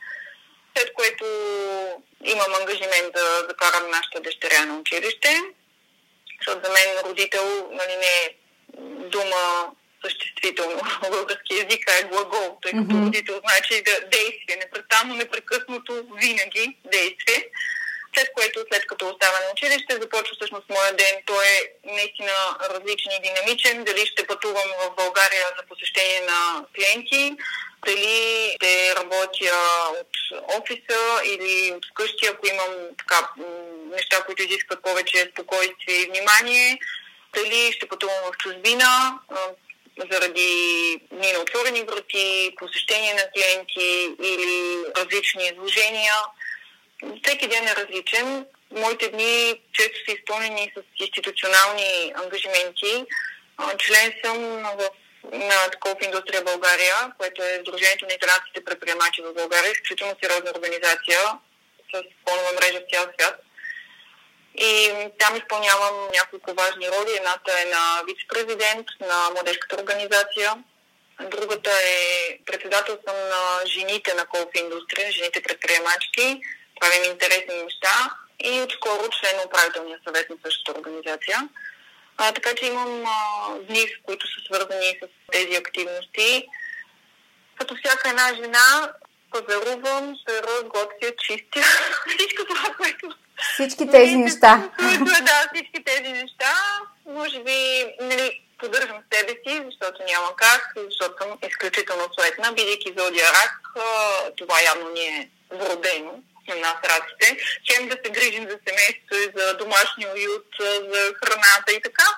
След 0.76 0.92
което 0.92 1.24
имам 2.24 2.54
ангажимент 2.60 3.12
да 3.14 3.46
закарам 3.48 3.90
нашата 3.90 4.20
дъщеря 4.20 4.64
на 4.64 4.78
училище, 4.78 5.40
защото 6.38 6.66
за 6.66 6.72
мен 6.72 6.88
родител 7.04 7.68
нали, 7.72 7.96
не 7.96 8.06
е 8.06 8.34
дума 9.08 9.72
съществително 10.04 10.80
български 11.10 11.54
язик, 11.54 11.90
а 11.90 11.98
е 11.98 12.02
глагол, 12.02 12.58
тъй 12.62 12.72
като 12.72 12.84
mm-hmm. 12.84 13.06
родител 13.06 13.40
значи 13.40 13.82
да 13.82 14.00
действие, 14.00 14.56
непрестанно, 14.56 15.14
непрекъснато, 15.14 16.04
винаги 16.14 16.76
действие 16.84 17.44
след 18.18 18.32
което, 18.32 18.64
след 18.72 18.86
като 18.86 19.08
остава 19.08 19.38
на 19.40 19.52
училище, 19.52 20.02
започва 20.02 20.34
всъщност 20.34 20.68
моя 20.68 20.92
ден. 20.92 21.14
Той 21.26 21.46
е 21.46 21.60
наистина 21.84 22.36
различен 22.70 23.12
и 23.12 23.22
динамичен. 23.22 23.84
Дали 23.84 24.06
ще 24.06 24.26
пътувам 24.26 24.70
в 24.80 24.94
България 24.96 25.46
за 25.56 25.66
посещение 25.68 26.20
на 26.20 26.64
клиенти, 26.74 27.36
дали 27.86 28.52
ще 28.56 28.94
работя 28.96 29.52
от 30.00 30.14
офиса 30.58 31.02
или 31.24 31.72
от 31.72 31.86
вкъщи, 31.90 32.26
ако 32.26 32.46
имам 32.46 32.72
така, 32.98 33.28
неща, 33.96 34.24
които 34.26 34.42
изискват 34.42 34.82
повече 34.82 35.30
спокойствие 35.32 35.96
и 35.96 36.06
внимание, 36.06 36.78
дали 37.34 37.72
ще 37.72 37.88
пътувам 37.88 38.22
в 38.32 38.36
чужбина, 38.36 39.18
заради 40.12 40.50
дни 41.12 41.32
на 41.32 41.38
отворени 41.38 41.82
врати, 41.82 42.54
посещение 42.58 43.14
на 43.14 43.30
клиенти 43.34 44.14
или 44.22 44.84
различни 44.96 45.44
изложения 45.52 46.14
всеки 47.02 47.48
ден 47.48 47.68
е 47.68 47.76
различен. 47.76 48.46
Моите 48.70 49.08
дни 49.08 49.60
често 49.72 49.98
са 50.08 50.12
изпълнени 50.12 50.72
с 50.76 50.82
институционални 51.00 52.12
ангажименти. 52.16 53.04
Член 53.78 54.12
съм 54.24 54.38
в 54.62 54.90
на 55.32 55.70
такова 55.70 55.96
индустрия 56.04 56.42
България, 56.42 57.12
което 57.18 57.42
е 57.42 57.58
Сдружението 57.60 58.06
на 58.06 58.14
италянските 58.14 58.64
предприемачи 58.64 59.22
в 59.22 59.34
България, 59.34 59.72
изключително 59.72 60.16
сериозна 60.22 60.50
организация 60.56 61.20
с 61.94 62.02
пълнова 62.24 62.52
мрежа 62.52 62.80
в 62.80 62.90
цял 62.92 63.02
свят. 63.02 63.40
И 64.54 64.90
там 65.18 65.36
изпълнявам 65.36 66.08
няколко 66.14 66.54
важни 66.54 66.88
роли. 66.88 67.16
Едната 67.16 67.52
е 67.62 67.64
на 67.64 68.02
вице-президент 68.06 68.86
на 69.00 69.30
младежката 69.30 69.76
организация. 69.82 70.54
Другата 71.20 71.70
е 71.70 72.38
председател 72.46 72.98
съм 73.08 73.16
на 73.16 73.66
жените 73.66 74.14
на 74.14 74.26
Колф 74.26 74.48
индустрия, 74.54 75.12
жените 75.12 75.42
предприемачки 75.42 76.40
правим 76.80 77.12
интересни 77.12 77.62
неща 77.62 78.10
и 78.44 78.60
отскоро 78.60 79.08
член 79.08 79.36
на 79.36 79.42
управителния 79.46 79.98
съвет 80.06 80.30
на 80.30 80.36
същата 80.44 80.80
организация. 80.80 81.48
А, 82.16 82.32
така 82.32 82.54
че 82.54 82.66
имам 82.66 83.04
а, 83.06 83.48
дни, 83.58 83.86
които 84.02 84.26
са 84.26 84.44
свързани 84.46 84.98
с 85.02 85.32
тези 85.32 85.56
активности. 85.56 86.46
Като 87.58 87.76
всяка 87.76 88.08
една 88.08 88.34
жена, 88.34 88.92
пазарувам, 89.30 90.16
сера, 90.28 90.62
готвя, 90.62 91.12
чистя. 91.18 91.60
Всичко 92.18 92.44
това, 92.44 92.74
което... 92.76 93.08
Всички 93.54 93.90
тези 93.90 94.16
неща. 94.16 94.70
да, 95.22 95.48
всички 95.54 95.84
тези 95.84 96.12
неща. 96.12 96.54
Може 97.06 97.40
би, 97.42 97.86
нали, 98.00 98.42
поддържам 98.58 98.98
себе 99.12 99.32
си, 99.46 99.62
защото 99.64 100.02
няма 100.12 100.36
как, 100.36 100.72
защото 100.76 101.14
съм 101.22 101.38
изключително 101.48 102.08
суетна, 102.18 102.52
бидейки 102.52 102.94
зодия 102.98 103.26
рак, 103.26 103.60
това 104.36 104.62
явно 104.62 104.90
ни 104.90 105.00
е 105.00 105.30
вродено 105.50 106.22
на 106.48 106.56
нас 106.60 106.78
раците. 106.90 107.26
Хем 107.68 107.88
да 107.88 107.96
се 108.04 108.12
грижим 108.12 108.44
за 108.50 108.56
семейството 108.66 109.14
и 109.14 109.32
за 109.36 109.56
домашния 109.56 110.08
уют, 110.14 110.48
за 110.92 111.00
храната 111.20 111.72
и 111.72 111.80
така, 111.82 112.08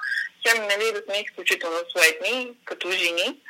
хем 0.47 0.63
нали, 0.63 0.93
да 0.93 1.01
сме 1.05 1.25
изключително 1.27 1.77
суетни, 1.93 2.53
като 2.65 2.91
жени. 2.91 3.41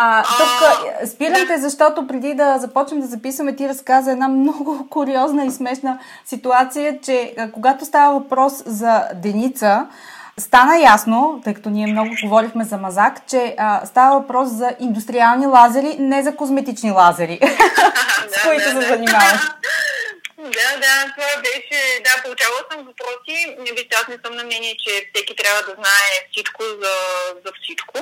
А, 0.00 0.22
тук 0.22 0.68
а, 1.02 1.06
спирам 1.06 1.46
те, 1.46 1.58
защото 1.58 2.06
преди 2.06 2.34
да 2.34 2.58
започнем 2.58 3.00
да 3.00 3.06
записваме, 3.06 3.56
ти 3.56 3.68
разказа 3.68 4.10
една 4.10 4.28
много 4.28 4.88
куриозна 4.90 5.44
и 5.44 5.50
смешна 5.50 5.98
ситуация, 6.26 6.98
че 7.04 7.34
когато 7.54 7.84
става 7.84 8.18
въпрос 8.18 8.52
за 8.66 9.02
Деница, 9.14 9.86
Стана 10.38 10.78
ясно, 10.78 11.40
тъй 11.44 11.54
като 11.54 11.70
ние 11.70 11.86
много 11.86 12.10
говорихме 12.22 12.64
за 12.64 12.76
мазак, 12.76 13.26
че 13.26 13.54
а, 13.58 13.86
става 13.86 14.20
въпрос 14.20 14.48
за 14.48 14.70
индустриални 14.80 15.46
лазери, 15.46 15.96
не 15.98 16.22
за 16.22 16.36
козметични 16.36 16.90
лазери, 16.90 17.40
с 18.30 18.42
които 18.42 18.70
се 18.70 18.80
занимаваш. 18.80 19.40
Да, 20.50 20.76
да, 20.76 21.12
това 21.16 21.42
беше, 21.42 22.00
да, 22.04 22.22
получавала 22.22 22.62
съм 22.70 22.86
въпроси. 22.86 23.56
Аз 23.94 24.08
не 24.08 24.18
съм 24.24 24.34
на 24.36 24.44
мнение, 24.44 24.76
че 24.86 25.10
всеки 25.14 25.36
трябва 25.36 25.62
да 25.62 25.74
знае 25.74 26.28
всичко 26.32 26.62
за, 26.62 26.94
за 27.44 27.52
всичко. 27.62 27.98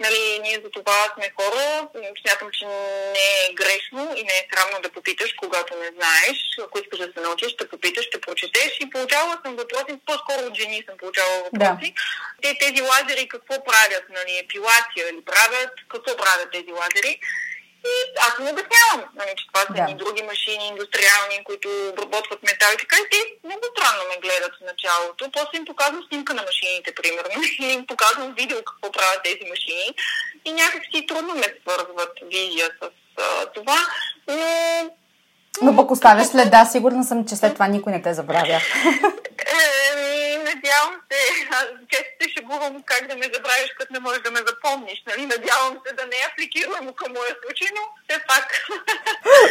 Нали, 0.00 0.38
ние 0.42 0.60
за 0.64 0.70
това 0.70 0.98
сме 1.14 1.32
хора. 1.36 1.88
Смятам, 2.22 2.48
че 2.52 2.66
не 3.16 3.28
е 3.44 3.54
грешно 3.54 4.14
и 4.16 4.22
не 4.22 4.34
е 4.40 4.46
срамно 4.52 4.82
да 4.82 4.88
попиташ, 4.88 5.32
когато 5.32 5.74
не 5.74 5.90
знаеш. 5.96 6.38
Ако 6.64 6.78
искаш 6.78 6.98
да 6.98 7.08
се 7.14 7.20
научиш, 7.20 7.52
ще 7.52 7.68
попиташ, 7.68 8.04
ще 8.04 8.20
прочетеш. 8.20 8.70
И 8.80 8.90
получавала 8.90 9.38
съм 9.44 9.56
въпроси, 9.56 10.00
по-скоро 10.06 10.46
от 10.46 10.56
жени 10.56 10.84
съм 10.88 10.98
получавала 10.98 11.38
въпроси. 11.38 11.94
Да. 11.94 12.00
Те, 12.42 12.58
тези 12.58 12.82
лазери 12.82 13.28
какво 13.28 13.64
правят? 13.64 14.04
Нали, 14.08 14.38
епилация 14.38 15.12
ли 15.12 15.24
правят? 15.24 15.72
Какво 15.88 16.16
правят 16.16 16.48
тези 16.52 16.72
лазери? 16.72 17.20
И 17.84 17.92
аз 18.20 18.38
не 18.38 18.50
обяснявам, 18.50 19.00
нали, 19.14 19.32
че 19.36 19.46
това 19.46 19.60
са 19.60 19.72
да. 19.72 19.94
други 19.94 20.22
машини, 20.22 20.68
индустриални, 20.68 21.44
които 21.44 21.68
обработват 21.92 22.42
метал 22.42 22.70
и 22.74 22.76
така. 22.78 22.96
И 22.96 23.10
те 23.10 23.18
много 23.44 23.64
странно 23.72 24.02
ме 24.08 24.20
гледат 24.24 24.52
в 24.56 24.64
началото. 24.70 25.30
После 25.32 25.58
им 25.58 25.64
показвам 25.64 26.06
снимка 26.08 26.34
на 26.34 26.42
машините, 26.42 26.94
примерно, 26.94 27.42
или 27.58 27.72
им 27.72 27.86
показвам 27.86 28.34
видео 28.34 28.58
какво 28.64 28.92
правят 28.92 29.22
тези 29.24 29.44
машини. 29.50 29.94
И 30.44 30.52
някакси 30.52 31.06
трудно 31.06 31.34
ме 31.34 31.54
свързват 31.60 32.12
визия 32.22 32.70
с 32.82 32.90
а, 33.18 33.46
това. 33.46 33.78
Но 34.28 34.90
но 35.62 35.76
пък 35.76 35.90
оставяш 35.90 36.26
следа, 36.26 36.64
сигурна 36.64 37.04
съм, 37.04 37.26
че 37.26 37.36
след 37.36 37.52
това 37.52 37.66
никой 37.66 37.92
не 37.92 38.02
те 38.02 38.14
забравя. 38.14 38.60
Еми, 39.92 40.36
надявам 40.36 40.94
се, 41.12 41.18
често 41.90 42.10
се 42.22 42.28
шегувам 42.36 42.82
как 42.82 43.06
да 43.06 43.16
ме 43.16 43.30
забравиш, 43.34 43.70
като 43.78 43.92
не 43.92 44.00
можеш 44.00 44.22
да 44.22 44.30
ме 44.30 44.38
запомниш. 44.38 45.02
Нали? 45.06 45.26
Надявам 45.26 45.78
се 45.86 45.94
да 45.94 46.06
не 46.06 46.16
е 46.16 46.28
апликирано 46.32 46.92
към 46.92 47.12
моя 47.12 47.36
случай, 47.42 47.68
но 47.74 47.82
все 48.08 48.20
пак. 48.28 48.68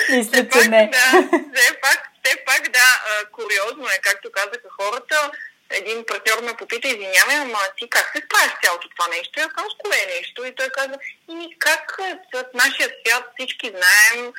Мисля, 0.10 0.50
че 0.50 0.70
не. 0.70 0.90
Да, 0.92 1.28
все 1.56 1.82
пак, 1.82 2.10
все 2.24 2.36
пак, 2.46 2.70
да, 2.70 2.88
куриозно 3.32 3.86
е, 3.88 4.00
както 4.02 4.32
казаха 4.32 4.70
хората. 4.80 5.32
Един 5.72 6.06
партньор 6.06 6.44
ме 6.44 6.54
попита, 6.54 6.88
извинявай, 6.88 7.36
ама 7.36 7.60
ти 7.78 7.90
как 7.90 8.12
се 8.16 8.22
справиш 8.26 8.54
цялото 8.64 8.90
това 8.90 9.08
нещо? 9.18 9.40
Я 9.40 9.48
казвам, 9.48 9.72
кое 9.78 9.98
е 9.98 10.16
нещо? 10.18 10.46
И 10.46 10.56
той 10.56 10.70
каза, 10.70 10.96
и 11.30 11.56
как 11.60 11.98
в 12.34 12.44
нашия 12.54 12.90
свят 12.90 13.24
всички 13.36 13.68
знаем, 13.70 14.34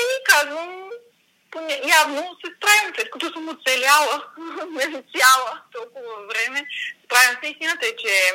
и 0.00 0.24
казвам, 0.24 0.90
явно 1.98 2.36
се 2.44 2.52
справям, 2.56 2.94
след 2.94 3.10
като 3.10 3.32
съм 3.32 3.48
оцеляла, 3.48 4.24
не 4.70 4.84
цяла 4.84 5.62
толкова 5.72 6.26
време. 6.26 6.64
Справям 7.04 7.36
се. 7.42 7.50
Истината 7.50 7.86
е, 7.86 7.96
че 7.96 8.32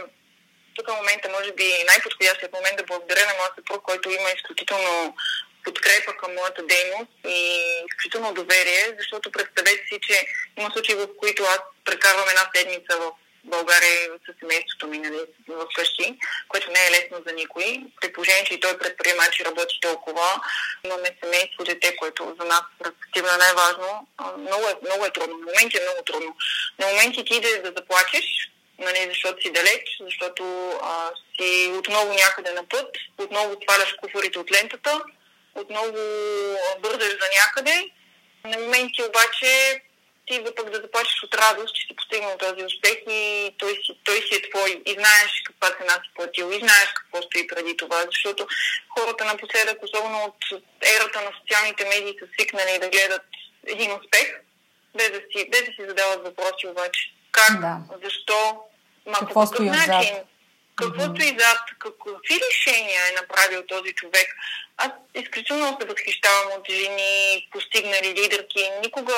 тук 0.75 0.87
в 0.87 0.95
момента, 0.95 1.29
може 1.29 1.51
би, 1.51 1.83
най-подходящият 1.87 2.53
момент 2.53 2.77
да 2.77 2.83
благодаря 2.83 3.25
на 3.25 3.33
моя 3.33 3.51
съпруг, 3.55 3.81
който 3.83 4.09
има 4.09 4.29
изключително 4.29 5.15
подкрепа 5.63 6.17
към 6.17 6.33
моята 6.33 6.63
дейност 6.65 7.11
и 7.27 7.37
изключително 7.89 8.33
доверие, 8.33 8.95
защото 8.99 9.31
представете 9.31 9.83
си, 9.89 9.99
че 10.01 10.27
има 10.57 10.71
случаи, 10.71 10.95
в 10.95 11.07
които 11.17 11.43
аз 11.43 11.59
прекарвам 11.85 12.29
една 12.29 12.49
седмица 12.55 12.97
в 12.97 13.11
България 13.43 14.09
с 14.25 14.39
семейството 14.39 14.87
ми 14.87 14.97
нали, 14.97 15.19
в 15.47 15.67
което 16.47 16.71
не 16.71 16.87
е 16.87 16.91
лесно 16.91 17.17
за 17.27 17.33
никой. 17.33 17.83
При 18.01 18.13
положение, 18.13 18.43
че 18.43 18.53
и 18.53 18.59
той 18.59 18.77
предприемач 18.77 19.39
и 19.39 19.45
работи 19.45 19.79
толкова, 19.81 20.41
имаме 20.83 21.17
семейство, 21.23 21.63
дете, 21.63 21.95
което 21.95 22.35
за 22.39 22.45
нас 22.45 22.63
респективно 22.85 23.29
е 23.33 23.37
най-важно. 23.37 24.07
Много 24.37 24.67
е, 24.67 24.75
много 24.85 25.05
е 25.05 25.11
трудно. 25.11 25.37
На 25.37 25.45
моменти 25.45 25.77
е 25.77 25.83
много 25.83 26.03
трудно. 26.05 26.35
На 26.79 26.87
моменти 26.87 27.25
ти 27.25 27.35
идеш 27.35 27.57
да 27.57 27.73
заплачеш, 27.77 28.25
нали, 28.79 29.07
защото 29.09 29.41
си 29.41 29.51
далеч, 29.51 29.97
защото 30.01 30.69
а, 30.81 31.11
си 31.35 31.71
отново 31.73 32.13
някъде 32.13 32.51
на 32.51 32.63
път, 32.69 32.97
отново 33.17 33.57
сваляш 33.63 33.93
куфарите 33.93 34.39
от 34.39 34.51
лентата, 34.51 35.01
отново 35.55 35.91
бързаш 36.79 37.09
за 37.09 37.27
някъде. 37.39 37.89
На 38.45 38.57
моменти 38.57 39.03
обаче 39.03 39.81
ти 40.31 40.43
да 40.43 40.55
пък 40.55 40.69
да 40.69 40.81
започнеш 40.81 41.23
от 41.23 41.35
радост, 41.35 41.75
че 41.75 41.81
си 41.81 41.95
постигнал 41.95 42.37
този 42.37 42.65
успех 42.65 42.97
и 43.09 43.55
той 43.57 43.73
си, 43.73 43.99
той 44.03 44.15
си 44.15 44.35
е 44.35 44.49
твой 44.49 44.81
и 44.85 44.91
знаеш 44.93 45.31
каква 45.45 45.67
цена 45.77 45.93
си 45.93 46.09
платил 46.15 46.47
и 46.51 46.59
знаеш 46.59 46.89
какво 46.93 47.21
стои 47.21 47.47
преди 47.47 47.77
това, 47.77 47.99
защото 48.05 48.47
хората 48.89 49.25
напоследък, 49.25 49.83
особено 49.83 50.23
от 50.23 50.61
ерата 50.95 51.21
на 51.21 51.31
социалните 51.39 51.83
медии, 51.85 52.19
са 52.19 52.25
свикнали 52.33 52.79
да 52.79 52.89
гледат 52.89 53.25
един 53.67 53.91
успех, 53.91 54.27
без 54.95 55.09
да 55.09 55.21
си, 55.29 55.49
без 55.51 55.61
да 55.61 55.71
си 55.75 55.81
задават 55.87 56.23
въпроси 56.23 56.67
обаче. 56.67 57.01
Как, 57.31 57.61
да. 57.61 57.77
защо, 58.03 58.39
ма 59.05 59.19
какво 59.19 59.45
по 59.45 59.51
какъв 59.51 59.65
начин, 59.65 60.15
зад? 60.15 60.25
какво 60.75 61.03
mm-hmm. 61.03 61.15
стои 61.15 61.39
зад, 61.39 61.61
какви 61.79 62.39
решения 62.49 63.01
е 63.07 63.19
направил 63.21 63.63
този 63.67 63.93
човек. 63.93 64.27
Аз 64.77 64.91
изключително 65.15 65.77
се 65.81 65.87
възхищавам 65.87 66.51
от 66.57 66.69
жени, 66.69 67.47
постигнали 67.51 68.15
лидерки. 68.21 68.69
Никога 68.81 69.13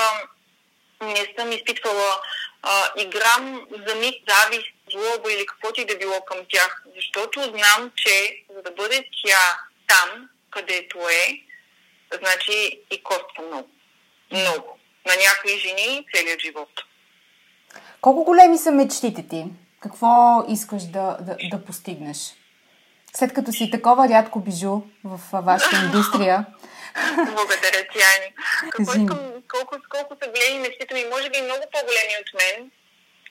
не 1.03 1.33
съм 1.37 1.51
изпитвала 1.51 2.21
а, 2.61 2.91
и 2.97 3.05
грам 3.05 3.67
за 3.87 3.95
миг 3.95 4.15
завист, 4.29 4.67
злоба 4.91 5.33
или 5.33 5.45
каквото 5.45 5.81
и 5.81 5.85
да 5.85 5.97
било 5.97 6.21
към 6.21 6.37
тях. 6.49 6.83
Защото 6.95 7.43
знам, 7.43 7.91
че 7.95 8.43
за 8.55 8.61
да 8.61 8.71
бъде 8.71 9.09
тя 9.25 9.59
там, 9.87 10.29
където 10.49 10.97
е, 10.97 11.41
значи 12.19 12.79
и 12.91 13.03
коства 13.03 13.43
много. 13.47 13.69
Много. 14.31 14.77
На 15.07 15.13
някои 15.15 15.59
жени 15.59 16.05
целият 16.15 16.41
живот. 16.41 16.69
Колко 18.01 18.23
големи 18.23 18.57
са 18.57 18.71
мечтите 18.71 19.27
ти? 19.27 19.45
Какво 19.79 20.43
искаш 20.49 20.83
да, 20.83 21.17
да, 21.21 21.37
да 21.51 21.65
постигнеш? 21.65 22.17
След 23.15 23.33
като 23.33 23.51
си 23.51 23.71
такова 23.71 24.09
рядко 24.09 24.39
бижу 24.39 24.81
в 25.03 25.19
вашата 25.33 25.75
индустрия. 25.85 26.45
Благодаря 27.31 27.87
ти, 27.91 27.99
Ани. 28.13 28.33
Какво 28.71 28.91
искам, 28.91 29.19
колко, 29.51 29.75
колко 29.89 30.17
са 30.23 30.29
големи 30.29 30.59
мечтите 30.59 30.93
ми, 30.93 31.05
може 31.05 31.29
би 31.29 31.41
много 31.41 31.63
по-големи 31.71 32.13
от 32.21 32.41
мен. 32.41 32.71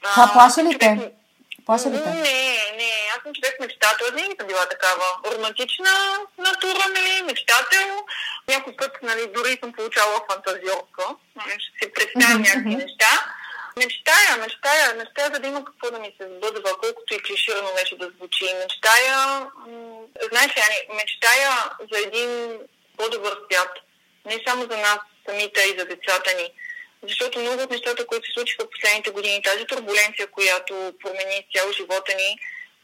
Това 0.02 0.30
плаша 0.32 0.64
ли 0.64 0.78
те? 0.78 1.12
Плаша 1.66 1.90
ли 1.90 2.02
те? 2.02 2.10
Не, 2.10 2.76
не, 2.76 2.92
аз 3.16 3.22
съм 3.22 3.32
човек 3.34 3.56
мечтател, 3.60 4.06
винаги 4.14 4.36
съм 4.38 4.46
била 4.46 4.66
такава 4.68 5.04
романтична 5.32 5.90
натура, 6.38 6.84
нали, 6.94 7.22
мечтател. 7.22 7.88
Някой 8.48 8.76
път, 8.76 8.92
нали, 9.02 9.26
дори 9.34 9.58
съм 9.60 9.72
получавала 9.72 10.20
фантазиорка, 10.30 11.04
нали, 11.36 11.56
ще 11.60 11.86
си 11.86 11.92
представям 11.92 12.42
някакви 12.42 12.76
неща. 12.76 13.12
Мечтая, 13.76 14.36
мечтая, 14.40 14.94
мечтая, 14.94 15.30
за 15.34 15.40
да 15.40 15.46
има 15.48 15.64
какво 15.64 15.90
да 15.90 15.98
ми 15.98 16.14
се 16.20 16.28
сбъдва, 16.36 16.70
колкото 16.80 17.14
и 17.14 17.22
клиширано 17.22 17.68
вече 17.74 17.96
да 17.98 18.10
звучи. 18.16 18.44
Мечтая, 18.62 19.40
м- 19.40 20.02
знаеш 20.30 20.56
ли, 20.56 20.62
мечтая 20.94 21.50
за 21.92 21.98
един 21.98 22.58
по-добър 22.96 23.38
свят. 23.50 23.70
Не 24.24 24.40
само 24.46 24.62
за 24.62 24.76
нас 24.76 24.98
самите, 25.28 25.60
и 25.60 25.78
за 25.78 25.84
децата 25.84 26.34
ни. 26.34 26.52
Защото 27.02 27.38
много 27.38 27.62
от 27.62 27.70
нещата, 27.70 28.06
които 28.06 28.26
се 28.26 28.32
случиха 28.32 28.64
в 28.64 28.70
последните 28.70 29.10
години, 29.10 29.42
тази 29.42 29.64
турбуленция, 29.64 30.26
която 30.26 30.94
промени 31.02 31.46
цял 31.56 31.72
живота 31.72 32.14
ни, 32.14 32.38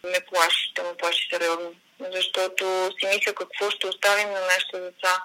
ме 0.04 0.20
плаши, 0.20 0.72
да 0.74 0.82
ме 0.82 0.94
плаши 0.96 1.28
сериозно. 1.32 1.74
Защото 2.00 2.90
си 2.98 3.06
мисля 3.06 3.34
какво 3.34 3.70
ще 3.70 3.86
оставим 3.86 4.30
на 4.30 4.40
нашите 4.40 4.80
деца. 4.80 5.22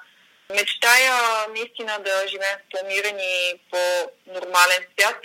Мечтая 0.50 1.14
наистина 1.56 2.00
да 2.00 2.28
живеем 2.28 2.58
в 2.60 2.70
планиран 2.72 3.20
и 3.20 3.60
по-нормален 3.72 4.86
свят. 5.00 5.18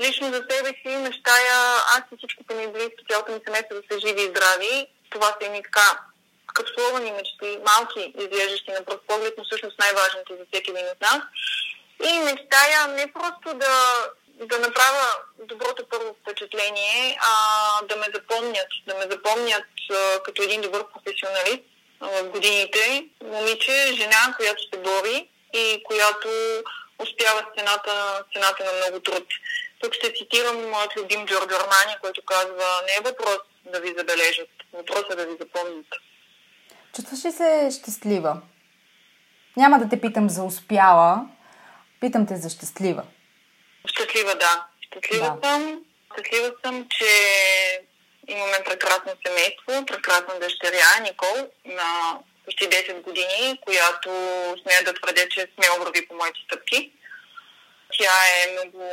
Лично 0.00 0.26
за 0.32 0.44
себе 0.50 0.68
си 0.68 0.96
мечтая 0.96 1.54
аз 1.96 2.02
и 2.12 2.16
всичките 2.18 2.54
ми 2.54 2.66
близки, 2.66 3.04
цялото 3.10 3.32
ми 3.32 3.40
семейство 3.44 3.74
да 3.74 3.82
са 3.90 4.00
живи 4.06 4.22
и 4.22 4.28
здрави. 4.28 4.86
Това 5.10 5.36
са 5.40 5.46
и 5.46 5.62
така 5.62 6.00
капсуловани 6.58 7.12
мечти, 7.12 7.58
малки, 7.70 8.12
изглеждащи 8.18 8.70
на 8.70 8.84
пръв 8.84 9.00
поглед, 9.08 9.34
но 9.38 9.44
всъщност 9.44 9.78
най-важните 9.78 10.36
за 10.38 10.44
всеки 10.52 10.70
един 10.70 10.86
от 10.94 11.00
нас. 11.00 11.20
И 12.08 12.12
мечтая 12.18 12.80
не 12.88 13.12
просто 13.12 13.54
да, 13.54 13.74
да 14.50 14.58
направя 14.58 15.06
доброто 15.38 15.88
първо 15.90 16.16
впечатление 16.22 17.18
а 17.22 17.32
да 17.82 17.96
ме 17.96 18.06
запомнят, 18.14 18.70
да 18.86 18.94
ме 18.94 19.04
запомнят 19.10 19.68
а, 19.90 20.22
като 20.22 20.42
един 20.42 20.60
добър 20.60 20.84
професионалист 20.92 21.62
в 22.00 22.24
годините. 22.24 23.08
Момиче, 23.22 23.92
жена, 23.92 24.34
която 24.36 24.62
се 24.62 24.78
бори 24.78 25.28
и 25.52 25.82
която 25.84 26.28
успява 26.98 27.46
цената, 27.58 28.24
цената 28.32 28.64
на 28.64 28.72
много 28.72 29.00
труд. 29.00 29.26
Тук 29.80 29.94
ще 29.94 30.12
цитирам 30.12 30.70
моят 30.70 30.96
любим 30.96 31.26
Джордж 31.26 31.54
Армани, 31.54 31.96
който 32.02 32.22
казва, 32.24 32.82
не 32.86 32.92
е 32.92 33.10
въпрос 33.10 33.38
да 33.64 33.80
ви 33.80 33.94
забележат, 33.98 34.48
въпросът 34.72 35.12
е 35.12 35.16
да 35.16 35.26
ви 35.26 35.36
запомнят. 35.40 35.86
Чувстваш 36.98 37.24
ли 37.24 37.32
се 37.32 37.78
щастлива? 37.80 38.42
Няма 39.56 39.78
да 39.78 39.88
те 39.88 40.00
питам 40.00 40.30
за 40.30 40.42
успяла, 40.42 41.26
питам 42.00 42.26
те 42.26 42.36
за 42.36 42.50
щастлива. 42.50 43.02
Щастлива, 43.86 44.34
да. 44.34 44.66
Щастлива 44.80 45.38
да. 45.42 45.48
съм. 45.48 45.84
Щастлива 46.12 46.52
съм, 46.64 46.86
че 46.90 47.06
имаме 48.28 48.58
прекрасно 48.64 49.12
семейство, 49.26 49.86
прекрасна 49.86 50.40
дъщеря, 50.40 51.00
Никол, 51.02 51.50
на 51.64 52.18
почти 52.44 52.64
10 52.64 53.00
години, 53.00 53.60
която 53.60 54.08
смея 54.62 54.84
да 54.84 54.94
твърдя, 54.94 55.28
че 55.30 55.48
смело 55.54 55.84
върви 55.84 56.08
по 56.08 56.14
моите 56.14 56.40
стъпки. 56.46 56.92
Тя 57.98 58.12
е 58.42 58.52
много 58.52 58.90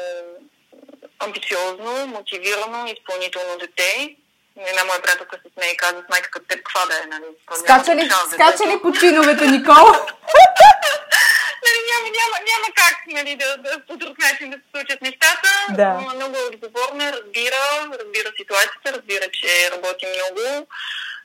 амбициозно, 1.19 2.07
мотивирано, 2.07 2.85
изпълнително 2.85 3.57
дете. 3.57 4.15
Една 4.57 4.83
моя 4.83 5.01
приятелка 5.01 5.37
се 5.37 5.51
смее 5.53 5.71
и 5.71 5.77
каза 5.77 6.03
с 6.05 6.09
майка 6.09 6.29
като 6.31 6.45
теб 6.47 6.63
каква 6.63 6.85
да 6.85 6.95
е, 7.03 7.05
нали? 7.05 7.25
Скача 7.59 7.95
ли, 7.95 8.09
скача 8.33 8.65
ли 8.69 8.81
по 8.81 8.91
чиновете, 8.91 9.47
Никол? 9.47 9.85
нали, 11.65 11.79
няма, 11.91 12.07
няма, 12.19 12.35
няма 12.51 12.67
как 12.75 12.97
нали, 13.07 13.35
да, 13.35 13.57
да 13.57 13.79
по 13.87 13.97
друг 13.97 14.17
начин 14.17 14.49
да 14.49 14.57
се 14.57 14.63
случат 14.71 15.01
нещата. 15.01 15.49
Да. 15.69 15.89
Много 16.15 16.37
е 16.37 16.55
отговорна, 16.55 17.13
разбира, 17.13 17.61
разбира 17.99 18.29
ситуацията, 18.39 18.93
разбира, 18.93 19.25
че 19.31 19.71
работи 19.71 20.05
много. 20.15 20.67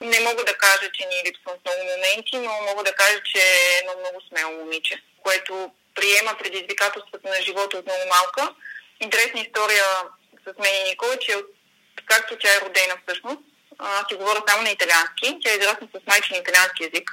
Не 0.01 0.21
мога 0.21 0.45
да 0.45 0.55
кажа, 0.55 0.87
че 0.93 1.07
ни 1.07 1.17
липсвам 1.27 1.57
в 1.57 1.65
много 1.65 1.83
моменти, 1.91 2.37
но 2.39 2.53
мога 2.69 2.83
да 2.85 2.93
кажа, 2.93 3.21
че 3.25 3.39
е 3.39 3.79
едно 3.81 3.93
много 4.01 4.19
смело 4.29 4.53
момиче, 4.53 5.03
което 5.23 5.71
приема 5.95 6.33
предизвикателствата 6.39 7.29
на 7.29 7.43
живота 7.43 7.79
от 7.79 7.87
много 7.87 8.05
малка. 8.17 8.55
Интересна 9.01 9.41
история 9.41 9.85
с 10.45 10.59
мен 10.59 10.75
и 10.81 10.89
Никола, 10.91 11.17
че 11.17 11.35
както 12.07 12.39
тя 12.39 12.49
е 12.57 12.61
родена 12.61 12.95
всъщност, 13.03 13.41
аз 13.79 14.05
си 14.09 14.15
говоря 14.15 14.43
само 14.49 14.63
на 14.63 14.71
италиански. 14.71 15.39
Тя 15.43 15.51
е 15.53 15.57
израсна 15.57 15.89
с 15.95 16.07
майчин 16.07 16.37
италиански 16.37 16.83
язик. 16.83 17.11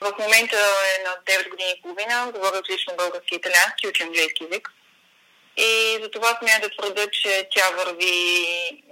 В 0.00 0.12
момента 0.18 0.56
е 0.92 1.02
на 1.06 1.12
9 1.26 1.50
години 1.50 1.70
и 1.76 1.82
половина, 1.82 2.30
говоря 2.34 2.58
отлично 2.58 2.96
български 2.96 3.34
и 3.34 3.36
италиански, 3.36 3.88
учи 3.88 4.02
английски 4.02 4.44
язик. 4.44 4.68
И 5.56 5.98
за 6.02 6.10
това 6.10 6.38
смея 6.38 6.60
да 6.60 6.70
твърда, 6.76 7.02
че 7.12 7.48
тя 7.54 7.66
върви, 7.78 8.14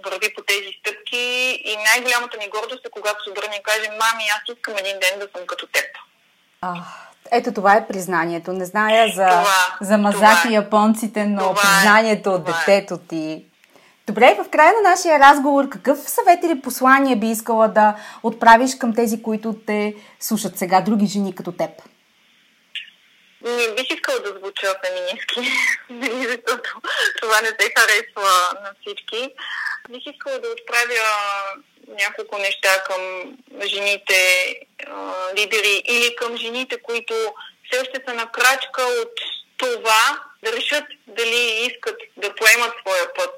върви 0.05 0.33
по 0.35 0.41
тези 0.41 0.69
стъпки 0.79 1.25
и 1.65 1.77
най-голямата 1.77 2.37
ми 2.37 2.49
гордост 2.49 2.85
е 2.85 2.89
когато 2.89 3.23
се 3.23 3.29
обърне 3.29 3.55
и 3.55 3.63
каже, 3.63 3.89
мами, 3.89 4.23
аз 4.35 4.55
искам 4.57 4.77
един 4.77 4.99
ден 4.99 5.19
да 5.19 5.27
съм 5.35 5.47
като 5.47 5.67
теб. 5.67 5.85
А, 6.61 6.73
ето 7.31 7.53
това 7.53 7.75
е 7.75 7.87
признанието. 7.87 8.53
Не 8.53 8.65
зная 8.65 9.07
за, 9.07 9.27
това, 9.27 9.77
за 9.81 9.97
мазаки 9.97 10.47
е. 10.47 10.51
японците, 10.51 11.25
но 11.25 11.39
това 11.39 11.61
е. 11.61 11.63
признанието 11.63 12.29
от 12.29 12.49
е. 12.49 12.51
детето 12.51 12.97
ти 13.09 13.43
Добре, 14.07 14.37
в 14.39 14.49
края 14.49 14.73
на 14.73 14.89
нашия 14.89 15.19
разговор, 15.19 15.69
какъв 15.69 15.99
съвет 15.99 16.39
или 16.43 16.61
послание 16.61 17.15
би 17.15 17.27
искала 17.27 17.67
да 17.67 17.95
отправиш 18.23 18.77
към 18.77 18.95
тези, 18.95 19.23
които 19.23 19.55
те 19.67 19.95
слушат 20.19 20.57
сега, 20.57 20.81
други 20.81 21.05
жени 21.05 21.35
като 21.35 21.51
теб? 21.51 21.69
Не 23.41 23.75
бих 23.75 23.89
искала 23.89 24.19
да 24.19 24.29
звуча 24.29 24.75
феминистки, 24.85 25.51
защото 26.29 26.81
това 27.21 27.41
не 27.41 27.47
се 27.47 27.73
харесва 27.77 28.59
на 28.63 28.71
всички. 28.81 29.33
Бих 29.89 30.05
искала 30.05 30.39
да 30.39 30.47
отправя 30.49 31.03
няколко 31.87 32.37
неща 32.37 32.83
към 32.83 33.01
жените 33.65 34.19
лидери 35.37 35.83
или 35.87 36.15
към 36.15 36.37
жените, 36.37 36.81
които 36.81 37.13
все 37.65 37.81
още 37.81 38.01
са 38.07 38.13
на 38.13 38.31
крачка 38.31 38.81
от 38.81 39.13
това 39.57 40.19
да 40.43 40.51
решат 40.51 40.85
дали 41.07 41.67
искат 41.71 41.97
да 42.17 42.35
поемат 42.35 42.73
своя 42.81 43.13
път 43.13 43.31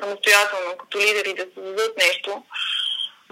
самостоятелно, 0.00 0.76
като 0.78 0.98
лидери, 0.98 1.34
да 1.34 1.46
създадат 1.54 1.96
нещо, 1.96 2.44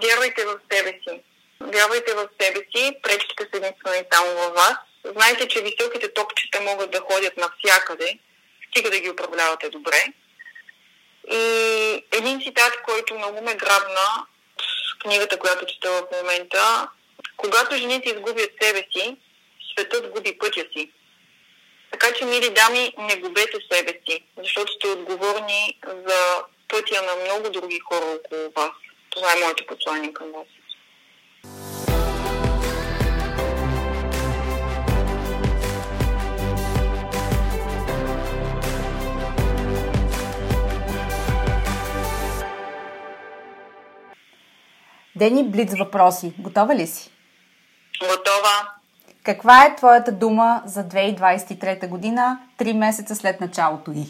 вярвайте 0.03 0.45
в 0.45 0.59
себе 0.71 0.99
си. 1.07 1.21
Вярвайте 1.61 2.13
в 2.13 2.29
себе 2.41 2.59
си, 2.75 2.97
пречките 3.03 3.43
са 3.43 3.57
единствено 3.57 3.95
и 3.95 4.13
само 4.13 4.31
във 4.33 4.53
вас. 4.53 4.75
Знайте, 5.05 5.47
че 5.47 5.61
високите 5.61 6.13
топчета 6.13 6.61
могат 6.61 6.91
да 6.91 6.99
ходят 6.99 7.37
навсякъде, 7.37 8.19
стига 8.67 8.89
да 8.89 8.99
ги 8.99 9.09
управлявате 9.09 9.69
добре. 9.69 10.03
И 11.31 11.41
един 12.11 12.41
цитат, 12.41 12.81
който 12.85 13.15
много 13.15 13.41
ме 13.41 13.55
грабна 13.55 14.25
в 14.59 14.99
книгата, 14.99 15.39
която 15.39 15.65
чета 15.65 15.91
в 15.91 16.07
момента. 16.17 16.87
Когато 17.37 17.75
жените 17.75 18.09
изгубят 18.09 18.51
себе 18.61 18.87
си, 18.91 19.17
светът 19.71 20.11
губи 20.11 20.37
пътя 20.37 20.65
си. 20.73 20.91
Така 21.93 22.13
че, 22.13 22.25
мили 22.25 22.49
дами, 22.49 22.93
не 22.97 23.15
губете 23.15 23.57
себе 23.71 23.99
си, 24.09 24.23
защото 24.37 24.73
сте 24.73 24.87
отговорни 24.87 25.79
за 25.85 26.43
пътя 26.67 27.01
на 27.01 27.23
много 27.23 27.49
други 27.49 27.79
хора 27.79 28.05
около 28.05 28.51
вас. 28.55 28.71
Това 29.09 29.31
е 29.31 29.39
моето 29.43 29.65
послание 29.65 30.13
към 30.13 30.31
вас. 30.31 30.47
Дени 45.15 45.43
Блиц 45.43 45.73
въпроси. 45.79 46.33
Готова 46.39 46.75
ли 46.75 46.87
си? 46.87 47.11
Готова. 47.99 48.82
Каква 49.23 49.65
е 49.65 49.75
твоята 49.75 50.11
дума 50.11 50.61
за 50.65 50.79
2023 50.79 51.87
година, 51.87 52.39
три 52.57 52.73
месеца 52.73 53.15
след 53.15 53.41
началото 53.41 53.91
й? 53.91 54.05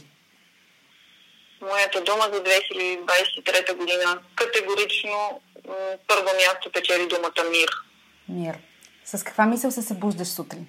Моята 1.61 2.01
дума 2.01 2.23
за 2.33 2.43
2023 2.43 3.75
година 3.75 4.19
категорично 4.35 5.41
първо 6.07 6.29
място 6.35 6.71
печели 6.73 7.07
думата 7.07 7.43
мир. 7.51 7.69
Мир. 8.29 8.57
С 9.05 9.23
каква 9.23 9.45
мисъл 9.45 9.71
се 9.71 9.81
събуждаш 9.81 10.27
сутрин? 10.27 10.67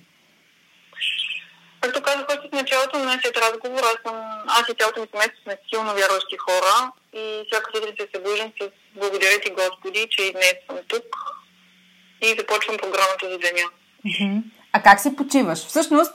Както 1.80 2.02
казах 2.02 2.26
още 2.28 2.48
в 2.48 2.52
началото 2.52 2.98
на 2.98 3.04
нашия 3.04 3.32
разговор, 3.34 3.82
аз, 3.82 3.96
съм, 4.06 4.16
аз 4.46 4.68
и 4.68 4.74
цялото 4.74 5.00
ми 5.00 5.06
семейство 5.10 5.42
сме 5.42 5.56
силно 5.68 5.94
вярващи 5.94 6.36
хора 6.36 6.92
и 7.12 7.44
всяка 7.46 7.70
сутрин 7.74 7.94
се 8.00 8.08
събуждам 8.14 8.52
с 8.60 8.70
благодаря 8.94 9.40
ти 9.40 9.50
Господи, 9.50 10.06
че 10.10 10.22
и 10.22 10.32
днес 10.32 10.54
съм 10.66 10.78
тук 10.88 11.04
и 12.22 12.28
започвам 12.28 12.76
програмата 12.76 13.30
за 13.30 13.38
деня. 13.38 13.68
А 14.72 14.82
как 14.82 15.00
си 15.00 15.16
почиваш? 15.16 15.66
Всъщност, 15.66 16.12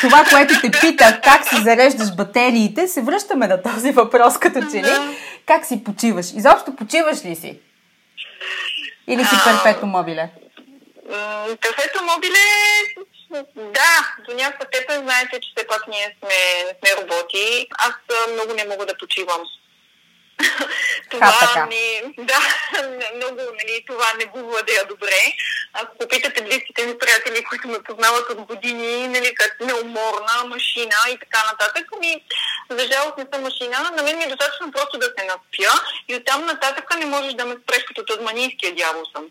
това, 0.00 0.24
което 0.30 0.54
те 0.60 0.70
питах, 0.70 1.20
как 1.20 1.48
си 1.48 1.56
зареждаш 1.62 2.14
батериите, 2.14 2.88
се 2.88 3.02
връщаме 3.02 3.46
на 3.46 3.62
този 3.62 3.92
въпрос 3.92 4.38
като 4.38 4.60
че 4.60 4.82
ли. 4.82 5.16
Как 5.46 5.66
си 5.66 5.84
почиваш? 5.84 6.26
Изобщо 6.32 6.76
почиваш 6.76 7.24
ли 7.24 7.36
си? 7.36 7.58
Или 9.06 9.24
си 9.24 9.34
перпето 9.44 9.86
мобиле? 9.86 10.30
Перпето 11.60 12.04
мобиле, 12.04 12.38
да, 13.56 14.14
до 14.28 14.36
някаква 14.36 14.66
степен 14.66 15.02
знаете, 15.02 15.40
че 15.40 15.48
все 15.56 15.66
пак 15.66 15.88
ние 15.88 16.16
сме, 16.18 16.38
сме 16.78 17.02
роботи. 17.02 17.66
Аз 17.78 17.94
много 18.32 18.54
не 18.54 18.64
мога 18.64 18.86
да 18.86 18.98
почивам. 18.98 19.40
това 21.10 21.32
така. 21.40 21.66
не, 21.66 22.02
да, 22.18 22.38
много, 23.14 23.36
нали, 23.36 23.84
това 23.86 24.12
не 24.18 24.24
го 24.24 24.50
владея 24.50 24.84
добре. 24.84 25.20
Ако 25.72 25.98
попитате 25.98 26.42
близките 26.42 26.86
ми 26.86 26.98
приятели, 26.98 27.44
които 27.44 27.68
ме 27.68 27.82
познават 27.82 28.30
от 28.30 28.40
години, 28.40 29.08
нали, 29.08 29.34
като 29.34 29.64
неуморна, 29.64 30.44
машина 30.44 30.96
и 31.08 31.18
така 31.18 31.44
нататък, 31.50 31.86
ми, 32.00 32.24
за 32.70 32.86
жалост 32.86 33.18
не 33.18 33.26
съм 33.32 33.42
машина, 33.42 33.90
на 33.96 34.02
мен 34.02 34.16
ми 34.16 34.24
е 34.24 34.28
достатъчно 34.28 34.72
просто 34.72 34.98
да 34.98 35.06
се 35.18 35.24
напия 35.24 35.70
и 36.08 36.16
оттам 36.16 36.46
нататък 36.46 36.96
не 36.98 37.06
можеш 37.06 37.34
да 37.34 37.44
ме 37.44 37.56
спреш 37.62 37.84
като 37.84 38.04
тъзманийския 38.04 38.74
дявол 38.74 39.02
съм. 39.16 39.24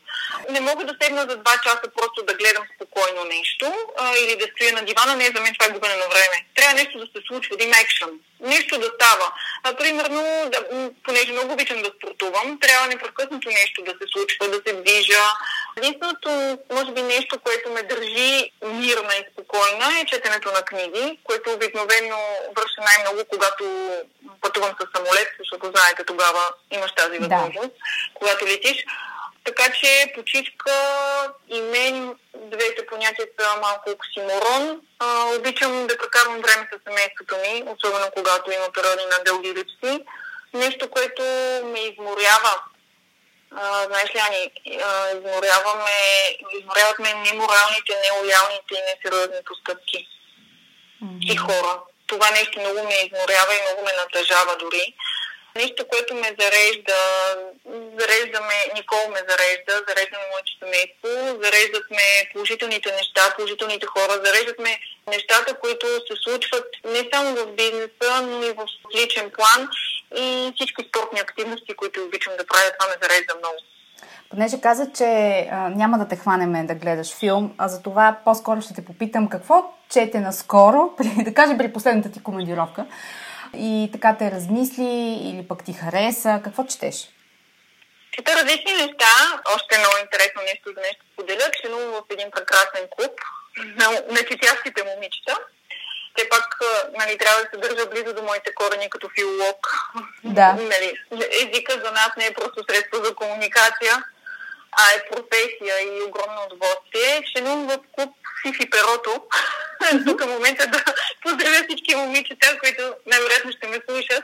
Не 0.50 0.60
мога 0.60 0.86
да 0.86 0.96
седна 1.02 1.22
за 1.22 1.38
два 1.38 1.58
часа 1.64 1.84
просто 1.98 2.26
да 2.28 2.34
гледам 2.34 2.64
спокойно 2.76 3.24
нещо 3.24 3.74
а, 3.98 4.18
или 4.18 4.36
да 4.36 4.46
стоя 4.56 4.74
на 4.74 4.82
дивана, 4.86 5.16
не 5.16 5.26
за 5.36 5.42
мен 5.42 5.54
това 5.54 5.66
е 5.66 5.74
губене 5.74 5.96
на 5.96 6.08
време. 6.08 6.46
Трябва 6.56 6.74
нещо 6.74 7.00
да 7.00 7.06
се 7.06 7.28
случва, 7.28 7.58
да 7.58 7.64
има 7.64 7.78
екшън 7.80 8.10
нещо 8.40 8.80
да 8.80 8.92
става. 8.96 9.34
А, 9.64 9.76
примерно, 9.76 10.50
да, 10.52 10.90
понеже 11.04 11.32
много 11.32 11.54
обичам 11.54 11.82
да 11.82 11.92
спортувам, 11.98 12.60
трябва 12.62 12.88
непрекъснато 12.88 13.50
нещо 13.50 13.82
да 13.82 13.92
се 13.92 14.12
случва, 14.14 14.48
да 14.48 14.62
се 14.68 14.74
движа. 14.74 15.24
Единственото, 15.78 16.60
може 16.72 16.92
би, 16.92 17.02
нещо, 17.02 17.40
което 17.40 17.70
ме 17.70 17.84
държи 17.84 18.52
мирна 18.64 19.14
и 19.16 19.26
спокойна 19.32 20.00
е 20.00 20.06
четенето 20.06 20.52
на 20.52 20.62
книги, 20.62 21.20
което 21.24 21.54
обикновено 21.54 22.18
върша 22.56 22.82
най-много, 22.82 23.26
когато 23.30 23.64
пътувам 24.42 24.76
с 24.80 24.98
самолет, 24.98 25.30
защото 25.40 25.72
знаете, 25.76 26.04
тогава 26.04 26.50
имаш 26.72 26.92
тази 26.92 27.18
възможност, 27.18 27.70
да. 27.70 28.14
когато 28.14 28.46
летиш. 28.46 28.86
Така 29.44 29.72
че 29.72 30.12
почивка 30.16 30.74
и 31.50 31.62
мен 31.62 32.16
двете 32.36 32.86
понятия 32.86 33.28
са 33.40 33.62
малко 33.62 33.90
оксиморон. 33.92 34.82
обичам 35.38 35.88
да 35.88 35.98
прекарвам 35.98 36.42
време 36.42 36.68
с 36.74 36.84
семейството 36.88 37.36
ми, 37.38 37.64
особено 37.68 38.12
когато 38.16 38.52
има 38.52 38.66
периоди 38.74 39.04
на 39.12 39.24
дълги 39.26 39.54
липси. 39.54 40.06
Нещо, 40.54 40.90
което 40.90 41.22
ме 41.66 41.80
изморява. 41.80 42.54
А, 43.52 43.86
знаеш 43.86 44.16
ли, 44.16 44.20
Ани, 44.20 44.52
изморяваме, 44.66 45.92
изморяват 46.60 47.00
ме 47.00 47.14
неморалните, 47.14 47.94
нелоялните 48.04 48.74
и 48.74 48.82
несериозни 48.90 49.44
постъпки 49.46 50.08
mm-hmm. 51.04 51.34
и 51.34 51.36
хора. 51.36 51.80
Това 52.08 52.30
нещо 52.32 52.60
много 52.60 52.84
ме 52.84 52.96
изморява 52.96 53.56
и 53.56 53.62
много 53.62 53.86
ме 53.86 53.92
натъжава 53.94 54.56
дори. 54.56 54.96
Нещо, 55.56 55.88
което 55.88 56.14
ме 56.16 56.36
зарежда, 56.40 56.98
зареждаме, 58.00 58.56
Никол 58.76 59.10
ме 59.10 59.20
зарежда, 59.30 59.84
зареждаме 59.88 60.24
моето 60.32 60.52
семейство, 60.60 61.42
зареждат 61.44 61.92
ме 61.92 62.30
положителните 62.34 62.92
неща, 62.92 63.34
положителните 63.36 63.86
хора, 63.86 64.22
зареждат 64.26 64.60
ме 64.60 64.80
нещата, 65.08 65.54
които 65.54 65.88
се 65.88 66.16
случват 66.24 66.66
не 66.86 67.10
само 67.14 67.36
в 67.36 67.46
бизнеса, 67.46 68.22
но 68.22 68.44
и 68.46 68.52
в 68.52 68.68
личен 68.96 69.32
план 69.32 69.70
и 70.16 70.52
всички 70.56 70.86
спортни 70.90 71.20
активности, 71.20 71.76
които 71.76 72.04
обичам 72.04 72.34
да 72.38 72.46
правя, 72.48 72.72
това 72.80 72.90
ме 72.90 72.98
зарежда 73.02 73.36
много. 73.38 73.58
Понеже 74.30 74.62
каза, 74.62 74.92
че 74.94 75.06
а, 75.52 75.70
няма 75.70 75.98
да 75.98 76.08
те 76.08 76.16
хванеме 76.16 76.64
да 76.64 76.76
гледаш 76.76 77.16
филм, 77.16 77.56
а 77.58 77.68
за 77.68 77.84
това 77.84 78.18
по-скоро 78.26 78.62
ще 78.62 78.74
те 78.74 78.86
попитам 78.86 79.30
какво 79.30 79.74
чете 79.90 80.20
наскоро, 80.20 80.94
при, 80.98 81.24
да 81.24 81.34
кажем 81.34 81.58
при 81.58 81.74
последната 81.74 82.12
ти 82.12 82.24
командировка, 82.24 82.86
и 83.58 83.90
така 83.92 84.16
те 84.20 84.32
размисли 84.32 85.20
или 85.24 85.46
пък 85.48 85.64
ти 85.64 85.74
хареса? 85.74 86.42
Какво 86.44 86.66
четеш? 86.66 87.10
Чета 88.12 88.36
различни 88.36 88.74
неща. 88.74 89.14
Още 89.56 89.80
много 89.80 89.96
интересно 90.02 90.42
нещо 90.42 90.70
за 90.76 90.82
нещо 90.82 91.06
споделя. 91.14 91.52
Членувам 91.62 91.92
в 91.92 92.04
един 92.10 92.32
прекрасен 92.32 92.88
клуб 92.92 93.12
на, 93.80 93.86
на 93.92 94.20
четящите 94.30 94.84
момичета. 94.84 95.38
Те 96.18 96.30
пак 96.30 96.60
нали, 97.00 97.18
трябва 97.18 97.44
да 97.44 97.50
се 97.50 97.58
държа 97.58 97.86
близо 97.86 98.14
до 98.14 98.24
моите 98.24 98.54
корени 98.54 98.90
като 98.90 99.10
филолог. 99.20 99.68
Да. 100.24 100.54
нали, 100.54 100.94
езика 101.32 101.74
за 101.74 101.92
нас 101.92 102.10
не 102.18 102.26
е 102.26 102.34
просто 102.34 102.64
средство 102.70 103.04
за 103.04 103.16
комуникация, 103.16 104.04
а 104.72 104.84
е 104.96 105.06
професия 105.12 105.76
и 105.82 106.02
огромно 106.02 106.42
удоволствие. 106.46 107.24
Членувам 107.32 107.68
в 107.68 107.80
клуб 107.92 108.16
Сифи 108.42 108.70
Перото. 108.70 109.24
Тук 110.06 110.22
е 110.22 110.26
момента 110.26 110.68
да 110.68 110.84
поздравя 111.24 111.64
всички 111.70 111.96
момичета, 111.96 112.60
които 112.60 112.94
най-вероятно 113.06 113.52
ще 113.52 113.68
ме 113.68 113.80
слушат. 113.90 114.24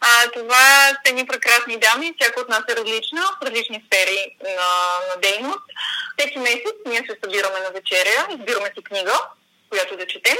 А, 0.00 0.30
това 0.30 0.92
са 1.06 1.12
ни 1.12 1.26
прекрасни 1.26 1.78
дами, 1.78 2.14
всяка 2.20 2.40
от 2.40 2.48
нас 2.48 2.62
е 2.68 2.76
различна, 2.76 3.22
в 3.22 3.46
различни 3.46 3.84
сфери 3.86 4.36
на, 4.42 4.68
на 5.08 5.20
дейност. 5.22 5.64
Всеки 6.18 6.38
месец 6.38 6.74
ние 6.86 7.04
се 7.10 7.18
събираме 7.24 7.60
на 7.60 7.70
вечеря, 7.70 8.26
избираме 8.30 8.72
си 8.74 8.84
книга, 8.84 9.20
която 9.70 9.96
да 9.96 10.06
четем, 10.06 10.36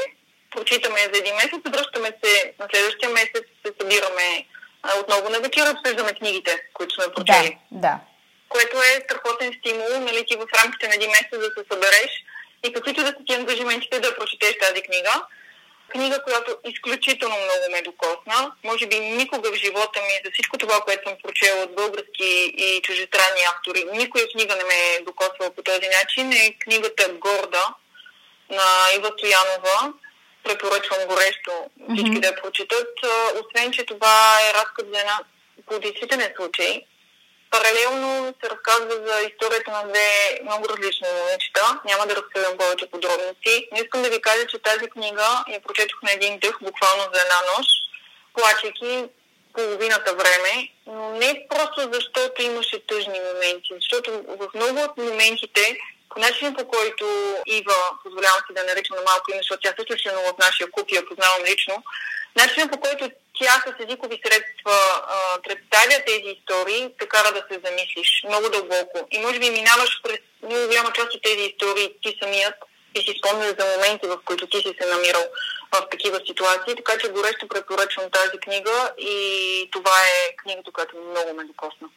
прочитаме 0.51 1.01
за 1.13 1.19
един 1.19 1.35
месец, 1.35 1.61
връщаме 1.67 2.13
се 2.25 2.55
на 2.59 2.67
следващия 2.73 3.11
месец, 3.11 3.45
се 3.67 3.73
събираме 3.81 4.47
отново 5.01 5.29
на 5.29 5.41
вечеря, 5.41 5.71
обсъждаме 5.71 6.13
книгите, 6.13 6.63
които 6.75 6.95
сме 6.95 7.13
прочели. 7.15 7.59
Да, 7.71 7.89
да. 7.89 7.99
Което 8.49 8.83
е 8.83 9.01
страхотен 9.05 9.53
стимул, 9.59 10.01
нали, 10.01 10.25
ти 10.27 10.37
в 10.37 10.47
рамките 10.63 10.89
на 10.89 10.95
един 10.95 11.11
месец 11.11 11.39
да 11.39 11.51
се 11.57 11.69
събереш 11.73 12.11
и 12.65 12.73
каквито 12.73 13.03
да 13.03 13.09
са 13.09 13.25
ти 13.27 13.35
ангажиментите 13.35 14.01
да 14.01 14.17
прочетеш 14.17 14.59
тази 14.59 14.83
книга. 14.83 15.27
Книга, 15.89 16.23
която 16.25 16.57
изключително 16.65 17.37
много 17.37 17.73
ме 17.73 17.83
докосна. 17.83 18.53
Може 18.65 18.87
би 18.87 19.01
никога 19.01 19.51
в 19.51 19.55
живота 19.55 20.01
ми, 20.01 20.21
за 20.25 20.31
всичко 20.33 20.59
това, 20.59 20.81
което 20.81 21.09
съм 21.09 21.19
прочела 21.23 21.63
от 21.63 21.75
български 21.75 22.53
и 22.57 22.81
чужестранни 22.83 23.41
автори, 23.55 23.85
никоя 23.93 24.29
книга 24.29 24.57
не 24.57 24.65
ме 24.65 24.75
е 24.75 25.01
докосвала 25.01 25.51
по 25.51 25.63
този 25.63 25.89
начин. 25.99 26.33
Е 26.33 26.57
книгата 26.59 27.09
Горда 27.13 27.75
на 28.51 28.65
Ива 28.97 29.11
Стоянова. 29.19 29.93
Препоръчвам 30.45 31.07
горещо 31.09 31.53
всички 31.89 32.11
mm-hmm. 32.11 32.21
да 32.21 32.27
я 32.27 32.43
прочитат. 32.43 32.89
Освен, 33.41 33.73
че 33.73 33.87
това 33.87 34.39
е 34.41 34.55
разказ 34.55 34.85
за 34.93 35.01
една 35.01 35.19
по 35.67 35.79
действителен 35.79 36.33
случай, 36.37 36.83
Паралелно 37.51 38.35
се 38.41 38.51
разказва 38.51 38.95
за 39.07 39.21
историята 39.21 39.71
на 39.71 39.83
две 39.89 40.41
много 40.43 40.69
различни 40.69 41.09
момичета. 41.09 41.81
Няма 41.85 42.07
да 42.07 42.17
разказвам 42.17 42.59
повече 42.59 42.91
подробности. 42.91 43.69
Но 43.73 43.79
искам 43.83 44.03
да 44.03 44.11
ви 44.11 44.21
кажа, 44.21 44.47
че 44.47 44.59
тази 44.59 44.91
книга 44.91 45.45
я 45.49 45.61
прочетох 45.61 46.03
на 46.03 46.13
един 46.13 46.39
дъх, 46.39 46.57
буквално 46.63 47.03
за 47.03 47.21
една 47.21 47.41
нощ, 47.51 47.71
плачейки 48.35 49.05
половината 49.55 50.15
време, 50.15 50.69
но 50.87 51.11
не 51.11 51.47
просто 51.49 51.89
защото 51.93 52.43
имаше 52.43 52.87
тъжни 52.87 53.21
моменти, 53.21 53.71
защото 53.75 54.11
в 54.29 54.49
много 54.55 54.81
от 54.81 54.97
моментите, 54.97 55.79
по 56.11 56.21
начин 56.21 56.55
по 56.55 56.69
който 56.69 57.07
Ива, 57.47 57.81
позволявам 58.03 58.41
си 58.47 58.55
да 58.55 58.65
наричам 58.65 58.97
на 58.97 59.03
малко 59.03 59.31
име, 59.31 59.43
защото 59.43 59.63
тя 59.63 59.75
също 59.79 60.03
членува 60.03 60.33
в 60.33 60.39
нашия 60.39 60.71
клуб 60.71 60.87
и 60.91 60.97
я 60.97 61.07
познавам 61.07 61.45
лично, 61.45 61.83
начинът 62.37 62.73
по 62.73 62.81
който 62.81 63.11
тя 63.39 63.55
с 63.67 63.85
езикови 63.85 64.21
средства 64.25 64.77
а, 65.15 65.39
представя 65.43 66.05
тези 66.07 66.37
истории, 66.37 66.95
те 66.99 67.07
кара 67.09 67.33
да 67.33 67.43
се 67.49 67.61
замислиш 67.65 68.11
много 68.29 68.49
дълбоко. 68.49 69.09
И 69.11 69.19
може 69.19 69.39
би 69.39 69.51
минаваш 69.51 70.01
през 70.03 70.21
много 70.43 70.67
голяма 70.67 70.93
част 70.93 71.15
от 71.15 71.23
тези 71.23 71.43
истории 71.43 71.95
ти 72.03 72.19
самият 72.23 72.55
и 72.95 73.01
си 73.01 73.19
спомняш 73.19 73.55
за 73.59 73.67
моменти, 73.67 74.07
в 74.07 74.19
които 74.25 74.47
ти 74.47 74.57
си 74.57 74.75
се 74.81 74.87
намирал 74.89 75.25
в 75.73 75.89
такива 75.91 76.21
ситуации. 76.27 76.77
Така 76.77 76.99
че 76.99 77.09
горещо 77.09 77.49
препоръчвам 77.49 78.11
тази 78.11 78.39
книга 78.39 78.93
и 78.99 79.15
това 79.73 79.97
е 80.01 80.37
книгата, 80.37 80.73
която 80.73 80.97
много 80.97 81.35
ме 81.35 81.45
докосна. 81.45 81.89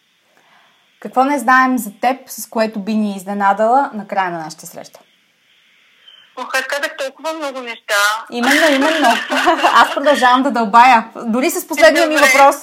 Какво 1.04 1.26
не 1.26 1.40
знаем 1.40 1.78
за 1.78 1.92
теб, 2.02 2.18
с 2.28 2.50
което 2.50 2.80
би 2.80 2.94
ни 2.94 3.16
изненадала 3.16 3.92
на 3.94 4.08
края 4.08 4.32
на 4.32 4.40
нашата 4.40 4.66
среща? 4.66 5.00
Ох, 6.38 6.56
аз 6.56 6.62
казах 6.68 6.98
толкова 6.98 7.34
много 7.34 7.62
неща. 7.62 8.26
Именно, 8.32 8.76
именно. 8.76 9.08
Аз 9.74 9.94
продължавам 9.94 10.44
да 10.44 10.52
дълбая. 10.52 11.06
Дори 11.16 11.50
с 11.50 11.68
последния 11.68 12.08
ми 12.08 12.16
въпрос. 12.18 12.56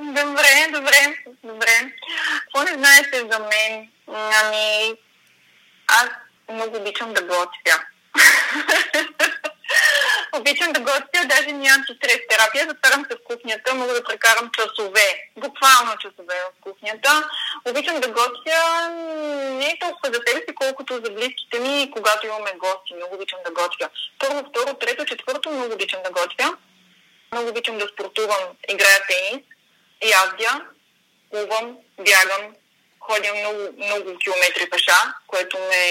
Добре, 0.00 0.66
добре, 0.72 1.16
добре. 1.44 1.92
Какво 2.40 2.62
не 2.70 2.78
знаете 2.78 3.18
за 3.32 3.38
мен? 3.38 3.88
Ами, 4.08 4.94
аз 5.88 6.08
много 6.52 6.76
обичам 6.76 7.12
да 7.12 7.22
готвя. 7.22 7.84
Обичам 10.36 10.72
да 10.72 10.80
готвя, 10.80 11.24
даже 11.24 11.52
нямам 11.52 11.84
стрес 11.84 12.18
терапия, 12.28 12.66
затварям 12.68 13.04
се 13.10 13.16
в 13.16 13.24
кухнята, 13.24 13.74
мога 13.74 13.94
да 13.94 14.04
прекарам 14.04 14.50
часове, 14.50 15.30
буквално 15.36 15.96
часове 15.98 16.34
в 16.46 16.62
кухнята. 16.62 17.28
Обичам 17.64 18.00
да 18.00 18.08
готвя 18.08 18.88
не 19.50 19.78
толкова 19.80 20.14
за 20.14 20.20
себе 20.26 20.40
си, 20.48 20.54
колкото 20.54 20.94
за 20.94 21.10
близките 21.10 21.58
ми, 21.58 21.90
когато 21.90 22.26
имаме 22.26 22.52
гости. 22.58 22.94
Много 22.94 23.14
обичам 23.14 23.38
да 23.44 23.50
готвя. 23.50 23.88
Първо, 24.18 24.44
второ, 24.50 24.74
трето, 24.74 25.04
четвърто, 25.04 25.50
много 25.50 25.74
обичам 25.74 26.02
да 26.02 26.10
готвя. 26.10 26.56
Много 27.32 27.48
обичам 27.48 27.78
да 27.78 27.88
спортувам, 27.88 28.42
играя 28.68 29.00
тенис, 29.08 29.44
ядя, 30.02 30.64
плувам, 31.30 31.76
бягам, 32.00 32.54
ходя 33.00 33.34
много, 33.34 33.58
много 33.76 34.18
километри 34.18 34.70
пеша, 34.70 35.14
което 35.26 35.58
ме 35.58 35.84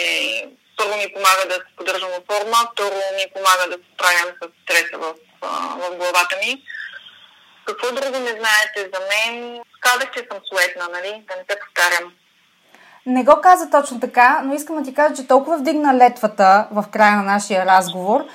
първо 0.78 0.98
ми 0.98 1.14
помага 1.16 1.44
да 1.48 1.54
се 1.54 1.76
поддържам 1.78 2.10
в 2.10 2.26
форма, 2.32 2.58
второ 2.72 3.00
ми 3.18 3.26
помага 3.36 3.64
да 3.72 3.78
се 3.82 3.90
справям 3.94 4.30
с 4.40 4.44
стреса 4.64 4.98
в, 5.04 5.06
в 5.82 5.98
главата 5.98 6.36
ми. 6.46 6.64
Какво 7.66 7.88
друго 7.88 8.20
не 8.20 8.34
знаете 8.42 8.80
за 8.94 9.00
мен? 9.12 9.62
Казах, 9.82 10.12
че 10.14 10.28
съм 10.32 10.40
суетна, 10.50 10.86
нали? 10.96 11.24
Да 11.28 11.36
не 11.36 11.44
се 11.50 11.60
повтарям. 11.62 12.14
Не 13.06 13.24
го 13.24 13.42
каза 13.42 13.70
точно 13.70 14.00
така, 14.00 14.42
но 14.44 14.54
искам 14.54 14.76
да 14.76 14.84
ти 14.84 14.94
кажа, 14.94 15.16
че 15.16 15.28
толкова 15.28 15.58
вдигна 15.58 15.98
летвата 15.98 16.68
в 16.72 16.86
края 16.92 17.16
на 17.16 17.24
нашия 17.24 17.66
разговор, 17.66 18.26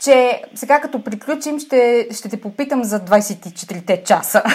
че 0.00 0.42
сега 0.54 0.80
като 0.80 1.04
приключим 1.04 1.60
ще, 1.60 2.08
ще 2.18 2.28
те 2.28 2.40
попитам 2.40 2.84
за 2.84 3.00
24-те 3.00 4.04
часа. 4.04 4.42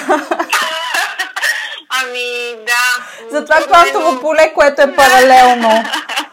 Ами, 1.89 2.55
да. 2.65 3.29
За 3.31 3.45
това 3.45 3.55
квантово 3.55 4.21
поле, 4.21 4.53
което 4.53 4.81
е 4.81 4.95
паралелно. 4.95 5.83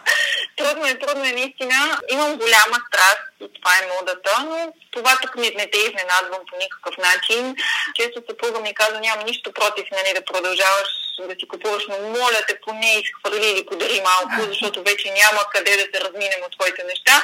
Трудно 0.58 0.86
е, 0.86 0.98
трудно 0.98 1.24
е 1.24 1.32
наистина. 1.32 1.98
Имам 2.08 2.36
голяма 2.36 2.76
страст 2.88 3.22
и 3.40 3.48
това 3.54 3.72
е 3.78 3.88
модата, 3.94 4.32
но 4.44 4.72
това 4.90 5.18
тук 5.22 5.36
не, 5.36 5.50
не 5.50 5.70
те 5.70 5.78
изненадвам 5.78 6.40
по 6.50 6.56
никакъв 6.58 6.94
начин. 6.98 7.56
Често 7.94 8.22
съпруга 8.30 8.60
ми 8.60 8.74
казва, 8.74 9.00
нямам 9.00 9.24
нищо 9.24 9.52
против 9.52 9.84
нали, 9.92 10.14
да 10.14 10.24
продължаваш 10.24 10.88
да 11.26 11.34
си 11.40 11.48
купуваш, 11.48 11.82
но 11.88 12.08
моля 12.08 12.40
те 12.48 12.60
поне 12.60 12.94
изхвърли 12.94 13.46
или 13.50 13.66
подари 13.66 14.02
малко, 14.04 14.46
защото 14.48 14.82
вече 14.82 15.10
няма 15.10 15.40
къде 15.52 15.76
да 15.76 15.82
се 15.82 16.04
разминем 16.04 16.40
от 16.46 16.52
твоите 16.58 16.84
неща. 16.84 17.22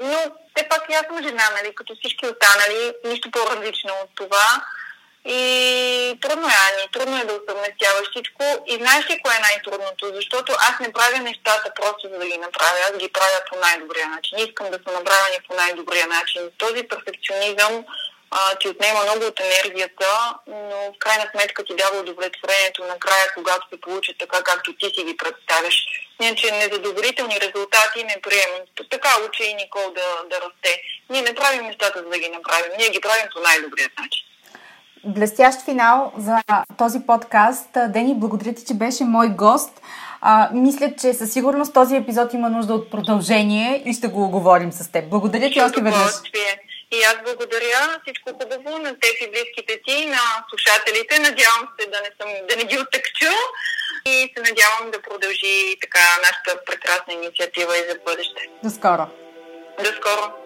Но 0.00 0.18
все 0.56 0.68
пак 0.68 0.82
и 0.90 0.94
аз 0.94 1.06
съм 1.06 1.22
жена, 1.22 1.50
нали, 1.56 1.74
като 1.74 1.94
всички 1.94 2.26
останали, 2.26 2.92
нищо 3.04 3.30
по-различно 3.30 3.92
от 4.02 4.10
това. 4.14 4.62
И 5.28 6.18
трудно 6.20 6.48
е, 6.48 6.60
Ани, 6.66 6.92
трудно 6.92 7.20
е 7.20 7.24
да 7.24 7.32
усъвместяваш 7.34 8.06
всичко. 8.10 8.42
И 8.66 8.74
знаеш 8.76 9.10
ли 9.10 9.20
кое 9.22 9.34
е 9.36 9.46
най-трудното? 9.48 10.12
Защото 10.14 10.52
аз 10.52 10.80
не 10.80 10.92
правя 10.92 11.18
нещата 11.18 11.72
просто 11.80 12.08
за 12.12 12.18
да 12.18 12.26
ги 12.26 12.38
направя, 12.38 12.78
аз 12.90 12.96
ги 12.96 13.12
правя 13.12 13.40
по 13.48 13.58
най-добрия 13.58 14.08
начин. 14.08 14.38
Искам 14.38 14.70
да 14.70 14.78
са 14.84 14.90
направени 14.98 15.38
по 15.48 15.54
най-добрия 15.54 16.06
начин. 16.06 16.42
Този 16.58 16.82
перфекционизъм 16.82 17.84
а, 18.30 18.54
ти 18.54 18.68
отнема 18.68 19.02
много 19.02 19.24
от 19.24 19.40
енергията, 19.40 20.34
но 20.46 20.76
в 20.94 20.98
крайна 20.98 21.26
сметка 21.30 21.64
ти 21.64 21.74
дава 21.74 22.00
удовлетворението 22.00 22.84
накрая, 22.84 23.26
когато 23.34 23.68
се 23.68 23.80
получи 23.80 24.18
така, 24.18 24.42
както 24.42 24.76
ти 24.76 24.86
си 24.86 25.04
ги 25.04 25.16
представяш. 25.16 25.86
Иначе 26.20 26.50
незадоволителни 26.50 27.40
резултати 27.40 28.04
не 28.04 28.20
приемам. 28.22 28.60
Така 28.90 29.10
учи 29.28 29.44
и 29.44 29.54
Никол 29.54 29.90
да, 29.94 30.08
да 30.30 30.36
расте. 30.40 30.82
Ние 31.10 31.22
не 31.22 31.34
правим 31.34 31.66
нещата, 31.66 31.98
за 31.98 32.08
да 32.08 32.18
ги 32.18 32.28
направим. 32.28 32.72
Ние 32.78 32.90
ги 32.90 33.00
правим 33.00 33.26
по 33.32 33.40
най-добрият 33.40 33.92
начин. 33.98 34.26
Блестящ 35.04 35.64
финал 35.64 36.12
за 36.18 36.38
този 36.78 37.00
подкаст. 37.06 37.68
Дени, 37.88 38.14
благодаря 38.14 38.54
ти, 38.54 38.64
че 38.64 38.74
беше 38.74 39.04
мой 39.04 39.28
гост. 39.28 39.82
А, 40.20 40.50
мисля, 40.52 40.92
че 41.00 41.14
със 41.14 41.32
сигурност 41.32 41.74
този 41.74 41.96
епизод 41.96 42.34
има 42.34 42.48
нужда 42.48 42.74
от 42.74 42.90
продължение 42.90 43.82
и 43.86 43.92
ще 43.92 44.08
го 44.08 44.24
оговорим 44.24 44.72
с 44.72 44.92
теб. 44.92 45.10
Благодаря 45.10 45.50
ти 45.50 45.60
още 45.60 45.80
веднъж. 45.80 46.12
И 46.92 47.02
аз 47.02 47.16
благодаря 47.24 48.00
всичко 48.02 48.30
хубаво 48.30 48.78
на 48.78 48.90
теб 48.90 49.14
и 49.20 49.30
близките 49.30 49.80
ти, 49.86 50.06
на 50.06 50.22
слушателите. 50.48 51.18
Надявам 51.18 51.68
се 51.80 51.86
да 51.90 52.00
не, 52.00 52.10
съм, 52.20 52.46
да 52.48 52.56
не 52.56 52.64
ги 52.64 52.78
отъкчу 52.78 53.32
и 54.06 54.32
се 54.36 54.42
надявам 54.42 54.90
да 54.92 55.02
продължи 55.02 55.76
така 55.80 56.04
нашата 56.26 56.64
прекрасна 56.66 57.12
инициатива 57.12 57.78
и 57.78 57.88
за 57.90 57.98
бъдеще. 58.06 58.48
До 58.62 58.70
скоро! 58.70 59.06
До 59.78 59.90
скоро! 59.98 60.45